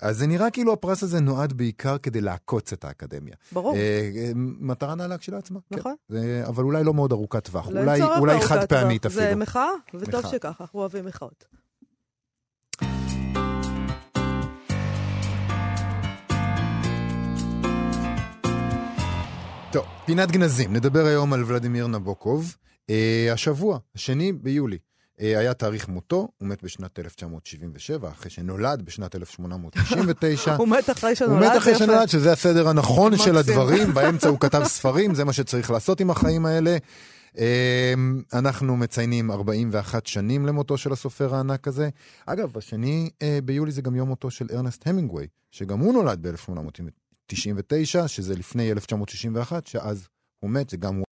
אז 0.00 0.18
זה 0.18 0.26
נראה 0.26 0.50
כאילו 0.50 0.72
הפרס 0.72 1.02
הזה 1.02 1.20
נועד 1.20 1.52
בעיקר 1.52 1.98
כדי 1.98 2.20
לעקוץ 2.20 2.72
את 2.72 2.84
האקדמיה. 2.84 3.34
ברור. 3.52 3.76
אה, 3.76 3.80
אה, 4.16 4.30
מטרה 4.36 4.94
נעלה 4.94 5.18
כשלעצמה. 5.18 5.60
כן. 5.70 5.76
נכון. 5.78 5.94
זה, 6.08 6.42
אבל 6.46 6.64
אולי 6.64 6.84
לא 6.84 6.94
מאוד 6.94 7.12
ארוכת 7.12 7.44
טווח. 7.44 7.68
לא 7.68 7.80
אולי, 7.80 8.02
אולי 8.02 8.40
חד 8.40 8.64
פעמית. 8.68 9.06
אפילו. 9.06 9.22
זה 9.22 9.34
מחאה, 9.34 9.68
וטוב 9.94 10.20
מחאה. 10.20 10.30
שככה, 10.30 10.62
אנחנו 10.64 10.80
אוהבים 10.80 11.04
מחאות. 11.04 11.44
טוב, 19.72 19.84
פינת 20.04 20.30
גנזים. 20.30 20.72
נדבר 20.72 21.04
היום 21.04 21.32
על 21.32 21.44
ולדימיר 21.46 21.86
נבוקוב. 21.86 22.56
אה, 22.90 23.28
השבוע, 23.32 23.78
השני 23.94 24.32
ביולי, 24.32 24.78
היה 25.24 25.54
תאריך 25.54 25.88
מותו, 25.88 26.28
הוא 26.38 26.48
מת 26.48 26.62
בשנת 26.62 26.98
1977, 26.98 28.10
אחרי 28.10 28.30
שנולד 28.30 28.82
בשנת 28.82 29.14
1899. 29.16 30.54
הוא 30.60 30.68
מת 30.68 30.90
אחרי 30.90 31.10
הוא 31.10 31.14
שנולד. 31.14 31.44
מת 31.44 31.56
אחרי. 31.56 31.74
שנולד, 31.74 32.08
שזה 32.08 32.32
הסדר 32.32 32.68
הנכון 32.68 33.16
של. 33.16 33.36
הדברים, 33.36 33.92
באמצע 33.94 34.28
הוא 34.28 34.40
כתב 34.40 34.62
ספרים, 34.64 35.14
זה 35.14 35.24
מה 35.24 35.32
שצריך 35.32 35.70
לעשות 35.70 36.00
עם 36.00 36.10
החיים 36.10 36.46
האלה. 36.46 36.76
אה, 37.38 37.94
אנחנו 38.32 38.76
מציינים 38.76 39.30
41 39.30 40.06
שנים 40.06 40.46
למותו 40.46 40.78
של 40.78 40.92
הסופר 40.92 41.34
הענק 41.34 41.68
הזה. 41.68 41.88
אגב, 42.26 42.58
השני 42.58 43.10
אה, 43.22 43.38
ביולי 43.44 43.72
זה 43.72 43.82
גם 43.82 43.94
יום 43.94 44.08
מותו 44.08 44.30
של 44.30 44.46
ארנסט 44.54 44.88
המינגווי, 44.88 45.26
שגם 45.50 45.78
הוא 45.78 45.92
נולד 45.92 46.26
ב-1899, 46.26 48.08
שזה 48.08 48.34
לפני 48.34 48.72
1961, 48.72 49.66
שאז 49.66 50.08
הוא 50.40 50.50
מת, 50.50 50.70
זה 50.70 50.76
גם 50.76 50.96
הוא. 50.96 51.04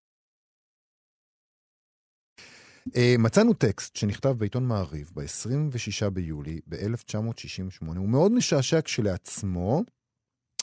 אה, 2.97 3.15
מצאנו 3.19 3.53
טקסט 3.55 3.97
שנכתב 3.97 4.29
בעיתון 4.29 4.67
מעריב 4.67 5.11
ב-26 5.15 6.11
ביולי 6.11 6.61
ב-1968. 6.67 7.87
הוא 7.97 8.09
מאוד 8.09 8.33
משעשע 8.33 8.81
כשלעצמו, 8.85 9.83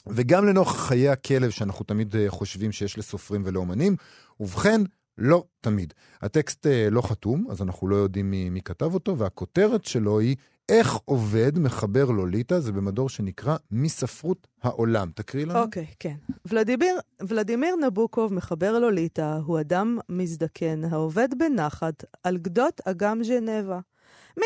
וגם 0.06 0.46
לנוכח 0.46 0.88
חיי 0.88 1.08
הכלב 1.08 1.50
שאנחנו 1.50 1.84
תמיד 1.84 2.16
אה, 2.16 2.30
חושבים 2.30 2.72
שיש 2.72 2.98
לסופרים 2.98 3.42
ולאומנים. 3.44 3.96
ובכן, 4.40 4.80
לא 5.18 5.44
תמיד. 5.60 5.94
הטקסט 6.22 6.66
אה, 6.66 6.88
לא 6.90 7.02
חתום, 7.02 7.46
אז 7.50 7.62
אנחנו 7.62 7.88
לא 7.88 7.96
יודעים 7.96 8.30
מי, 8.30 8.50
מי 8.50 8.62
כתב 8.62 8.94
אותו, 8.94 9.18
והכותרת 9.18 9.84
שלו 9.84 10.20
היא 10.20 10.36
איך 10.68 10.94
עובד 11.04 11.58
מחבר 11.58 12.10
לוליטה, 12.10 12.60
זה 12.60 12.72
במדור 12.72 13.08
שנקרא 13.08 13.56
מספרות 13.70 14.46
העולם. 14.62 15.10
תקריא 15.14 15.46
לנו. 15.46 15.62
אוקיי, 15.62 15.86
כן. 15.98 16.14
ולדימיר, 16.46 16.98
ולדימיר 17.28 17.76
נבוקוב, 17.76 18.32
מחבר 18.32 18.78
לוליטה, 18.78 19.38
הוא 19.46 19.60
אדם 19.60 19.98
מזדקן 20.08 20.84
העובד 20.84 21.28
בנחת 21.38 22.04
על 22.22 22.36
גדות 22.36 22.80
אגם 22.84 23.24
ז'נבה. 23.24 23.80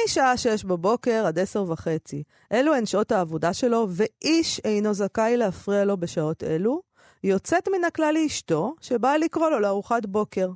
משעה 0.05 0.37
שש 0.37 0.64
בבוקר 0.64 1.25
עד 1.27 1.39
עשר 1.39 1.64
וחצי. 1.71 2.23
אלו 2.53 2.75
הן 2.75 2.87
שעות 2.87 3.12
העבודה 3.12 3.53
שלו, 3.53 3.89
ואיש 3.91 4.61
אינו 4.64 4.95
זכאי 4.95 5.37
להפריע 5.37 5.85
לו 5.85 5.97
בשעות 5.97 6.45
אלו. 6.45 6.81
יוצאת 7.25 7.68
מן 7.68 7.85
הכלל 7.85 8.14
לאשתו, 8.23 8.75
שבאה 8.81 9.18
לקרוא 9.18 9.51
לו 9.51 9.61
לארוחת 9.61 10.07
בוקר. 10.07 10.51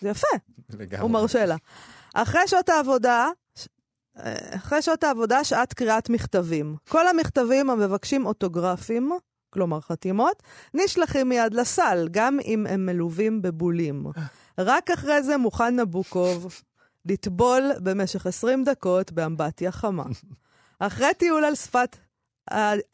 זה 0.00 0.08
יפה. 0.08 0.36
לגמרי. 0.70 1.02
הוא 1.02 1.10
מרשה 1.10 1.46
לה. 1.46 1.56
אחרי 2.14 2.48
שעות 2.48 2.68
העבודה, 2.68 3.28
אה, 4.18 4.34
אחרי 4.56 4.82
שעות 4.82 5.04
העבודה, 5.04 5.44
שעת 5.44 5.72
קריאת 5.72 6.10
מכתבים. 6.10 6.76
כל 6.88 7.08
המכתבים 7.08 7.70
המבקשים 7.70 8.26
אוטוגרפים, 8.26 9.12
כלומר 9.50 9.80
חתימות, 9.80 10.42
נשלחים 10.74 11.28
מיד 11.28 11.54
לסל, 11.54 12.08
גם 12.10 12.38
אם 12.44 12.66
הם 12.70 12.86
מלווים 12.86 13.42
בבולים. 13.42 14.06
רק 14.58 14.90
אחרי 14.90 15.22
זה 15.22 15.36
מוכן 15.36 15.80
נבוקוב 15.80 16.54
לטבול 17.06 17.72
במשך 17.82 18.26
20 18.26 18.64
דקות 18.64 19.12
באמבטיה 19.12 19.72
חמה. 19.72 20.04
אחרי 20.78 21.14
טיול 21.14 21.44
על 21.44 21.54
שפת 21.54 21.96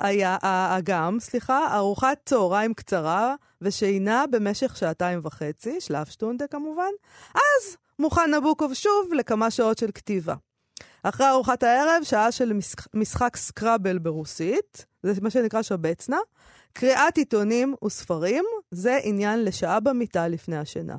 היה- 0.01 0.37
האגם, 0.43 1.17
סליחה, 1.21 1.77
ארוחת 1.77 2.19
צהריים 2.25 2.75
קצרה 2.75 3.35
ושינה 3.61 4.25
במשך 4.31 4.77
שעתיים 4.77 5.21
וחצי, 5.23 5.81
שלב 5.81 6.07
שטונדה 6.07 6.47
כמובן, 6.47 6.91
אז 7.35 7.77
מוכן 7.99 8.35
נבוקוב 8.35 8.75
שוב 8.75 9.13
לכמה 9.13 9.51
שעות 9.51 9.79
של 9.79 9.91
כתיבה. 9.95 10.35
אחרי 11.03 11.29
ארוחת 11.29 11.63
הערב, 11.63 12.03
שעה 12.03 12.33
של 12.33 12.53
משחק 12.95 13.37
סקראבל 13.37 13.99
ברוסית, 13.99 14.87
זה 15.03 15.13
מה 15.23 15.31
שנקרא 15.31 15.63
שבצנה, 15.63 16.19
קריאת 16.73 17.17
עיתונים 17.19 17.75
וספרים, 17.85 18.45
זה 18.71 18.99
עניין 19.03 19.45
לשעה 19.45 19.81
במיטה 19.81 20.29
לפני 20.29 20.57
השינה. 20.57 20.97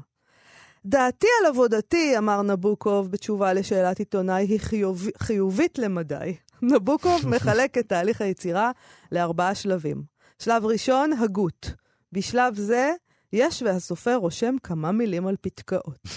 דעתי 0.86 1.28
על 1.42 1.46
עבודתי, 1.46 2.18
אמר 2.18 2.42
נבוקוב 2.42 3.12
בתשובה 3.12 3.54
לשאלת 3.54 4.00
עיתונאי, 4.00 4.46
היא 4.46 4.60
חיוב, 4.60 5.04
חיובית 5.18 5.78
למדי. 5.80 6.36
נבוקוב 6.62 7.28
מחלק 7.28 7.78
את 7.78 7.90
תהליך 7.90 8.22
היצירה 8.22 8.72
לארבעה 9.12 9.56
שלבים. 9.56 10.04
שלב 10.40 10.66
ראשון, 10.66 11.14
הגות. 11.14 11.72
בשלב 12.12 12.56
זה, 12.56 12.92
יש 13.34 13.62
והסופר 13.62 14.16
רושם 14.16 14.56
כמה 14.64 14.92
מילים 14.92 15.28
על 15.28 15.36
פתקאות. 15.42 16.08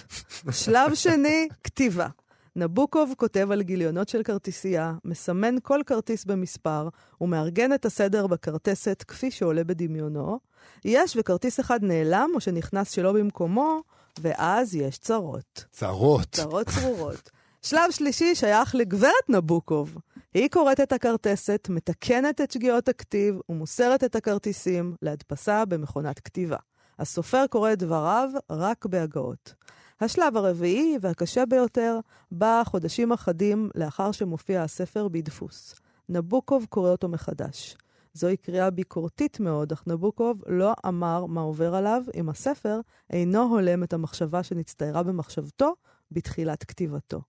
שלב 0.51 0.95
שני, 0.95 1.49
כתיבה. 1.64 2.09
נבוקוב 2.57 3.14
כותב 3.16 3.49
על 3.51 3.62
גיליונות 3.62 4.09
של 4.09 4.22
כרטיסייה, 4.22 4.95
מסמן 5.05 5.55
כל 5.62 5.80
כרטיס 5.86 6.24
במספר, 6.24 6.89
ומארגן 7.20 7.72
את 7.72 7.84
הסדר 7.84 8.26
בכרטסת 8.26 9.05
כפי 9.09 9.30
שעולה 9.30 9.64
בדמיונו. 9.64 10.39
יש 10.84 11.16
וכרטיס 11.16 11.61
אחד 11.61 11.78
נעלם 11.82 12.30
או 12.34 12.41
שנכנס 12.41 12.91
שלא 12.91 13.12
במקומו, 13.12 13.80
ואז 14.20 14.74
יש 14.74 14.99
צרות. 14.99 15.64
צרות. 15.72 16.28
צרות 16.32 16.68
צרורות. 16.68 17.30
שלב 17.62 17.91
שלישי 17.91 18.34
שייך 18.34 18.74
לגברת 18.74 19.28
נבוקוב. 19.28 19.97
היא 20.34 20.48
קוראת 20.50 20.80
את 20.80 20.92
הכרטסת, 20.92 21.68
מתקנת 21.70 22.40
את 22.40 22.50
שגיאות 22.50 22.88
הכתיב 22.88 23.34
ומוסרת 23.48 24.04
את 24.04 24.16
הכרטיסים 24.16 24.96
להדפסה 25.02 25.64
במכונת 25.64 26.20
כתיבה. 26.20 26.56
הסופר 26.98 27.44
קורא 27.50 27.72
את 27.72 27.78
דבריו 27.78 28.30
רק 28.50 28.86
בהגאות. 28.86 29.54
השלב 30.00 30.36
הרביעי 30.36 30.98
והקשה 31.00 31.46
ביותר 31.46 31.98
בא 32.32 32.62
חודשים 32.64 33.12
אחדים 33.12 33.70
לאחר 33.74 34.12
שמופיע 34.12 34.62
הספר 34.62 35.08
בדפוס. 35.08 35.74
נבוקוב 36.08 36.66
קורא 36.68 36.90
אותו 36.90 37.08
מחדש. 37.08 37.76
זוהי 38.14 38.36
קריאה 38.36 38.70
ביקורתית 38.70 39.40
מאוד, 39.40 39.72
אך 39.72 39.82
נבוקוב 39.86 40.42
לא 40.46 40.72
אמר 40.86 41.26
מה 41.26 41.40
עובר 41.40 41.74
עליו 41.74 42.02
אם 42.14 42.28
הספר 42.28 42.80
אינו 43.10 43.42
הולם 43.42 43.82
את 43.82 43.92
המחשבה 43.92 44.42
שנצטיירה 44.42 45.02
במחשבתו 45.02 45.74
בתחילת 46.10 46.64
כתיבתו. 46.64 47.20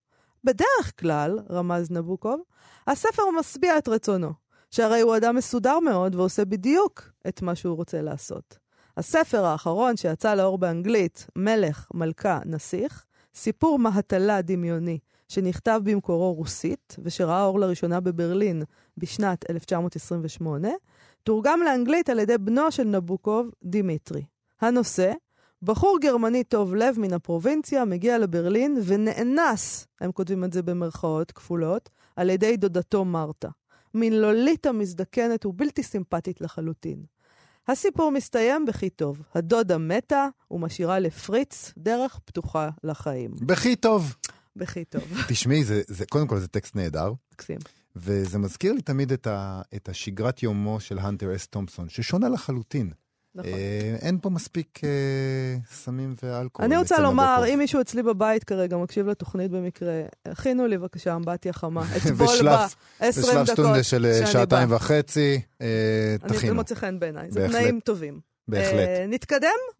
בדרך 0.43 0.91
כלל, 0.99 1.39
רמז 1.49 1.91
נבוקוב, 1.91 2.41
הספר 2.87 3.23
משביע 3.39 3.77
את 3.77 3.87
רצונו, 3.87 4.33
שהרי 4.71 5.01
הוא 5.01 5.17
אדם 5.17 5.35
מסודר 5.35 5.79
מאוד 5.79 6.15
ועושה 6.15 6.45
בדיוק 6.45 7.11
את 7.27 7.41
מה 7.41 7.55
שהוא 7.55 7.75
רוצה 7.75 8.01
לעשות. 8.01 8.57
הספר 8.97 9.45
האחרון 9.45 9.97
שיצא 9.97 10.35
לאור 10.35 10.57
באנגלית, 10.57 11.27
מלך, 11.35 11.87
מלכה, 11.93 12.39
נסיך, 12.45 13.05
סיפור 13.35 13.79
מהטלה 13.79 14.41
דמיוני 14.41 14.99
שנכתב 15.27 15.81
במקורו 15.83 16.33
רוסית 16.33 16.95
ושראה 17.03 17.43
אור 17.43 17.59
לראשונה 17.59 17.99
בברלין 17.99 18.63
בשנת 18.97 19.49
1928, 19.49 20.67
תורגם 21.23 21.59
לאנגלית 21.65 22.09
על 22.09 22.19
ידי 22.19 22.37
בנו 22.37 22.71
של 22.71 22.83
נבוקוב, 22.83 23.49
דימיטרי. 23.63 24.23
הנושא, 24.61 25.13
בחור 25.63 25.97
גרמני 26.01 26.43
טוב 26.43 26.75
לב 26.75 26.99
מן 26.99 27.13
הפרובינציה 27.13 27.85
מגיע 27.85 28.17
לברלין 28.17 28.77
ונאנס, 28.85 29.87
הם 30.01 30.11
כותבים 30.11 30.43
את 30.43 30.53
זה 30.53 30.61
במרכאות 30.61 31.31
כפולות, 31.31 31.89
על 32.15 32.29
ידי 32.29 32.57
דודתו 32.57 33.05
מרתה. 33.05 33.49
מין 33.93 34.21
לוליטה 34.21 34.71
מזדקנת 34.71 35.45
ובלתי 35.45 35.83
סימפטית 35.83 36.41
לחלוטין. 36.41 37.03
הסיפור 37.67 38.11
מסתיים 38.11 38.65
בכי 38.65 38.89
טוב. 38.89 39.21
הדודה 39.35 39.77
מתה 39.77 40.27
ומשאירה 40.51 40.99
לפריץ 40.99 41.73
דרך 41.77 42.19
פתוחה 42.25 42.69
לחיים. 42.83 43.31
בכי 43.41 43.75
טוב. 43.75 44.15
בכי 44.55 44.85
טוב. 44.85 45.03
תשמעי, 45.29 45.63
זה, 45.63 45.81
זה, 45.87 46.05
קודם 46.05 46.27
כל 46.27 46.39
זה 46.39 46.47
טקסט 46.47 46.75
נהדר, 46.75 47.13
מקסים. 47.33 47.57
וזה 47.95 48.37
מזכיר 48.37 48.73
לי 48.73 48.81
תמיד 48.81 49.11
את, 49.11 49.27
ה, 49.27 49.61
את 49.75 49.89
השגרת 49.89 50.43
יומו 50.43 50.79
של 50.79 50.99
הנטר 50.99 51.35
אס 51.35 51.47
תומפסון, 51.47 51.89
ששונה 51.89 52.29
לחלוטין. 52.29 52.91
נכון. 53.39 53.53
אה, 53.53 53.95
אין 54.01 54.17
פה 54.21 54.29
מספיק 54.29 54.79
אה, 54.83 54.89
סמים 55.73 56.15
ואלכוהול. 56.23 56.71
אני 56.71 56.77
רוצה 56.77 56.99
לומר. 56.99 57.43
אם 57.53 57.59
מישהו 57.59 57.81
אצלי 57.81 58.03
בבית 58.03 58.43
כרגע 58.43 58.77
מקשיב 58.77 59.07
לתוכנית 59.07 59.51
במקרה, 59.51 59.91
הכינו 60.25 60.67
לי 60.67 60.77
בבקשה 60.77 61.15
אמבטיה 61.15 61.53
חמה. 61.53 61.83
אתמול 61.97 62.27
ושלף- 62.29 62.75
ב-20 63.01 63.05
ושלב 63.09 63.33
דקות 63.33 63.47
שטונדה 63.47 63.83
של 63.83 64.05
אה, 64.05 64.25
שעתיים. 64.27 64.71
וחצי, 64.71 65.41
אה, 65.61 65.67
אני- 66.23 66.29
זה 66.29 66.35
תכינו, 66.39 66.55
מוצא 66.55 66.75
חן 66.75 66.99
בעיניי, 66.99 67.31
זה. 67.31 67.47
תנאים 67.47 67.79
טובים. 67.79 68.19
בהחלט. 68.47 68.73
אה, 68.87 69.05
נתקדם? 69.07 69.78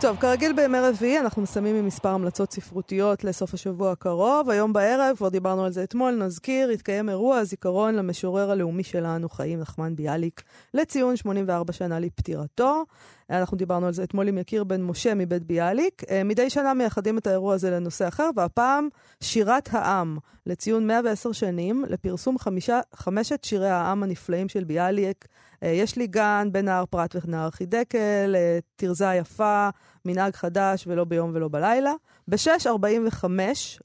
טוב, 0.00 0.16
כרגיל 0.16 0.52
בימי 0.52 0.78
רביעי 0.78 1.18
אנחנו 1.18 1.42
מסיימים 1.42 1.76
עם 1.76 1.86
מספר 1.86 2.08
המלצות 2.08 2.52
ספרותיות 2.52 3.24
לסוף 3.24 3.54
השבוע 3.54 3.92
הקרוב. 3.92 4.50
היום 4.50 4.72
בערב, 4.72 5.16
כבר 5.16 5.28
דיברנו 5.28 5.64
על 5.64 5.72
זה 5.72 5.84
אתמול, 5.84 6.14
נזכיר, 6.14 6.70
יתקיים 6.70 7.08
אירוע 7.08 7.38
הזיכרון 7.38 7.94
למשורר 7.94 8.50
הלאומי 8.50 8.82
שלנו, 8.82 9.28
חיים 9.28 9.60
נחמן 9.60 9.96
ביאליק, 9.96 10.42
לציון 10.74 11.16
84 11.16 11.72
שנה 11.72 12.00
לפטירתו. 12.00 12.84
אנחנו 13.30 13.56
דיברנו 13.56 13.86
על 13.86 13.92
זה 13.92 14.02
אתמול 14.02 14.28
עם 14.28 14.38
יקיר 14.38 14.64
בן 14.64 14.82
משה 14.82 15.14
מבית 15.14 15.44
ביאליק. 15.44 16.02
אה, 16.10 16.24
מדי 16.24 16.50
שנה 16.50 16.74
מייחדים 16.74 17.18
את 17.18 17.26
האירוע 17.26 17.54
הזה 17.54 17.70
לנושא 17.70 18.08
אחר, 18.08 18.30
והפעם 18.36 18.88
שירת 19.20 19.68
העם, 19.72 20.18
לציון 20.46 20.86
110 20.86 21.32
שנים, 21.32 21.84
לפרסום 21.88 22.38
חמישה, 22.38 22.80
חמשת 22.94 23.44
שירי 23.44 23.68
העם 23.68 24.02
הנפלאים 24.02 24.48
של 24.48 24.64
ביאליק. 24.64 25.26
אה, 25.62 25.68
יש 25.68 25.96
לי 25.96 26.06
גן, 26.06 26.48
בין 26.52 26.64
נהר 26.64 26.86
פרת 26.86 27.16
ונהר 27.24 27.50
חידקל, 27.50 28.34
אה, 28.36 28.58
תרזה 28.76 29.14
יפה, 29.14 29.68
מנהג 30.04 30.36
חדש 30.36 30.84
ולא 30.86 31.04
ביום 31.04 31.30
ולא 31.34 31.48
בלילה. 31.48 31.92
ב-6.45 32.28 33.24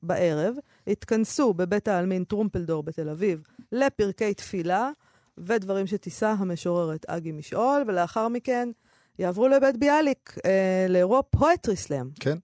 בערב 0.03 0.55
התכנסו 0.87 1.53
בבית 1.53 1.87
העלמין 1.87 2.23
טרומפלדור 2.23 2.83
בתל 2.83 3.09
אביב 3.09 3.41
לפרקי 3.71 4.33
תפילה 4.33 4.89
ודברים 5.37 5.87
שתישא 5.87 6.33
המשוררת 6.37 7.05
אגי 7.05 7.31
משעול, 7.31 7.83
ולאחר 7.87 8.27
מכן 8.27 8.69
יעברו 9.19 9.47
לבית 9.47 9.77
ביאליק, 9.77 10.35
אה, 10.45 10.85
לאירוע 10.89 11.21
פואטרי 11.29 11.75
סלאם. 11.75 12.09
כן. 12.19 12.37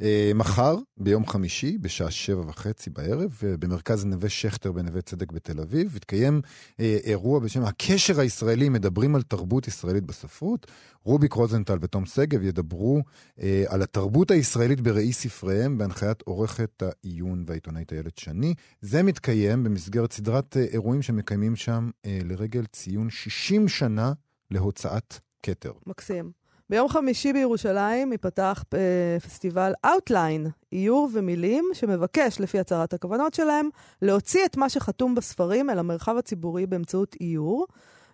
אה, 0.00 0.32
מחר, 0.34 0.76
ביום 0.96 1.26
חמישי, 1.26 1.78
בשעה 1.78 2.10
שבע 2.10 2.40
וחצי 2.40 2.90
בערב, 2.90 3.38
אה, 3.46 3.56
במרכז 3.56 4.04
נווה 4.04 4.28
שכטר 4.28 4.72
בנווה 4.72 5.02
צדק 5.02 5.32
בתל 5.32 5.60
אביב, 5.60 5.96
יתקיים 5.96 6.40
אה, 6.80 6.98
אירוע 7.04 7.40
בשם 7.40 7.62
הקשר 7.64 8.20
הישראלי, 8.20 8.68
מדברים 8.68 9.14
על 9.14 9.22
תרבות 9.22 9.68
ישראלית 9.68 10.04
בספרות. 10.04 10.66
רוביק 11.04 11.32
רוזנטל 11.32 11.78
ותום 11.80 12.06
שגב 12.06 12.42
ידברו 12.42 13.02
אה, 13.42 13.64
על 13.68 13.82
התרבות 13.82 14.30
הישראלית 14.30 14.80
בראי 14.80 15.12
ספריהם, 15.12 15.78
בהנחיית 15.78 16.22
עורכת 16.22 16.82
העיון 16.82 17.44
והעיתונאית 17.46 17.92
איילת 17.92 18.18
שני. 18.18 18.54
זה 18.80 19.02
מתקיים 19.02 19.64
במסגרת 19.64 20.12
סדרת 20.12 20.56
אה, 20.56 20.62
אירועים 20.62 21.02
שמקיימים 21.02 21.56
שם 21.56 21.90
אה, 22.06 22.18
לרגל 22.24 22.66
ציון 22.66 23.10
60 23.10 23.68
שנה 23.68 24.12
להוצאת 24.50 25.14
כתר. 25.44 25.72
מקסים. 25.86 26.30
ביום 26.70 26.88
חמישי 26.88 27.32
בירושלים 27.32 28.12
ייפתח 28.12 28.64
אה, 28.74 29.20
פסטיבל 29.20 29.72
Outline, 29.86 30.48
איור 30.72 31.08
ומילים, 31.12 31.64
שמבקש, 31.72 32.40
לפי 32.40 32.58
הצהרת 32.58 32.94
הכוונות 32.94 33.34
שלהם, 33.34 33.68
להוציא 34.02 34.44
את 34.44 34.56
מה 34.56 34.68
שחתום 34.68 35.14
בספרים 35.14 35.70
אל 35.70 35.78
המרחב 35.78 36.16
הציבורי 36.16 36.66
באמצעות 36.66 37.16
איור, 37.20 37.66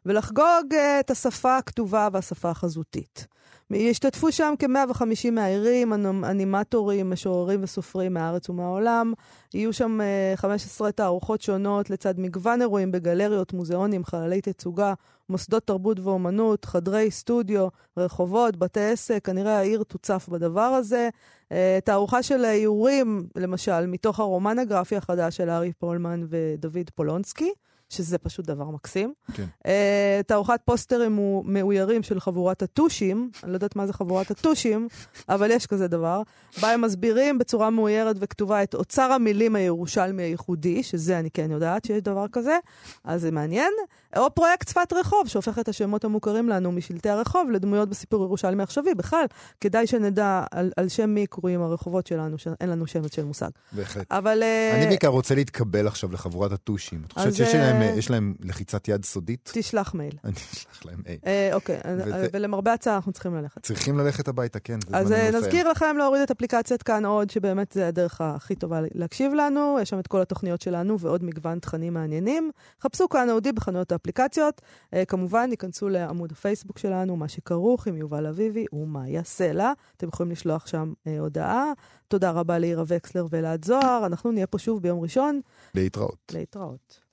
ולחגוג 0.07 0.75
אה, 0.75 1.01
את 1.01 1.11
השפה 1.11 1.57
הכתובה 1.57 2.09
והשפה 2.13 2.51
החזותית. 2.51 3.27
ישתתפו 3.71 4.33
שם 4.33 4.55
כ-150 4.59 5.31
מהעירים, 5.33 5.93
אנ- 5.93 6.25
אנימטורים, 6.25 7.11
משוררים 7.11 7.63
וסופרים 7.63 8.15
מהארץ 8.15 8.49
ומהעולם. 8.49 9.13
יהיו 9.55 9.73
שם 9.73 10.01
אה, 10.01 10.33
15 10.37 10.93
תערוכות 10.93 11.43
שונות 11.43 11.91
לצד 11.91 12.15
מגוון 12.19 12.61
אירועים 12.61 12.93
בגלריות, 12.93 13.53
מוזיאונים, 13.53 14.05
חללי 14.05 14.41
תצוגה, 14.41 14.95
מוסדות 15.29 15.67
תרבות 15.67 16.01
ואומנות, 16.01 16.65
חדרי 16.65 17.11
סטודיו, 17.11 17.69
רחובות, 17.97 18.57
בתי 18.57 18.81
עסק, 18.81 19.25
כנראה 19.25 19.59
העיר 19.59 19.83
תוצף 19.83 20.29
בדבר 20.29 20.61
הזה. 20.61 21.09
אה, 21.53 21.79
תערוכה 21.85 22.23
של 22.23 22.45
איורים, 22.45 23.27
למשל, 23.37 23.87
מתוך 23.87 24.21
הרומן 24.21 24.59
הגרפי 24.59 24.97
החדש 24.97 25.37
של 25.37 25.51
ארי 25.51 25.73
פולמן 25.73 26.27
ודוד 26.29 26.91
פולונסקי, 26.95 27.53
שזה 27.91 28.19
פשוט 28.19 28.47
דבר 28.47 28.65
מקסים. 28.65 29.13
כן. 29.35 29.45
אה, 29.67 30.21
תערוכת 30.27 30.61
פוסטרים 30.65 31.43
מאוירים 31.45 32.03
של 32.03 32.21
חבורת 32.21 32.63
הטושים, 32.63 33.31
אני 33.45 33.51
לא 33.51 33.57
יודעת 33.57 33.77
מה 33.77 33.87
זה 33.87 33.93
חבורת 33.93 34.31
הטושים, 34.31 34.89
אבל 35.29 35.51
יש 35.51 35.67
כזה 35.67 35.89
דבר, 35.89 36.23
בה 36.61 36.71
הם 36.71 36.81
מסבירים 36.81 37.39
בצורה 37.39 37.71
מאוירת 37.71 38.17
וכתובה 38.19 38.63
את 38.63 38.75
אוצר 38.75 39.13
המילים 39.13 39.57
הירושלמי 39.57 40.23
הייחודי, 40.23 40.83
שזה 40.83 41.19
אני 41.19 41.31
כן 41.31 41.51
יודעת 41.51 41.85
שיש 41.85 42.03
דבר 42.03 42.27
כזה, 42.33 42.59
אז 43.05 43.21
זה 43.21 43.31
מעניין. 43.31 43.73
או 44.17 44.35
פרויקט 44.35 44.69
שפת 44.69 44.93
רחוב, 44.93 45.29
שהופך 45.29 45.59
את 45.59 45.69
השמות 45.69 46.05
המוכרים 46.05 46.49
לנו 46.49 46.73
משלטי 46.73 47.09
הרחוב 47.09 47.51
לדמויות 47.51 47.89
בסיפור 47.89 48.23
ירושלמי 48.23 48.63
עכשווי. 48.63 48.95
בכלל, 48.95 49.25
כדאי 49.61 49.87
שנדע 49.87 50.45
על, 50.51 50.71
על 50.77 50.89
שם 50.89 51.11
מי 51.11 51.27
קרויים 51.27 51.63
הרחובות 51.63 52.07
שלנו, 52.07 52.39
שאין 52.39 52.71
לנו 52.71 52.87
שמץ 52.87 53.15
של 53.15 53.25
מושג. 53.25 53.49
בהחלט. 53.73 54.07
אבל... 54.11 54.43
אה, 54.43 54.77
אני 54.77 54.87
בעיקר 54.87 55.09
רוצה 55.09 55.35
להתקבל 55.35 55.87
עכשיו 55.87 56.13
לחבורת 56.13 56.53
הטושים. 56.53 57.03
את 57.07 57.13
חושבת 57.13 57.35
שיש 57.35 57.55
להם, 57.55 57.80
אה, 57.83 57.87
יש 57.87 58.11
להם 58.11 58.35
לחיצת 58.41 58.89
יד 58.89 59.05
סודית? 59.05 59.51
תשלח 59.55 59.95
מייל. 59.95 60.13
אני 60.25 60.33
אשלח 60.33 60.85
להם 60.85 61.03
איי. 61.07 61.19
אה, 61.27 61.51
אוקיי, 61.53 61.81
וזה- 61.99 62.27
ולמרבה 62.33 62.73
הצער 62.73 62.95
אנחנו 62.97 63.13
צריכים 63.13 63.35
ללכת. 63.35 63.63
צריכים 63.63 63.99
ללכת 63.99 64.29
הביתה, 64.29 64.61
כן, 64.61 64.79
אז 64.93 65.13
אה. 65.13 65.31
נזכיר 65.31 65.69
לכם 65.71 65.97
להוריד 65.99 66.23
את 66.23 66.31
אפליקציית 66.31 66.83
כאן 66.83 67.05
עוד, 67.05 67.31
שבאמת 67.31 67.73
זה 67.73 67.89
הדרך 67.89 68.21
הכי 68.21 68.55
טובה 68.55 68.81
להקשיב 68.95 69.33
לנו. 69.35 69.79
יש 69.83 69.91
שם 69.91 69.99
את 69.99 70.07
כל 70.07 70.21
התוכניות 70.21 70.61
שלנו 70.61 70.99
ועוד 71.01 71.25
מגוון 71.25 71.59
תכנים 71.59 71.95
מעניינים. 71.95 72.51
חפשו 72.83 73.09
כאן 73.09 73.31
אודי 73.31 73.53
בחנויות 73.53 73.93
האפליקציות. 73.93 74.61
אה, 74.95 75.05
כמובן, 75.05 75.49
ייכנסו 75.51 75.89
לעמוד 75.89 76.33
הפייסבוק 76.33 76.79
שלנו, 76.79 77.17
מה 77.17 77.29
שכרוך 77.29 77.87
עם 77.87 77.97
יובל 77.97 78.27
אביבי 78.27 78.65
ומאיה 78.73 79.25
סלע. 79.25 79.73
אתם 79.97 80.09
יכולים 80.09 80.33
לשלוח 80.33 80.67
שם 80.67 80.93
אה, 81.07 81.19
הודעה. 81.19 81.73
תודה 82.09 82.31
רבה 82.31 82.59
לעירה 82.59 82.85
וקסלר 82.87 83.27
ואלעד 83.31 83.65
זוהר. 83.65 84.07
אנחנו 84.07 84.33
נהיה 84.33 84.47
פה 84.47 84.59
שוב 84.59 84.83
ביום 84.83 85.01
ראשון. 85.01 85.41
להתראות. 85.75 86.33
להתראות. 86.35 87.01